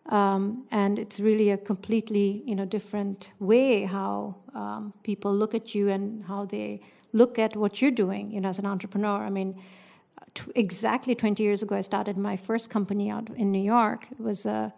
Um, 0.06 0.66
and 0.70 0.98
it's 0.98 1.20
really 1.20 1.50
a 1.50 1.58
completely 1.58 2.42
you 2.46 2.54
know 2.54 2.64
different 2.64 3.30
way 3.38 3.84
how 3.84 4.36
um, 4.54 4.94
people 5.02 5.34
look 5.34 5.54
at 5.54 5.74
you 5.74 5.88
and 5.88 6.24
how 6.24 6.46
they 6.46 6.80
look 7.12 7.38
at 7.38 7.54
what 7.54 7.82
you're 7.82 7.90
doing 7.90 8.30
you 8.32 8.40
know 8.40 8.48
as 8.48 8.58
an 8.58 8.66
entrepreneur. 8.66 9.22
I 9.24 9.30
mean 9.30 9.60
t- 10.34 10.50
exactly 10.54 11.14
20 11.14 11.42
years 11.42 11.62
ago 11.62 11.76
i 11.76 11.80
started 11.80 12.16
my 12.16 12.36
first 12.36 12.70
company 12.70 13.10
out 13.10 13.28
in 13.36 13.52
new 13.52 13.62
york. 13.62 14.08
It 14.10 14.20
was 14.20 14.46
a 14.46 14.72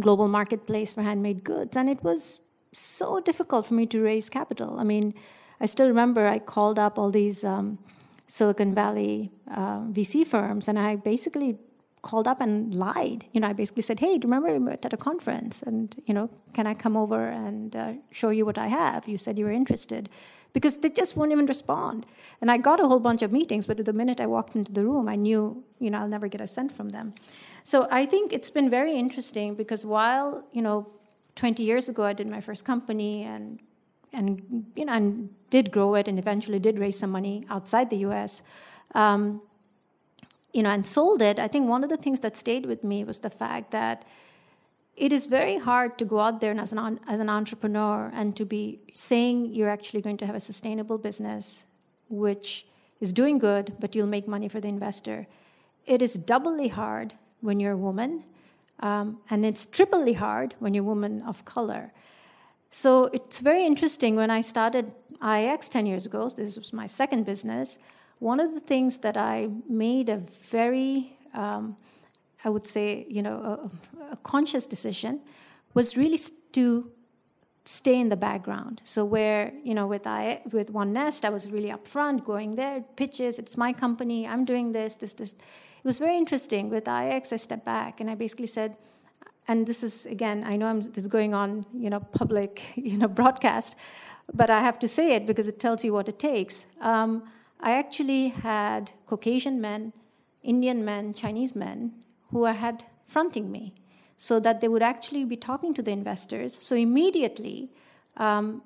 global 0.00 0.28
marketplace 0.28 0.92
for 0.92 1.02
handmade 1.02 1.42
goods 1.42 1.76
and 1.76 1.88
it 1.88 2.02
was 2.04 2.40
so 2.72 3.20
difficult 3.20 3.66
for 3.66 3.74
me 3.74 3.84
to 3.86 4.00
raise 4.00 4.30
capital. 4.30 4.78
I 4.78 4.84
mean 4.84 5.14
I 5.60 5.66
still 5.66 5.86
remember 5.86 6.26
I 6.26 6.38
called 6.38 6.78
up 6.78 6.98
all 6.98 7.10
these 7.10 7.44
um, 7.44 7.78
Silicon 8.26 8.74
Valley 8.74 9.30
uh, 9.50 9.80
VC 9.80 10.26
firms, 10.26 10.68
and 10.68 10.78
I 10.78 10.96
basically 10.96 11.58
called 12.02 12.26
up 12.26 12.40
and 12.40 12.74
lied. 12.74 13.26
You 13.32 13.40
know, 13.40 13.48
I 13.48 13.52
basically 13.52 13.82
said, 13.82 14.00
"Hey, 14.00 14.18
do 14.18 14.26
you 14.26 14.32
remember 14.32 14.52
we 14.52 14.58
met 14.58 14.84
at 14.84 14.92
a 14.92 14.96
conference? 14.96 15.62
And 15.62 16.00
you 16.06 16.14
know, 16.14 16.30
can 16.54 16.66
I 16.66 16.74
come 16.74 16.96
over 16.96 17.28
and 17.28 17.76
uh, 17.76 17.92
show 18.10 18.30
you 18.30 18.46
what 18.46 18.58
I 18.58 18.68
have? 18.68 19.06
You 19.06 19.18
said 19.18 19.38
you 19.38 19.44
were 19.44 19.52
interested." 19.52 20.08
Because 20.52 20.78
they 20.78 20.90
just 20.90 21.16
won't 21.16 21.30
even 21.30 21.46
respond. 21.46 22.06
And 22.40 22.50
I 22.50 22.56
got 22.56 22.80
a 22.80 22.88
whole 22.88 22.98
bunch 22.98 23.22
of 23.22 23.30
meetings, 23.30 23.66
but 23.66 23.84
the 23.84 23.92
minute 23.92 24.18
I 24.18 24.26
walked 24.26 24.56
into 24.56 24.72
the 24.72 24.84
room, 24.84 25.08
I 25.08 25.14
knew, 25.14 25.62
you 25.78 25.90
know, 25.90 25.98
I'll 26.00 26.08
never 26.08 26.26
get 26.26 26.40
a 26.40 26.46
cent 26.48 26.72
from 26.72 26.88
them. 26.88 27.14
So 27.62 27.86
I 27.88 28.04
think 28.04 28.32
it's 28.32 28.50
been 28.50 28.68
very 28.68 28.96
interesting 28.96 29.54
because 29.54 29.86
while, 29.86 30.42
you 30.50 30.60
know, 30.60 30.88
20 31.36 31.62
years 31.62 31.88
ago 31.88 32.02
I 32.02 32.14
did 32.14 32.26
my 32.26 32.40
first 32.40 32.64
company 32.64 33.22
and 33.22 33.60
and 34.12 34.66
you 34.74 34.84
know 34.84 34.92
and 34.92 35.30
did 35.50 35.70
grow 35.70 35.94
it 35.94 36.08
and 36.08 36.18
eventually 36.18 36.58
did 36.58 36.78
raise 36.78 36.98
some 36.98 37.10
money 37.10 37.44
outside 37.50 37.90
the 37.90 37.98
U.S. 37.98 38.42
Um, 38.94 39.42
you 40.52 40.62
know, 40.62 40.70
and 40.70 40.86
sold 40.86 41.22
it. 41.22 41.38
I 41.38 41.48
think 41.48 41.68
one 41.68 41.84
of 41.84 41.90
the 41.90 41.96
things 41.96 42.20
that 42.20 42.36
stayed 42.36 42.66
with 42.66 42.82
me 42.82 43.04
was 43.04 43.20
the 43.20 43.30
fact 43.30 43.70
that 43.70 44.04
it 44.96 45.12
is 45.12 45.26
very 45.26 45.58
hard 45.58 45.96
to 45.98 46.04
go 46.04 46.20
out 46.20 46.40
there 46.40 46.58
as 46.58 46.72
an 46.72 47.00
as 47.06 47.20
an 47.20 47.28
entrepreneur 47.28 48.10
and 48.14 48.36
to 48.36 48.44
be 48.44 48.80
saying 48.94 49.54
you're 49.54 49.70
actually 49.70 50.02
going 50.02 50.16
to 50.18 50.26
have 50.26 50.34
a 50.34 50.40
sustainable 50.40 50.98
business, 50.98 51.64
which 52.08 52.66
is 53.00 53.12
doing 53.12 53.38
good, 53.38 53.74
but 53.80 53.94
you'll 53.94 54.06
make 54.06 54.28
money 54.28 54.48
for 54.48 54.60
the 54.60 54.68
investor. 54.68 55.26
It 55.86 56.02
is 56.02 56.14
doubly 56.14 56.68
hard 56.68 57.14
when 57.40 57.60
you're 57.60 57.72
a 57.72 57.76
woman, 57.76 58.24
um, 58.80 59.20
and 59.30 59.46
it's 59.46 59.64
triply 59.64 60.12
hard 60.14 60.54
when 60.58 60.74
you're 60.74 60.84
a 60.84 60.86
woman 60.86 61.22
of 61.22 61.44
color. 61.44 61.92
So 62.70 63.10
it's 63.12 63.40
very 63.40 63.66
interesting. 63.66 64.16
When 64.16 64.30
I 64.30 64.40
started 64.40 64.94
IIX 65.20 65.68
10 65.68 65.86
years 65.86 66.06
ago, 66.06 66.30
this 66.30 66.56
was 66.56 66.72
my 66.72 66.86
second 66.86 67.24
business, 67.24 67.78
one 68.20 68.38
of 68.38 68.54
the 68.54 68.60
things 68.60 68.98
that 68.98 69.16
I 69.16 69.48
made 69.68 70.08
a 70.08 70.18
very, 70.50 71.18
um, 71.34 71.76
I 72.44 72.50
would 72.50 72.66
say, 72.66 73.06
you 73.08 73.22
know, 73.22 73.70
a, 74.00 74.12
a 74.12 74.16
conscious 74.18 74.66
decision 74.66 75.20
was 75.74 75.96
really 75.96 76.18
to 76.52 76.90
stay 77.64 77.98
in 77.98 78.08
the 78.08 78.16
background. 78.16 78.82
So 78.84 79.04
where 79.04 79.52
you 79.62 79.74
know 79.74 79.86
with 79.86 80.06
I 80.06 80.42
with 80.52 80.70
One 80.70 80.92
Nest, 80.92 81.24
I 81.24 81.30
was 81.30 81.48
really 81.48 81.70
upfront, 81.70 82.24
going 82.24 82.56
there, 82.56 82.84
pitches. 82.96 83.38
It's 83.38 83.56
my 83.56 83.72
company. 83.72 84.26
I'm 84.26 84.44
doing 84.44 84.72
this, 84.72 84.94
this, 84.94 85.12
this. 85.14 85.32
It 85.32 85.84
was 85.84 85.98
very 85.98 86.16
interesting. 86.16 86.68
With 86.68 86.84
IIX, 86.84 87.32
I 87.32 87.36
stepped 87.36 87.64
back 87.64 88.00
and 88.00 88.10
I 88.10 88.14
basically 88.14 88.48
said, 88.48 88.76
and 89.50 89.66
this 89.66 89.82
is 89.82 90.06
again, 90.06 90.44
I 90.44 90.54
know 90.56 90.66
I'm, 90.66 90.80
this 90.80 91.04
is 91.04 91.08
going 91.08 91.34
on, 91.34 91.64
you 91.74 91.90
know, 91.90 91.98
public, 91.98 92.62
you 92.76 92.96
know, 92.96 93.08
broadcast, 93.08 93.74
but 94.32 94.48
I 94.48 94.60
have 94.60 94.78
to 94.78 94.88
say 94.88 95.14
it 95.16 95.26
because 95.26 95.48
it 95.48 95.58
tells 95.58 95.84
you 95.84 95.92
what 95.92 96.08
it 96.08 96.18
takes. 96.20 96.66
Um, 96.80 97.24
I 97.58 97.72
actually 97.72 98.28
had 98.28 98.92
Caucasian 99.06 99.60
men, 99.60 99.92
Indian 100.44 100.84
men, 100.84 101.14
Chinese 101.14 101.56
men 101.56 101.92
who 102.30 102.44
I 102.44 102.52
had 102.52 102.84
fronting 103.08 103.50
me 103.50 103.74
so 104.16 104.38
that 104.38 104.60
they 104.60 104.68
would 104.68 104.82
actually 104.82 105.24
be 105.24 105.36
talking 105.36 105.74
to 105.74 105.82
the 105.82 105.90
investors. 105.90 106.56
So 106.60 106.76
immediately, 106.76 107.72
um, 108.18 108.62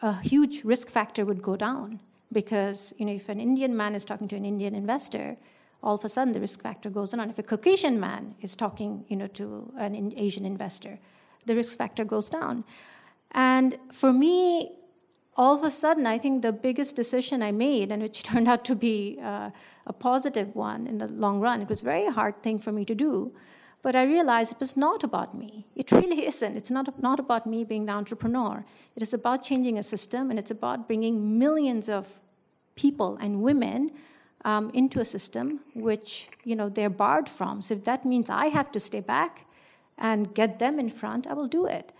a 0.00 0.14
huge 0.22 0.64
risk 0.64 0.88
factor 0.88 1.26
would 1.26 1.42
go 1.42 1.54
down 1.54 2.00
because 2.32 2.94
you 2.96 3.04
know 3.04 3.12
if 3.12 3.28
an 3.28 3.40
Indian 3.40 3.76
man 3.76 3.94
is 3.94 4.04
talking 4.06 4.28
to 4.28 4.36
an 4.36 4.46
Indian 4.46 4.74
investor, 4.74 5.36
all 5.84 5.94
of 5.94 6.04
a 6.04 6.08
sudden 6.08 6.32
the 6.32 6.40
risk 6.40 6.62
factor 6.62 6.90
goes 6.90 7.12
down. 7.12 7.30
If 7.30 7.38
a 7.38 7.42
Caucasian 7.42 8.00
man 8.00 8.34
is 8.40 8.56
talking 8.56 9.04
you 9.08 9.16
know 9.16 9.28
to 9.28 9.72
an 9.78 10.12
Asian 10.16 10.44
investor, 10.44 10.98
the 11.46 11.54
risk 11.54 11.76
factor 11.78 12.04
goes 12.04 12.30
down. 12.30 12.64
And 13.32 13.78
for 13.92 14.12
me, 14.12 14.72
all 15.36 15.56
of 15.58 15.64
a 15.64 15.70
sudden, 15.70 16.06
I 16.06 16.18
think 16.18 16.42
the 16.42 16.52
biggest 16.52 16.96
decision 16.96 17.42
I 17.42 17.52
made, 17.52 17.90
and 17.90 18.02
which 18.02 18.22
turned 18.30 18.48
out 18.48 18.64
to 18.66 18.74
be 18.74 19.18
uh, 19.22 19.50
a 19.86 19.92
positive 19.92 20.54
one 20.54 20.86
in 20.86 20.98
the 20.98 21.08
long 21.08 21.40
run, 21.40 21.60
it 21.60 21.68
was 21.68 21.82
a 21.82 21.84
very 21.84 22.08
hard 22.08 22.42
thing 22.42 22.58
for 22.58 22.72
me 22.72 22.84
to 22.84 22.94
do. 22.94 23.32
But 23.82 23.94
I 23.94 24.04
realized 24.04 24.52
it 24.52 24.60
was 24.60 24.78
not 24.78 25.04
about 25.04 25.34
me. 25.34 25.66
It 25.74 25.92
really 25.92 26.26
isn't. 26.30 26.56
It's 26.56 26.70
not, 26.70 27.02
not 27.02 27.20
about 27.20 27.46
me 27.46 27.64
being 27.64 27.86
the 27.86 27.92
entrepreneur. 27.92 28.64
It 28.96 29.02
is 29.02 29.12
about 29.12 29.44
changing 29.44 29.78
a 29.78 29.82
system, 29.82 30.30
and 30.30 30.38
it's 30.38 30.50
about 30.50 30.86
bringing 30.86 31.38
millions 31.38 31.88
of 31.88 32.08
people 32.76 33.18
and 33.20 33.42
women 33.42 33.90
um, 34.44 34.70
into 34.74 35.00
a 35.00 35.04
system 35.04 35.60
which 35.74 36.28
you 36.44 36.54
know 36.54 36.68
they're 36.68 36.90
barred 36.90 37.28
from. 37.28 37.62
So 37.62 37.74
if 37.74 37.84
that 37.84 38.04
means 38.04 38.30
I 38.30 38.46
have 38.46 38.70
to 38.72 38.80
stay 38.80 39.00
back 39.00 39.46
and 39.96 40.34
get 40.34 40.58
them 40.58 40.78
in 40.78 40.90
front, 40.90 41.26
I 41.26 41.34
will 41.34 41.48
do 41.48 41.66
it. 41.66 41.92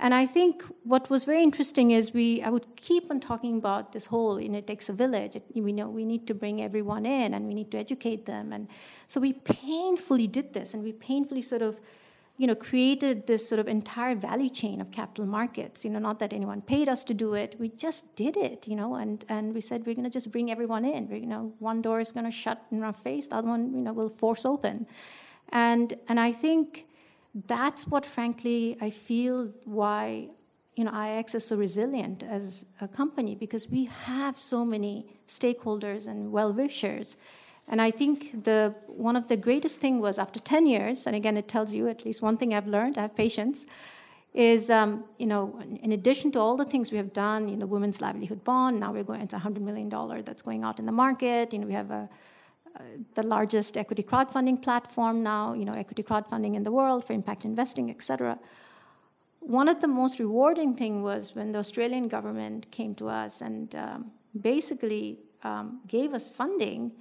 And 0.00 0.12
I 0.12 0.26
think 0.26 0.64
what 0.82 1.08
was 1.08 1.24
very 1.24 1.42
interesting 1.42 1.92
is 1.92 2.12
we 2.12 2.42
I 2.42 2.50
would 2.50 2.76
keep 2.76 3.10
on 3.10 3.20
talking 3.20 3.56
about 3.56 3.92
this 3.92 4.06
whole 4.06 4.40
you 4.40 4.48
know 4.48 4.58
it 4.58 4.66
takes 4.66 4.88
a 4.88 4.92
village. 4.92 5.36
It, 5.36 5.44
we 5.54 5.72
know 5.72 5.88
we 5.88 6.04
need 6.04 6.26
to 6.26 6.34
bring 6.34 6.60
everyone 6.60 7.06
in 7.06 7.32
and 7.32 7.46
we 7.46 7.54
need 7.54 7.70
to 7.70 7.78
educate 7.78 8.26
them. 8.26 8.52
And 8.52 8.68
so 9.06 9.20
we 9.20 9.32
painfully 9.32 10.26
did 10.26 10.52
this 10.52 10.74
and 10.74 10.82
we 10.82 10.92
painfully 10.92 11.42
sort 11.42 11.62
of 11.62 11.78
you 12.36 12.46
know 12.48 12.54
created 12.54 13.26
this 13.26 13.48
sort 13.48 13.60
of 13.60 13.68
entire 13.68 14.16
value 14.16 14.50
chain 14.50 14.80
of 14.80 14.90
capital 14.90 15.26
markets. 15.26 15.84
You 15.84 15.90
know, 15.90 16.00
not 16.00 16.18
that 16.18 16.32
anyone 16.32 16.62
paid 16.62 16.88
us 16.88 17.04
to 17.04 17.14
do 17.14 17.34
it. 17.34 17.56
We 17.58 17.68
just 17.68 18.16
did 18.16 18.36
it, 18.36 18.66
you 18.66 18.76
know, 18.76 18.96
and, 18.96 19.24
and 19.28 19.54
we 19.54 19.60
said 19.60 19.86
we're 19.86 19.94
gonna 19.94 20.10
just 20.10 20.32
bring 20.32 20.50
everyone 20.50 20.84
in. 20.84 21.08
We're, 21.08 21.16
you 21.16 21.26
know, 21.26 21.54
one 21.58 21.80
door 21.80 22.00
is 22.00 22.10
gonna 22.12 22.32
shut 22.32 22.62
in 22.70 22.82
our 22.82 22.92
face, 22.92 23.28
the 23.28 23.36
other 23.36 23.48
one, 23.48 23.72
you 23.74 23.80
know, 23.82 23.92
will 23.92 24.08
force 24.08 24.44
open. 24.44 24.86
And 25.50 25.96
and 26.08 26.18
I 26.18 26.32
think 26.32 26.86
that's 27.34 27.86
what, 27.86 28.06
frankly, 28.06 28.76
I 28.80 28.90
feel 28.90 29.52
why 29.64 30.28
you 30.76 30.82
know 30.82 30.90
IIX 30.90 31.34
is 31.36 31.46
so 31.46 31.56
resilient 31.56 32.24
as 32.24 32.64
a 32.80 32.88
company 32.88 33.36
because 33.36 33.68
we 33.68 33.84
have 33.84 34.38
so 34.38 34.64
many 34.64 35.06
stakeholders 35.28 36.08
and 36.08 36.32
well 36.32 36.52
wishers. 36.52 37.16
And 37.68 37.80
I 37.80 37.90
think 37.90 38.44
the 38.44 38.74
one 38.86 39.16
of 39.16 39.28
the 39.28 39.36
greatest 39.36 39.80
thing 39.80 40.00
was 40.00 40.18
after 40.18 40.38
10 40.38 40.66
years, 40.66 41.06
and 41.06 41.16
again, 41.16 41.36
it 41.36 41.48
tells 41.48 41.72
you 41.72 41.88
at 41.88 42.04
least 42.04 42.22
one 42.22 42.36
thing 42.36 42.52
I've 42.52 42.66
learned, 42.66 42.98
I 42.98 43.02
have 43.02 43.16
patience, 43.16 43.66
is, 44.34 44.68
um, 44.68 45.04
you 45.18 45.26
know, 45.26 45.58
in 45.82 45.92
addition 45.92 46.32
to 46.32 46.40
all 46.40 46.56
the 46.56 46.64
things 46.64 46.90
we 46.90 46.98
have 46.98 47.12
done, 47.12 47.48
you 47.48 47.56
know, 47.56 47.66
Women's 47.66 48.00
Livelihood 48.00 48.44
Bond, 48.44 48.80
now 48.80 48.92
we're 48.92 49.04
going, 49.04 49.20
it's 49.20 49.32
a 49.32 49.38
$100 49.38 49.60
million 49.60 49.88
that's 50.24 50.42
going 50.42 50.64
out 50.64 50.78
in 50.78 50.86
the 50.86 50.92
market, 50.92 51.52
you 51.52 51.58
know, 51.60 51.66
we 51.66 51.72
have 51.72 51.90
a 51.90 52.08
the 53.14 53.22
largest 53.22 53.76
equity 53.76 54.02
crowdfunding 54.02 54.60
platform 54.60 55.22
now, 55.22 55.52
you 55.54 55.64
know, 55.64 55.72
equity 55.72 56.02
crowdfunding 56.02 56.54
in 56.54 56.62
the 56.62 56.72
world 56.72 57.04
for 57.04 57.12
impact 57.12 57.44
investing, 57.44 57.90
et 57.90 58.02
cetera. 58.02 58.38
One 59.40 59.68
of 59.68 59.80
the 59.80 59.88
most 59.88 60.18
rewarding 60.18 60.74
thing 60.74 61.02
was 61.02 61.34
when 61.34 61.52
the 61.52 61.58
Australian 61.58 62.08
government 62.08 62.70
came 62.70 62.94
to 62.96 63.08
us 63.08 63.42
and 63.42 63.74
um, 63.74 64.10
basically 64.40 65.18
um, 65.42 65.80
gave 65.86 66.14
us 66.14 66.30
funding 66.30 66.92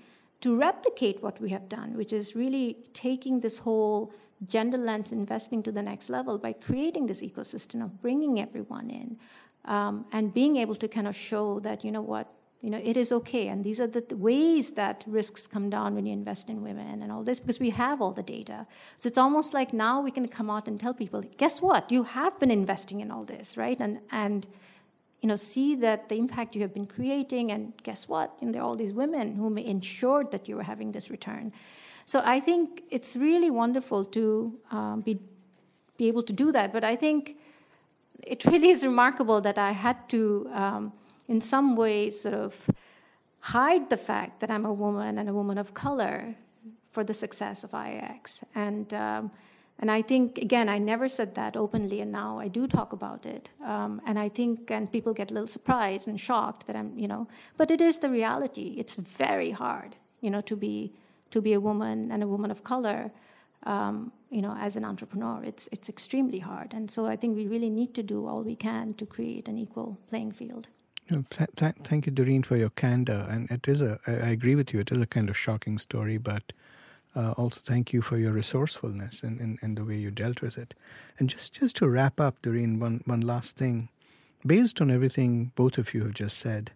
to 0.44 0.58
replicate 0.58 1.24
what 1.24 1.40
we 1.40 1.50
have 1.50 1.70
done, 1.70 1.96
which 1.96 2.12
is 2.12 2.36
really 2.36 2.76
taking 2.94 3.40
this 3.40 3.60
whole 3.60 4.12
gender 4.46 4.78
lens 4.78 5.14
investing 5.14 5.64
to 5.64 5.72
the 5.72 5.82
next 5.82 6.10
level 6.10 6.38
by 6.38 6.52
creating 6.52 7.06
this 7.06 7.22
ecosystem 7.22 7.82
of 7.82 8.02
bringing 8.02 8.42
everyone 8.42 8.90
in 8.90 9.18
um, 9.64 10.06
and 10.12 10.34
being 10.34 10.58
able 10.58 10.76
to 10.76 10.88
kind 10.90 11.08
of 11.08 11.16
show 11.16 11.62
that, 11.62 11.86
you 11.86 11.92
know 11.94 12.02
what, 12.02 12.30
you 12.60 12.70
know 12.70 12.82
it 12.84 12.98
is 12.98 13.14
okay. 13.14 13.48
And 13.48 13.64
these 13.64 13.80
are 13.80 13.88
the 13.88 14.04
ways 14.18 14.72
that 14.72 15.06
risks 15.08 15.48
come 15.48 15.70
down 15.70 15.96
when 15.96 16.06
you 16.06 16.12
invest 16.12 16.50
in 16.50 16.62
women 16.62 17.02
and 17.02 17.10
all 17.10 17.24
this 17.24 17.40
because 17.40 17.62
we 17.62 17.70
have 17.70 18.02
all 18.02 18.12
the 18.12 18.24
data. 18.24 18.68
So 18.98 19.08
it's 19.08 19.18
almost 19.18 19.54
like 19.54 19.72
now 19.72 20.02
we 20.02 20.12
can 20.12 20.28
come 20.28 20.50
out 20.50 20.68
and 20.68 20.78
tell 20.78 20.94
people 20.94 21.24
guess 21.38 21.62
what? 21.62 21.90
You 21.90 22.04
have 22.04 22.38
been 22.38 22.52
investing 22.52 23.00
in 23.00 23.12
all 23.12 23.24
this 23.24 23.56
right? 23.56 23.80
And 23.80 24.02
and 24.12 24.46
you 25.24 25.28
know 25.30 25.36
see 25.36 25.74
that 25.76 26.10
the 26.10 26.16
impact 26.16 26.56
you 26.56 26.62
have 26.62 26.74
been 26.74 26.86
creating 26.86 27.52
and 27.52 27.74
guess 27.82 28.08
what 28.08 28.38
there 28.42 28.62
are 28.62 28.66
all 28.66 28.76
these 28.76 28.94
women 28.94 29.36
who 29.36 29.56
ensured 29.58 30.30
that 30.32 30.48
you 30.48 30.56
were 30.56 30.68
having 30.74 30.92
this 30.92 31.10
return 31.10 31.52
so 32.06 32.22
i 32.26 32.40
think 32.40 32.84
it's 32.92 33.16
really 33.16 33.50
wonderful 33.50 34.06
to 34.06 34.26
um, 34.72 35.02
be 35.02 35.20
be 35.98 36.08
able 36.08 36.24
to 36.24 36.34
do 36.34 36.52
that 36.52 36.72
but 36.72 36.84
i 36.84 36.96
think 36.96 37.38
it 38.22 38.46
really 38.46 38.70
is 38.70 38.84
remarkable 38.84 39.42
that 39.42 39.58
i 39.58 39.72
had 39.72 39.98
to 40.10 40.50
um, 40.54 40.94
in 41.28 41.40
some 41.42 41.76
ways 41.76 42.22
sort 42.22 42.36
of 42.36 42.70
hide 43.44 43.90
the 43.90 43.98
fact 43.98 44.40
that 44.40 44.50
I'm 44.50 44.66
a 44.66 44.72
woman 44.74 45.18
and 45.18 45.28
a 45.28 45.34
woman 45.34 45.58
of 45.58 45.74
color 45.74 46.36
for 46.92 47.04
the 47.04 47.14
success 47.14 47.64
of 47.66 47.72
IIX. 47.72 48.44
And 48.56 48.94
um, 48.94 49.32
and 49.80 49.92
I 49.92 50.02
think 50.02 50.38
again, 50.38 50.70
I 50.70 50.78
never 50.78 51.10
said 51.10 51.36
that 51.36 51.58
openly, 51.58 52.00
and 52.02 52.12
now 52.12 52.40
I 52.40 52.48
do 52.48 52.68
talk 52.68 52.94
about 52.94 53.26
it. 53.26 53.50
Um, 53.66 54.02
and 54.06 54.18
I 54.20 54.30
think, 54.30 54.72
and 54.72 54.92
people 54.92 55.14
get 55.14 55.32
a 55.32 55.34
little 55.34 55.48
surprised 55.48 56.08
and 56.08 56.20
shocked 56.20 56.68
that 56.68 56.76
I'm, 56.76 56.98
you 56.98 57.08
know, 57.08 57.28
but 57.58 57.72
it 57.72 57.82
is 57.82 58.00
the 58.00 58.10
reality. 58.10 58.76
It's 58.78 58.96
very 58.96 59.52
hard, 59.52 59.96
you 60.22 60.30
know, 60.30 60.42
to 60.42 60.56
be 60.56 60.94
to 61.32 61.42
be 61.42 61.54
a 61.54 61.60
woman 61.60 62.12
and 62.12 62.24
a 62.24 62.28
woman 62.28 62.52
of 62.52 62.64
color. 62.64 63.12
Um, 63.66 64.12
you 64.30 64.42
know, 64.42 64.56
as 64.60 64.76
an 64.76 64.84
entrepreneur, 64.84 65.42
it's 65.44 65.70
it's 65.72 65.90
extremely 65.90 66.40
hard, 66.40 66.74
and 66.74 66.92
so 66.92 67.06
I 67.06 67.16
think 67.16 67.36
we 67.36 67.48
really 67.48 67.70
need 67.70 67.94
to 67.96 68.04
do 68.04 68.28
all 68.28 68.44
we 68.44 68.56
can 68.56 68.94
to 68.96 69.06
create 69.06 69.48
an 69.48 69.58
equal 69.58 69.98
playing 70.10 70.34
field. 70.34 70.68
Th- 71.10 71.50
th- 71.56 71.76
thank 71.84 72.06
you, 72.06 72.12
Durreen, 72.12 72.46
for 72.46 72.56
your 72.56 72.70
candor. 72.70 73.28
And 73.30 73.50
it 73.52 73.68
is 73.68 73.82
a, 73.82 74.00
I 74.08 74.30
agree 74.30 74.56
with 74.56 74.74
you, 74.74 74.80
it 74.80 74.92
is 74.92 75.02
a 75.02 75.06
kind 75.06 75.30
of 75.30 75.38
shocking 75.38 75.78
story, 75.78 76.18
but 76.18 76.54
uh, 77.16 77.32
also 77.32 77.62
thank 77.64 77.94
you 77.94 78.02
for 78.02 78.18
your 78.18 78.32
resourcefulness 78.32 79.24
and 79.24 79.40
in, 79.40 79.58
in, 79.62 79.76
the 79.76 79.86
way 79.86 79.96
you 79.96 80.12
dealt 80.12 80.42
with 80.42 80.58
it. 80.58 80.74
And 81.20 81.30
just, 81.30 81.54
just 81.54 81.76
to 81.78 81.88
wrap 81.88 82.20
up, 82.20 82.42
Durreen, 82.42 82.80
one, 82.80 83.02
one 83.06 83.22
last 83.22 83.56
thing. 83.56 83.90
Based 84.46 84.82
on 84.82 84.92
everything 84.92 85.52
both 85.56 85.78
of 85.78 85.94
you 85.94 86.04
have 86.04 86.14
just 86.14 86.38
said, 86.38 86.72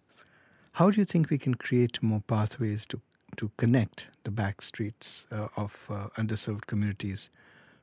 how 0.72 0.90
do 0.90 1.00
you 1.00 1.04
think 1.04 1.28
we 1.28 1.38
can 1.38 1.54
create 1.54 2.02
more 2.02 2.22
pathways 2.26 2.86
to, 2.86 3.00
to 3.36 3.50
connect 3.56 4.08
the 4.24 4.30
back 4.30 4.62
streets 4.62 5.26
uh, 5.32 5.48
of 5.56 5.86
uh, 5.90 6.08
underserved 6.16 6.66
communities 6.66 7.30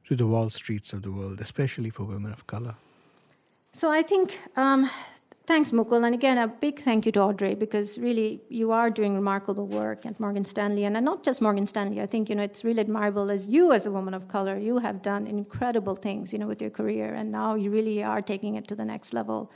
to 0.06 0.16
the 0.16 0.28
wall 0.28 0.49
streets 0.49 0.93
of 0.93 1.01
the 1.01 1.12
world, 1.12 1.41
especially 1.41 1.89
for 1.89 2.06
women 2.06 2.32
of 2.32 2.47
color? 2.47 2.76
So 3.74 3.91
I 3.91 4.01
think 4.01 4.39
um, 4.56 4.89
Thanks, 5.48 5.70
Mukul. 5.70 6.04
And 6.04 6.16
again, 6.16 6.39
a 6.39 6.48
big 6.48 6.80
thank 6.80 7.06
you 7.06 7.12
to 7.12 7.20
Audrey 7.20 7.54
because 7.54 8.00
really 8.00 8.41
you 8.50 8.72
are 8.72 8.89
doing 8.89 9.14
remarkable 9.14 9.68
work 9.68 10.04
at 10.04 10.20
Morgan 10.20 10.43
Stanley. 10.43 10.86
And 10.86 11.06
not 11.06 11.24
just 11.24 11.39
Morgan 11.39 11.68
Stanley. 11.68 12.02
I 12.02 12.08
think, 12.08 12.30
you 12.30 12.36
know, 12.36 12.41
it's 12.41 12.64
really 12.64 12.80
admirable 12.80 13.30
as 13.30 13.48
you, 13.48 13.72
as 13.72 13.86
a 13.86 13.91
woman 13.91 14.16
of 14.16 14.28
color, 14.28 14.58
you 14.58 14.80
have 14.80 15.04
done 15.04 15.28
incredible 15.28 15.96
things, 15.96 16.34
you 16.34 16.39
know, 16.39 16.48
with 16.48 16.64
your 16.64 16.72
career. 16.72 17.14
And 17.14 17.32
now 17.32 17.54
you 17.54 17.70
really 17.70 18.04
are 18.04 18.24
taking 18.24 18.56
it 18.56 18.68
to 18.70 18.76
the 18.76 18.86
next 18.86 19.14
level, 19.14 19.52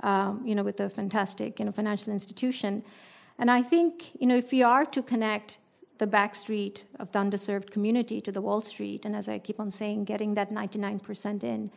um, 0.00 0.40
you 0.46 0.54
know, 0.54 0.62
with 0.62 0.80
a 0.80 0.88
fantastic, 0.88 1.58
you 1.58 1.66
know, 1.66 1.72
financial 1.72 2.10
institution. 2.10 2.82
And 3.38 3.50
I 3.50 3.62
think, 3.62 4.18
you 4.18 4.26
know, 4.26 4.36
if 4.36 4.50
we 4.50 4.62
are 4.62 4.86
to 4.86 5.02
connect 5.02 5.58
the 5.98 6.06
back 6.06 6.34
street 6.36 6.84
of 6.98 7.12
the 7.12 7.18
underserved 7.18 7.70
community 7.70 8.22
to 8.22 8.32
the 8.32 8.40
Wall 8.40 8.62
Street, 8.62 9.04
and 9.04 9.14
as 9.14 9.28
I 9.28 9.40
keep 9.40 9.60
on 9.60 9.70
saying, 9.70 10.04
getting 10.04 10.34
that 10.34 10.50
99% 10.50 11.44
in, 11.44 11.70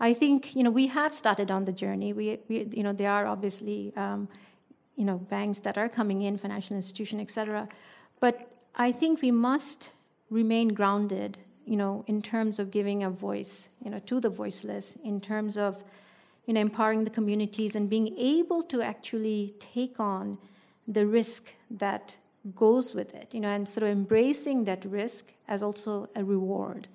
I 0.00 0.14
think 0.14 0.54
you 0.54 0.62
know 0.62 0.70
we 0.70 0.86
have 0.88 1.14
started 1.14 1.50
on 1.50 1.64
the 1.64 1.72
journey. 1.72 2.12
We, 2.12 2.38
we 2.48 2.68
you 2.72 2.82
know 2.82 2.92
there 2.92 3.10
are 3.10 3.26
obviously 3.26 3.92
um, 3.96 4.28
you 4.96 5.04
know 5.04 5.18
banks 5.18 5.60
that 5.60 5.76
are 5.76 5.88
coming 5.88 6.22
in, 6.22 6.38
financial 6.38 6.76
institution, 6.76 7.20
etc. 7.20 7.68
But 8.20 8.50
I 8.76 8.92
think 8.92 9.22
we 9.22 9.30
must 9.30 9.90
remain 10.30 10.68
grounded, 10.68 11.38
you 11.64 11.76
know, 11.76 12.04
in 12.06 12.22
terms 12.22 12.58
of 12.58 12.70
giving 12.70 13.02
a 13.02 13.10
voice, 13.10 13.68
you 13.84 13.90
know, 13.90 13.98
to 14.00 14.20
the 14.20 14.28
voiceless, 14.28 14.96
in 15.02 15.20
terms 15.20 15.56
of 15.56 15.82
you 16.46 16.54
know 16.54 16.60
empowering 16.60 17.04
the 17.04 17.10
communities 17.10 17.74
and 17.74 17.90
being 17.90 18.16
able 18.16 18.62
to 18.64 18.82
actually 18.82 19.54
take 19.58 19.98
on 19.98 20.38
the 20.86 21.06
risk 21.06 21.54
that 21.70 22.16
goes 22.54 22.94
with 22.94 23.14
it, 23.14 23.34
you 23.34 23.40
know, 23.40 23.48
and 23.48 23.68
sort 23.68 23.82
of 23.82 23.90
embracing 23.90 24.64
that 24.64 24.84
risk 24.84 25.32
as 25.48 25.62
also 25.62 26.08
a 26.14 26.22
reward 26.22 26.86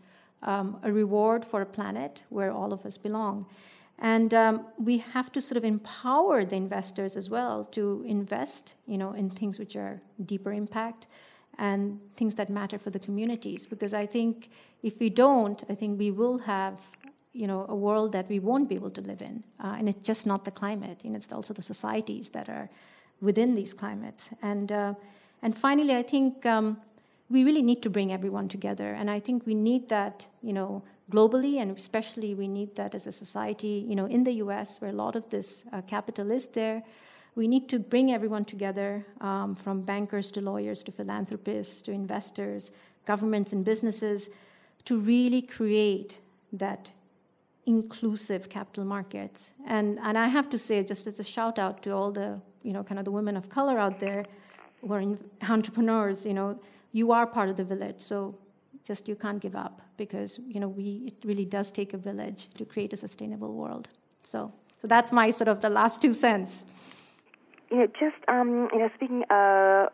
um, 0.43 0.77
a 0.83 0.91
reward 0.91 1.45
for 1.45 1.61
a 1.61 1.65
planet 1.65 2.23
where 2.29 2.51
all 2.51 2.73
of 2.73 2.85
us 2.85 2.97
belong. 2.97 3.45
And 3.99 4.33
um, 4.33 4.65
we 4.77 4.97
have 4.97 5.31
to 5.31 5.41
sort 5.41 5.57
of 5.57 5.63
empower 5.63 6.43
the 6.43 6.55
investors 6.55 7.15
as 7.15 7.29
well 7.29 7.63
to 7.65 8.03
invest, 8.05 8.75
you 8.85 8.97
know, 8.97 9.13
in 9.13 9.29
things 9.29 9.59
which 9.59 9.75
are 9.75 10.01
deeper 10.25 10.51
impact, 10.51 11.07
and 11.59 11.99
things 12.15 12.35
that 12.35 12.49
matter 12.49 12.79
for 12.79 12.89
the 12.89 12.99
communities. 12.99 13.67
Because 13.67 13.93
I 13.93 14.05
think 14.05 14.49
if 14.81 14.99
we 14.99 15.09
don't, 15.09 15.63
I 15.69 15.75
think 15.75 15.99
we 15.99 16.11
will 16.11 16.39
have 16.39 16.79
you 17.31 17.47
know 17.47 17.65
a 17.67 17.75
world 17.75 18.11
that 18.11 18.29
we 18.29 18.39
won't 18.39 18.69
be 18.69 18.75
able 18.75 18.91
to 18.91 19.01
live 19.01 19.21
in, 19.21 19.43
uh, 19.63 19.75
and 19.77 19.87
it's 19.87 20.05
just 20.07 20.25
not 20.25 20.45
the 20.45 20.51
climate. 20.51 20.99
You 21.03 21.11
know, 21.11 21.17
it's 21.17 21.31
also 21.31 21.53
the 21.53 21.61
societies 21.61 22.29
that 22.29 22.49
are 22.49 22.69
within 23.21 23.55
these 23.55 23.73
climates. 23.73 24.29
And 24.41 24.71
uh, 24.71 24.93
and 25.41 25.57
finally, 25.57 25.95
I 25.95 26.03
think. 26.03 26.45
Um, 26.45 26.77
we 27.34 27.43
really 27.43 27.63
need 27.63 27.81
to 27.81 27.89
bring 27.89 28.13
everyone 28.13 28.47
together, 28.47 28.93
and 28.93 29.09
I 29.09 29.19
think 29.19 29.47
we 29.47 29.55
need 29.55 29.89
that, 29.89 30.27
you 30.43 30.53
know, 30.53 30.84
globally, 31.11 31.59
and 31.59 31.75
especially 31.75 32.36
we 32.36 32.47
need 32.47 32.75
that 32.75 32.93
as 32.93 33.07
a 33.07 33.11
society. 33.11 33.84
You 33.89 33.95
know, 33.95 34.05
in 34.05 34.23
the 34.23 34.34
U.S., 34.45 34.79
where 34.79 34.91
a 34.91 34.93
lot 34.93 35.15
of 35.15 35.31
this 35.31 35.65
uh, 35.73 35.81
capital 35.81 36.31
is 36.31 36.45
there, 36.47 36.84
we 37.36 37.47
need 37.47 37.67
to 37.69 37.79
bring 37.79 38.11
everyone 38.11 38.45
together, 38.45 39.07
um, 39.19 39.55
from 39.55 39.81
bankers 39.81 40.31
to 40.34 40.41
lawyers 40.41 40.84
to 40.84 40.91
philanthropists 40.91 41.81
to 41.81 41.91
investors, 41.91 42.71
governments 43.07 43.51
and 43.51 43.65
businesses, 43.65 44.29
to 44.86 44.99
really 44.99 45.41
create 45.41 46.19
that 46.51 46.91
inclusive 47.65 48.47
capital 48.47 48.86
markets. 48.86 49.51
And 49.65 49.97
and 50.03 50.19
I 50.19 50.27
have 50.27 50.51
to 50.51 50.59
say, 50.59 50.84
just 50.84 51.07
as 51.07 51.19
a 51.19 51.23
shout 51.23 51.57
out 51.57 51.81
to 51.84 51.89
all 51.95 52.11
the 52.11 52.39
you 52.61 52.73
know 52.73 52.84
kind 52.84 52.99
of 52.99 53.05
the 53.05 53.15
women 53.19 53.36
of 53.36 53.49
color 53.49 53.79
out 53.79 53.99
there 53.99 54.23
who 54.81 54.93
are 54.93 55.03
entrepreneurs, 55.49 56.27
you 56.27 56.36
know, 56.36 56.59
you 56.93 57.11
are 57.11 57.27
part 57.27 57.49
of 57.49 57.57
the 57.57 57.65
village. 57.65 57.99
So 57.99 58.37
just 58.85 59.07
you 59.07 59.15
can't 59.15 59.41
give 59.41 59.55
up 59.55 59.81
because 59.97 60.39
you 60.47 60.59
know 60.61 60.69
we 60.69 61.03
it 61.07 61.27
really 61.27 61.45
does 61.45 61.71
take 61.71 61.93
a 61.93 61.97
village 61.97 62.47
to 62.57 62.65
create 62.65 62.93
a 62.93 62.97
sustainable 62.97 63.53
world. 63.53 63.89
So 64.23 64.53
so 64.81 64.87
that's 64.87 65.11
my 65.11 65.29
sort 65.29 65.49
of 65.49 65.61
the 65.61 65.69
last 65.69 66.01
two 66.01 66.13
cents. 66.13 66.63
You 67.71 67.77
know, 67.77 67.87
just 67.87 68.17
um, 68.27 68.69
you 68.71 68.79
know, 68.79 68.89
speaking 68.95 69.23
uh, 69.29 69.87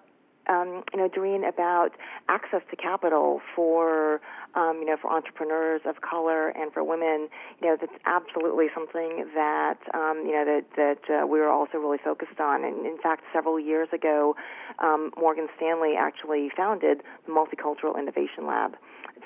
um, 0.49 0.83
you 0.91 0.99
know, 0.99 1.07
Durreen, 1.07 1.47
about 1.47 1.91
access 2.27 2.61
to 2.69 2.75
capital 2.75 3.39
for, 3.55 4.19
um, 4.55 4.77
you 4.79 4.85
know, 4.85 4.97
for 5.01 5.11
entrepreneurs 5.11 5.81
of 5.85 6.01
color 6.01 6.49
and 6.49 6.71
for 6.73 6.83
women. 6.83 7.29
You 7.61 7.69
know, 7.69 7.77
that's 7.79 7.93
absolutely 8.05 8.67
something 8.73 9.25
that, 9.35 9.79
um, 9.93 10.23
you 10.25 10.33
know, 10.33 10.45
that 10.45 10.65
that 10.75 11.23
uh, 11.23 11.27
we 11.27 11.39
were 11.39 11.49
also 11.49 11.77
really 11.77 11.99
focused 12.03 12.39
on. 12.39 12.63
And 12.63 12.85
in 12.85 12.97
fact, 13.01 13.23
several 13.33 13.59
years 13.59 13.89
ago, 13.93 14.35
um, 14.79 15.11
Morgan 15.17 15.47
Stanley 15.57 15.93
actually 15.97 16.49
founded 16.55 17.01
the 17.25 17.31
Multicultural 17.31 17.97
Innovation 17.97 18.47
Lab 18.47 18.75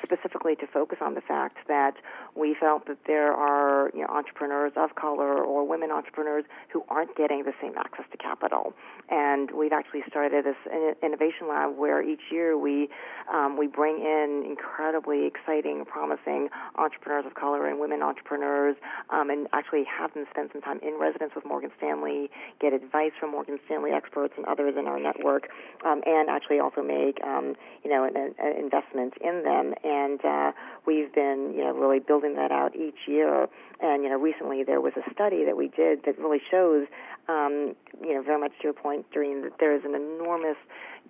specifically 0.02 0.56
to 0.56 0.68
focus 0.68 1.00
on 1.02 1.14
the 1.14 1.22
fact 1.22 1.58
that 1.68 1.94
we 2.36 2.56
felt 2.60 2.88
that 2.88 2.98
there 3.06 3.34
are 3.34 3.92
you 3.94 4.02
know, 4.02 4.08
entrepreneurs 4.08 4.74
of 4.76 4.96
color 4.96 5.44
or 5.44 5.68
women 5.68 5.92
entrepreneurs 5.92 6.46
who 6.72 6.84
aren't 6.90 7.16
getting 7.16 7.44
the 7.44 7.54
same 7.62 7.74
access 7.78 8.06
to 8.12 8.18
capital. 8.18 8.74
And 9.10 9.52
we've 9.52 9.74
actually 9.74 10.02
started 10.08 10.46
this 10.46 10.56
innovation 11.04 11.48
lab 11.50 11.78
where 11.78 12.02
each 12.02 12.32
year 12.32 12.58
we 12.58 12.90
um, 13.32 13.58
we 13.58 13.68
bring 13.68 14.00
in 14.00 14.44
incredibly 14.46 15.26
exciting, 15.26 15.86
promising 15.86 16.50
entrepreneurs 16.76 17.26
of 17.26 17.36
color 17.36 17.68
and 17.68 17.80
women 17.80 18.02
entrepreneurs, 18.02 18.76
um, 19.10 19.30
and 19.30 19.48
actually 19.54 19.84
have 19.86 20.14
them 20.14 20.26
spend 20.30 20.50
some 20.52 20.62
time 20.62 20.80
in 20.82 21.00
residence 21.00 21.32
with 21.36 21.46
Morgan 21.46 21.72
Stanley, 21.78 22.30
get 22.60 22.74
advice 22.74 23.12
from 23.20 23.32
Morgan 23.32 23.60
Stanley 23.66 23.92
experts 23.92 24.34
and 24.38 24.46
others 24.46 24.76
in 24.78 24.88
our 24.88 25.00
network, 25.00 25.50
um, 25.86 26.02
and 26.06 26.30
actually 26.30 26.60
also 26.60 26.82
make 26.82 27.20
um, 27.24 27.56
you 27.84 27.90
know 27.90 28.04
an, 28.04 28.16
an 28.16 28.58
investment 28.58 29.14
in 29.22 29.44
them 29.44 29.74
and 29.84 30.24
uh, 30.24 30.52
we've 30.86 31.14
been 31.14 31.54
you 31.56 31.64
know 31.64 31.74
really 31.74 32.00
building 32.00 32.36
that 32.36 32.52
out 32.52 32.76
each 32.76 33.08
year. 33.08 33.48
And 33.82 34.04
you 34.04 34.10
know 34.10 34.18
recently 34.20 34.64
there 34.64 34.82
was 34.82 34.94
a 34.96 35.14
study 35.14 35.44
that 35.46 35.58
we 35.58 35.68
did 35.70 36.04
that 36.06 36.18
really 36.20 36.42
shows 36.50 36.88
um, 37.28 37.76
you 38.02 38.14
know 38.14 38.22
very 38.22 38.40
much 38.40 38.52
to 38.60 38.64
your 38.64 38.74
point, 38.74 39.06
Durreen, 39.12 39.44
that 39.44 39.60
there 39.60 39.76
is 39.76 39.84
an 39.86 39.96
enormous 39.96 40.58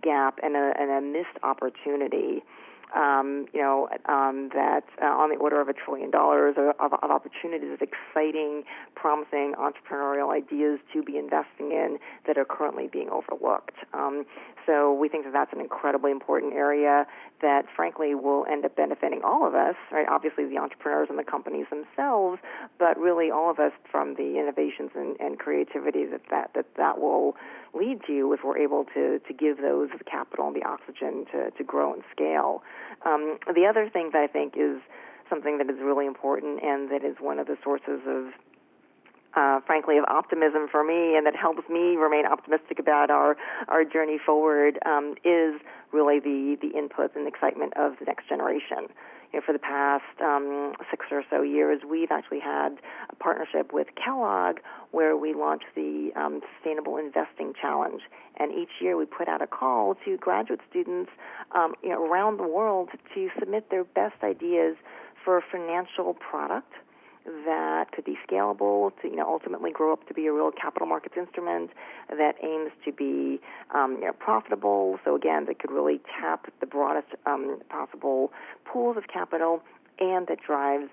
gap 0.01 0.39
and 0.43 0.55
a, 0.55 0.74
and 0.80 0.91
a 0.91 1.01
missed 1.01 1.38
opportunity 1.43 2.43
um, 2.96 3.48
you 3.54 3.62
know, 3.62 3.88
um, 4.06 4.50
that 4.54 4.84
uh, 5.02 5.06
on 5.06 5.30
the 5.30 5.36
order 5.38 5.60
of 5.60 5.70
a 5.70 5.74
trillion 5.74 6.12
dollars 6.12 6.56
of, 6.58 6.76
of, 6.80 6.94
of 7.02 7.12
opportunities, 7.12 7.78
exciting, 7.82 8.64
promising 8.96 9.54
entrepreneurial 9.58 10.34
ideas 10.36 10.80
to 10.94 11.02
be 11.04 11.18
investing 11.18 11.72
in 11.72 11.98
that 12.28 12.38
are 12.38 12.46
currently 12.46 12.88
being 12.88 13.10
overlooked. 13.10 13.76
Um, 13.94 14.26
so 14.66 14.94
we 14.94 15.10
think 15.10 15.26
that 15.26 15.34
that's 15.34 15.52
an 15.54 15.60
incredibly 15.60 16.12
important 16.12 16.54
area 16.54 17.06
that, 17.42 17.66
frankly, 17.76 18.16
will 18.16 18.46
end 18.50 18.64
up 18.64 18.76
benefiting 18.76 19.22
all 19.24 19.46
of 19.46 19.54
us. 19.54 19.76
Right? 19.92 20.08
Obviously, 20.10 20.46
the 20.46 20.58
entrepreneurs 20.58 21.08
and 21.10 21.20
the 21.20 21.24
companies 21.24 21.66
themselves, 21.70 22.40
but 22.80 22.98
really 22.98 23.30
all 23.30 23.52
of 23.52 23.60
us 23.60 23.74
from 23.92 24.16
the 24.16 24.40
innovations 24.40 24.92
and, 24.96 25.20
and 25.20 25.40
creativity 25.40 26.06
that 26.06 26.22
that 26.30 26.52
that 26.56 26.66
that 26.78 27.00
will 27.00 27.36
lead 27.74 28.00
to 28.08 28.34
if 28.34 28.44
we're 28.44 28.58
able 28.58 28.86
to 28.94 29.20
to 29.20 29.34
give 29.34 29.58
those 29.58 29.90
the 29.98 30.04
capital 30.04 30.48
and 30.48 30.56
the 30.56 30.64
oxygen 30.64 31.26
to 31.32 31.52
to 31.52 31.64
grow 31.64 31.94
and 31.94 32.04
scale. 32.12 32.64
Um, 33.06 33.38
the 33.54 33.66
other 33.66 33.90
thing 33.90 34.12
that 34.14 34.22
I 34.22 34.28
think 34.28 34.54
is 34.58 34.82
something 35.30 35.58
that 35.58 35.70
is 35.70 35.78
really 35.82 36.06
important 36.06 36.64
and 36.64 36.92
that 36.92 37.04
is 37.04 37.18
one 37.20 37.40
of 37.40 37.48
the 37.48 37.58
sources 37.64 38.02
of 38.08 38.34
uh, 39.36 39.60
frankly, 39.66 39.98
of 39.98 40.06
optimism 40.10 40.68
for 40.70 40.84
me, 40.84 41.18
and 41.18 41.26
that 41.26 41.36
helps 41.36 41.68
me 41.70 41.96
remain 41.96 42.26
optimistic 42.26 42.78
about 42.80 43.10
our 43.10 43.36
our 43.68 43.84
journey 43.84 44.20
forward, 44.24 44.78
um, 44.86 45.16
is 45.24 45.60
really 45.92 46.20
the 46.20 46.58
the 46.62 46.78
input 46.78 47.16
and 47.16 47.28
excitement 47.28 47.74
of 47.76 47.94
the 48.00 48.06
next 48.06 48.30
generation. 48.30 48.90
You 49.34 49.40
know, 49.40 49.46
for 49.46 49.54
the 49.54 49.60
past 49.60 50.22
um, 50.22 50.74
six 50.92 51.08
or 51.10 51.24
so 51.30 51.42
years, 51.42 51.82
we've 51.90 52.12
actually 52.12 52.40
had 52.40 52.78
a 53.10 53.16
partnership 53.16 53.74
with 53.74 53.88
Kellogg 53.96 54.58
where 54.92 55.18
we 55.18 55.34
launched 55.34 55.66
the 55.76 56.12
um, 56.16 56.42
Sustainable 56.56 56.98
Investing 56.98 57.54
Challenge, 57.60 58.02
and 58.38 58.52
each 58.52 58.70
year 58.80 58.96
we 58.96 59.06
put 59.06 59.28
out 59.28 59.42
a 59.42 59.48
call 59.48 59.96
to 60.06 60.18
graduate 60.18 60.60
students, 60.70 61.10
um, 61.56 61.74
you 61.82 61.90
know, 61.90 62.06
around 62.06 62.38
the 62.38 62.48
world 62.48 62.90
to 63.16 63.30
submit 63.40 63.72
their 63.72 63.84
best 63.84 64.22
ideas 64.24 64.76
for 65.26 65.38
a 65.38 65.42
financial 65.52 66.14
product 66.14 66.72
that 67.26 67.91
could 67.91 68.03
be 68.03 68.17
scalable 68.28 68.91
to 69.01 69.07
you 69.07 69.15
know 69.15 69.28
ultimately 69.28 69.71
grow 69.71 69.93
up 69.93 70.07
to 70.07 70.13
be 70.13 70.28
a 70.28 70.34
real 70.34 70.51
capital 70.51 70.88
markets 70.88 71.15
instrument 71.17 71.71
that 72.09 72.36
aims 72.43 72.71
to 72.84 72.91
be 72.91 73.39
um, 73.74 73.93
you 73.99 74.05
know, 74.05 74.13
profitable. 74.13 74.99
So 75.05 75.15
again, 75.15 75.45
that 75.45 75.59
could 75.59 75.71
really 75.71 76.01
tap 76.19 76.51
the 76.59 76.65
broadest 76.65 77.07
um, 77.26 77.59
possible 77.69 78.32
pools 78.65 78.97
of 78.97 79.07
capital 79.07 79.61
and 79.99 80.28
that 80.28 80.39
drives 80.45 80.89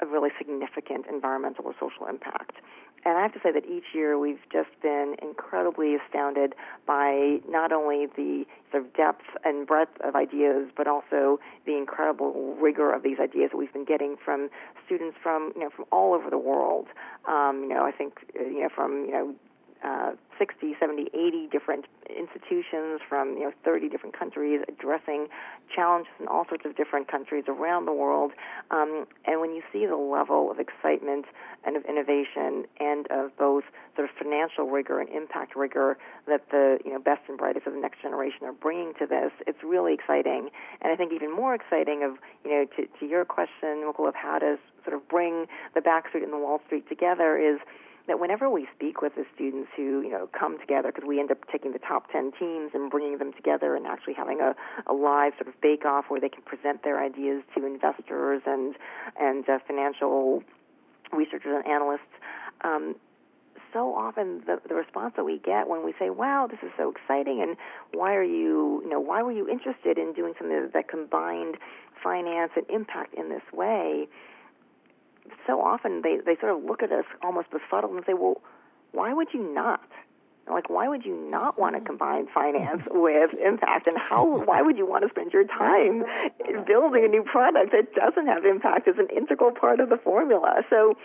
a 0.00 0.06
really 0.06 0.30
significant 0.38 1.06
environmental 1.06 1.66
or 1.66 1.74
social 1.78 2.06
impact 2.06 2.56
and 3.04 3.16
I 3.16 3.22
have 3.22 3.32
to 3.32 3.40
say 3.42 3.50
that 3.52 3.64
each 3.64 3.94
year 3.94 4.18
we've 4.18 4.42
just 4.52 4.68
been 4.82 5.16
incredibly 5.22 5.94
astounded 5.94 6.54
by 6.86 7.38
not 7.48 7.72
only 7.72 8.06
the 8.06 8.44
sort 8.70 8.84
of 8.84 8.92
depth 8.94 9.24
and 9.44 9.66
breadth 9.66 9.98
of 10.02 10.14
ideas, 10.14 10.68
but 10.76 10.86
also 10.86 11.40
the 11.66 11.76
incredible 11.76 12.56
rigor 12.60 12.92
of 12.92 13.02
these 13.02 13.18
ideas 13.18 13.50
that 13.52 13.56
we've 13.56 13.72
been 13.72 13.84
getting 13.84 14.16
from 14.22 14.50
students 14.84 15.16
from 15.22 15.52
you 15.54 15.62
know 15.62 15.70
from 15.74 15.86
all 15.90 16.14
over 16.14 16.28
the 16.28 16.38
world. 16.38 16.86
Um, 17.26 17.62
you 17.62 17.74
know, 17.74 17.84
I 17.84 17.92
think 17.92 18.14
you 18.34 18.60
know 18.60 18.68
from 18.74 19.06
you 19.06 19.12
know 19.12 19.34
uh, 19.84 20.12
60, 20.38 20.74
70, 20.78 21.10
80 21.14 21.48
different 21.50 21.86
institutions 22.08 23.00
from 23.08 23.34
you 23.34 23.44
know 23.44 23.52
30 23.64 23.88
different 23.88 24.18
countries 24.18 24.60
addressing 24.68 25.28
challenges 25.74 26.12
in 26.18 26.26
all 26.26 26.44
sorts 26.48 26.64
of 26.64 26.76
different 26.76 27.08
countries 27.08 27.44
around 27.48 27.86
the 27.86 27.92
world. 27.92 28.32
Um, 28.70 29.06
and 29.26 29.40
when 29.40 29.52
you 29.54 29.62
see 29.72 29.86
the 29.86 29.96
level 29.96 30.50
of 30.50 30.58
excitement 30.58 31.26
and 31.64 31.76
of 31.76 31.84
innovation 31.84 32.64
and 32.78 33.06
of 33.10 33.36
both 33.36 33.64
sort 33.96 34.08
of 34.08 34.16
financial 34.16 34.68
rigor 34.68 35.00
and 35.00 35.08
impact 35.10 35.56
rigor 35.56 35.98
that 36.26 36.50
the 36.50 36.78
you 36.84 36.92
know 36.92 36.98
best 36.98 37.22
and 37.28 37.38
brightest 37.38 37.66
of 37.66 37.74
the 37.74 37.80
next 37.80 38.02
generation 38.02 38.44
are 38.44 38.52
bringing 38.52 38.92
to 38.98 39.06
this, 39.06 39.32
it's 39.46 39.62
really 39.62 39.94
exciting. 39.94 40.50
And 40.80 40.92
I 40.92 40.96
think 40.96 41.12
even 41.12 41.34
more 41.34 41.54
exciting 41.54 42.02
of 42.02 42.16
you 42.44 42.50
know 42.50 42.66
to, 42.76 42.86
to 42.98 43.06
your 43.06 43.24
question, 43.24 43.84
Mukul, 43.84 44.08
of 44.08 44.14
how 44.14 44.38
to 44.38 44.58
sort 44.84 44.94
of 44.94 45.08
bring 45.08 45.46
the 45.74 45.80
Backstreet 45.80 46.22
and 46.22 46.32
the 46.32 46.38
Wall 46.38 46.60
Street 46.66 46.88
together 46.88 47.36
is 47.36 47.60
that 48.10 48.18
whenever 48.18 48.50
we 48.50 48.66
speak 48.74 49.02
with 49.02 49.14
the 49.14 49.24
students 49.36 49.70
who 49.76 50.02
you 50.02 50.10
know 50.10 50.28
come 50.36 50.58
together, 50.58 50.90
because 50.92 51.06
we 51.06 51.20
end 51.20 51.30
up 51.30 51.38
taking 51.50 51.72
the 51.72 51.78
top 51.78 52.10
ten 52.10 52.32
teams 52.36 52.72
and 52.74 52.90
bringing 52.90 53.18
them 53.18 53.32
together 53.32 53.76
and 53.76 53.86
actually 53.86 54.14
having 54.14 54.40
a, 54.40 54.54
a 54.88 54.92
live 54.92 55.32
sort 55.38 55.46
of 55.46 55.58
bake 55.60 55.84
off 55.84 56.06
where 56.08 56.20
they 56.20 56.28
can 56.28 56.42
present 56.42 56.82
their 56.82 57.02
ideas 57.02 57.44
to 57.56 57.64
investors 57.64 58.42
and 58.46 58.74
and 59.18 59.48
uh, 59.48 59.60
financial 59.64 60.42
researchers 61.12 61.54
and 61.54 61.66
analysts. 61.66 62.12
Um, 62.62 62.96
so 63.72 63.94
often 63.94 64.42
the, 64.44 64.60
the 64.68 64.74
response 64.74 65.14
that 65.16 65.24
we 65.24 65.38
get 65.38 65.68
when 65.68 65.84
we 65.84 65.94
say, 65.96 66.10
"Wow, 66.10 66.48
this 66.50 66.58
is 66.64 66.72
so 66.76 66.90
exciting," 66.90 67.40
and 67.40 67.56
why 67.92 68.16
are 68.16 68.24
you, 68.24 68.82
you 68.82 68.90
know, 68.90 68.98
why 68.98 69.22
were 69.22 69.30
you 69.30 69.48
interested 69.48 69.98
in 69.98 70.14
doing 70.14 70.34
something 70.36 70.68
that 70.74 70.88
combined 70.88 71.58
finance 72.02 72.50
and 72.56 72.68
impact 72.68 73.14
in 73.14 73.28
this 73.28 73.46
way? 73.52 74.08
So 75.46 75.60
often 75.60 76.02
they, 76.02 76.18
they 76.24 76.36
sort 76.40 76.56
of 76.56 76.64
look 76.64 76.82
at 76.82 76.92
us 76.92 77.04
almost 77.22 77.50
befuddled 77.50 77.94
and 77.94 78.04
say, 78.06 78.14
well, 78.14 78.40
why 78.92 79.12
would 79.12 79.28
you 79.32 79.52
not? 79.54 79.88
Like, 80.52 80.70
why 80.70 80.88
would 80.88 81.04
you 81.04 81.16
not 81.30 81.58
want 81.58 81.76
to 81.76 81.80
combine 81.80 82.26
finance 82.32 82.82
with 82.90 83.30
impact? 83.44 83.86
And 83.86 83.96
how? 83.98 84.44
Why 84.44 84.62
would 84.62 84.76
you 84.76 84.86
want 84.86 85.04
to 85.04 85.10
spend 85.10 85.32
your 85.32 85.46
time 85.46 86.04
building 86.66 87.04
a 87.04 87.08
new 87.08 87.22
product 87.22 87.72
that 87.72 87.94
doesn't 87.94 88.26
have 88.26 88.44
impact 88.44 88.88
as 88.88 88.96
an 88.98 89.08
integral 89.14 89.52
part 89.52 89.80
of 89.80 89.88
the 89.88 89.96
formula? 89.96 90.62
So 90.68 90.96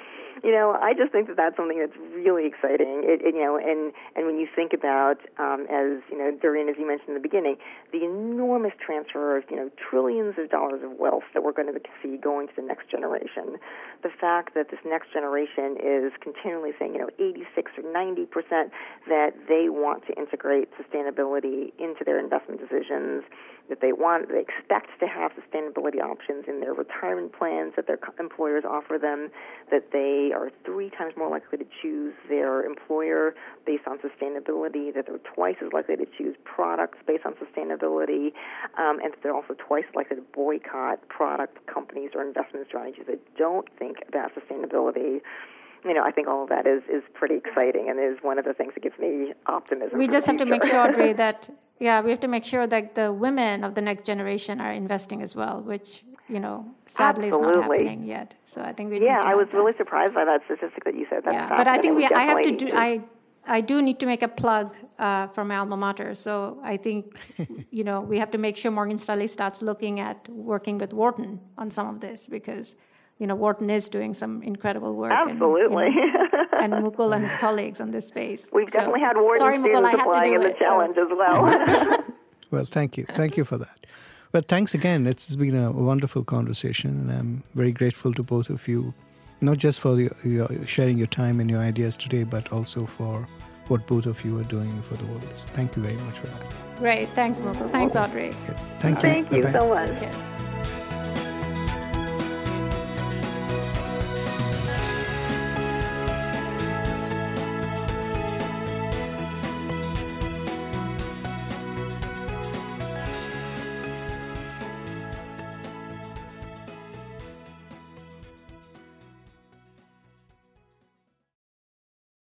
you 0.44 0.52
know, 0.52 0.78
I 0.82 0.94
just 0.94 1.12
think 1.12 1.28
that 1.28 1.38
that's 1.38 1.56
something 1.56 1.80
that's 1.80 1.96
really 2.14 2.46
exciting. 2.46 3.04
It, 3.06 3.22
it, 3.22 3.36
you 3.36 3.42
know, 3.42 3.58
and 3.58 3.94
and 4.16 4.26
when 4.26 4.38
you 4.38 4.48
think 4.54 4.74
about, 4.74 5.18
um, 5.40 5.68
as 5.72 6.04
you 6.12 6.18
know, 6.18 6.36
Durreen, 6.36 6.70
as 6.70 6.76
you 6.78 6.88
mentioned 6.88 7.10
in 7.10 7.14
the 7.16 7.24
beginning, 7.24 7.56
the 7.92 8.04
enormous 8.04 8.74
transfer 8.84 9.38
of 9.38 9.44
you 9.50 9.56
know 9.56 9.70
trillions 9.78 10.36
of 10.38 10.50
dollars 10.50 10.82
of 10.84 11.00
wealth 11.00 11.24
that 11.34 11.44
we're 11.44 11.54
going 11.54 11.72
to 11.72 11.80
see 12.04 12.18
going 12.18 12.48
to 12.48 12.54
the 12.56 12.62
next 12.62 12.90
generation, 12.90 13.58
the 14.04 14.10
fact 14.10 14.56
that 14.56 14.72
this 14.72 14.80
next 14.86 15.14
generation 15.14 15.78
is 15.80 16.12
continually 16.20 16.72
saying, 16.78 16.94
you 16.94 17.00
know, 17.00 17.10
86 17.20 17.72
or 17.78 17.92
90 17.92 18.26
percent 18.26 18.72
that 19.08 19.32
they 19.48 19.70
want 19.70 20.06
to 20.08 20.14
integrate 20.18 20.70
sustainability 20.78 21.72
into 21.80 22.04
their 22.06 22.20
investment 22.20 22.60
decisions, 22.60 23.24
that 23.70 23.82
they 23.82 23.92
want, 23.94 24.30
they 24.30 24.42
expect 24.42 24.90
to 25.00 25.08
have 25.08 25.32
sustainability 25.34 26.00
options 26.00 26.46
in 26.48 26.60
their 26.60 26.74
retirement 26.74 27.34
plans 27.34 27.74
that 27.76 27.88
their 27.88 27.98
employers 28.20 28.64
offer 28.68 28.98
them, 29.02 29.30
that 29.72 29.92
they 29.92 30.32
are 30.36 30.52
three 30.64 30.90
times 30.92 31.14
more 31.18 31.30
likely 31.30 31.58
to 31.58 31.66
choose 31.82 32.14
their 32.30 32.64
employer 32.64 33.34
based 33.66 33.88
on 33.88 33.98
sustainability, 34.00 34.94
that 34.94 35.08
they're 35.08 35.18
twice 35.34 35.56
as 35.66 35.74
likely 35.74 35.96
to 35.96 36.06
choose 36.18 36.36
products 36.44 37.00
based 37.08 37.26
on 37.26 37.34
sustainability, 37.34 38.34
um, 38.78 39.00
and 39.02 39.14
that 39.14 39.20
they're 39.24 39.36
also 39.36 39.56
twice 39.58 39.86
likely 39.96 40.18
to 40.18 40.24
boycott 40.34 41.00
product 41.10 41.66
companies 41.66 42.12
or 42.14 42.22
investment 42.22 42.68
strategies 42.68 43.06
that 43.08 43.20
don't 43.36 43.68
think 43.80 43.98
about 44.08 44.32
sustainability 44.36 45.22
you 45.86 45.94
know, 45.94 46.04
I 46.04 46.12
think 46.12 46.28
all 46.28 46.44
of 46.44 46.50
that 46.50 46.66
is 46.66 46.82
is 46.90 47.04
pretty 47.14 47.36
exciting 47.36 47.90
and 47.90 48.00
is 48.00 48.18
one 48.24 48.40
of 48.40 48.46
the 48.46 48.54
things 48.54 48.74
that 48.74 48.82
gives 48.82 48.98
me 49.00 49.34
optimism. 49.46 49.98
We 49.98 50.08
just 50.08 50.26
have 50.28 50.38
to 50.38 50.46
make 50.46 50.64
sure, 50.66 50.80
Audrey, 50.88 51.14
that 51.14 51.50
yeah, 51.80 52.02
we 52.02 52.10
have 52.10 52.20
to 52.22 52.28
make 52.28 52.44
sure 52.44 52.66
that 52.68 52.96
the 52.96 53.14
women 53.14 53.64
of 53.64 53.76
the 53.76 53.82
next 53.82 54.06
generation 54.06 54.60
are 54.60 54.72
investing 54.72 55.22
as 55.22 55.36
well, 55.36 55.62
which 55.62 56.04
you 56.28 56.40
know, 56.40 56.66
sadly 56.88 57.28
Absolutely. 57.28 57.52
is 57.52 57.56
not 57.56 57.72
happening 57.72 58.04
yet. 58.04 58.36
So 58.46 58.62
I 58.62 58.74
think 58.74 58.90
we 58.90 59.06
yeah, 59.06 59.22
I 59.24 59.36
was 59.36 59.48
really 59.54 59.74
surprised 59.78 60.16
by 60.16 60.26
that 60.26 60.42
statistic 60.46 60.84
that 60.86 60.96
you 60.96 61.06
said. 61.10 61.24
That's 61.24 61.36
yeah, 61.36 61.56
but 61.56 61.68
I 61.68 61.78
think 61.78 61.96
we 61.96 62.06
I 62.06 62.24
have 62.24 62.42
to 62.44 62.52
do 62.52 62.72
I. 62.74 63.02
I 63.48 63.62
do 63.62 63.80
need 63.80 64.00
to 64.00 64.08
make 64.08 64.24
a 64.24 64.28
plug 64.28 64.76
uh, 64.98 65.28
for 65.28 65.46
my 65.46 65.58
alma 65.58 65.78
mater. 65.78 66.16
So 66.16 66.60
I 66.64 66.78
think, 66.78 67.16
you 67.70 67.84
know, 67.84 68.02
we 68.02 68.18
have 68.18 68.32
to 68.32 68.40
make 68.40 68.58
sure 68.58 68.72
Morgan 68.72 68.98
Stanley 68.98 69.28
starts 69.28 69.62
looking 69.62 70.00
at 70.00 70.28
working 70.28 70.80
with 70.80 70.94
Wharton 70.94 71.40
on 71.56 71.70
some 71.70 71.88
of 71.88 72.00
this 72.00 72.28
because 72.28 72.76
you 73.20 73.28
know, 73.28 73.36
Wharton 73.36 73.70
is 73.70 73.88
doing 73.90 74.14
some 74.14 74.44
incredible 74.44 74.94
work. 74.94 75.12
Absolutely. 75.12 75.86
And, 75.86 75.96
you 75.96 76.12
know, 76.12 76.28
and 76.60 76.74
Mukul 76.74 77.16
and 77.16 77.24
his 77.24 77.36
colleagues 77.38 77.80
on 77.80 77.92
this 77.92 78.08
space. 78.08 78.50
We've 78.52 78.70
so, 78.70 78.80
definitely 78.80 79.02
had 79.02 79.18
Wharton 79.18 79.40
sorry, 79.40 79.58
Mukul, 79.58 79.86
I 79.86 79.92
have 79.92 80.14
to 80.14 80.30
do 80.30 80.36
in 80.36 80.42
the 80.42 80.50
it, 80.50 80.60
challenge 80.60 80.96
so. 80.96 81.06
as 81.06 81.18
well. 81.18 82.04
well, 82.52 82.66
thank 82.66 82.98
you. 82.98 83.06
Thank 83.10 83.38
you 83.38 83.46
for 83.46 83.58
that. 83.58 83.86
Well, 84.34 84.44
thanks 84.46 84.74
again. 84.74 85.08
It's 85.08 85.34
been 85.36 85.56
a 85.56 85.72
wonderful 85.72 86.26
conversation, 86.26 87.00
and 87.00 87.12
I'm 87.12 87.44
very 87.54 87.72
grateful 87.72 88.14
to 88.16 88.24
both 88.24 88.50
of 88.50 88.68
you, 88.68 88.94
not 89.40 89.58
just 89.58 89.80
for 89.80 89.98
your, 89.98 90.12
your 90.26 90.50
sharing 90.68 90.98
your 90.98 91.08
time 91.08 91.40
and 91.40 91.50
your 91.50 91.62
ideas 91.62 91.96
today, 91.96 92.26
but 92.26 92.52
also 92.52 92.86
for 92.86 93.30
what 93.70 93.88
both 93.88 94.06
of 94.06 94.24
you 94.26 94.38
are 94.38 94.44
doing 94.44 94.82
for 94.82 94.96
the 94.96 95.06
world. 95.06 95.24
Thank 95.54 95.78
you 95.78 95.84
very 95.84 95.98
much 95.98 96.20
for 96.20 96.28
that. 96.28 96.54
Great. 96.80 97.08
Thanks, 97.12 97.40
Mukul. 97.40 97.72
Thanks, 97.72 97.96
Audrey. 97.96 98.36
Thank 98.80 98.98
you. 98.98 99.02
Thank 99.02 99.32
you 99.32 99.44
Bye-bye. 99.44 99.60
so 99.60 99.70
much. 99.70 100.35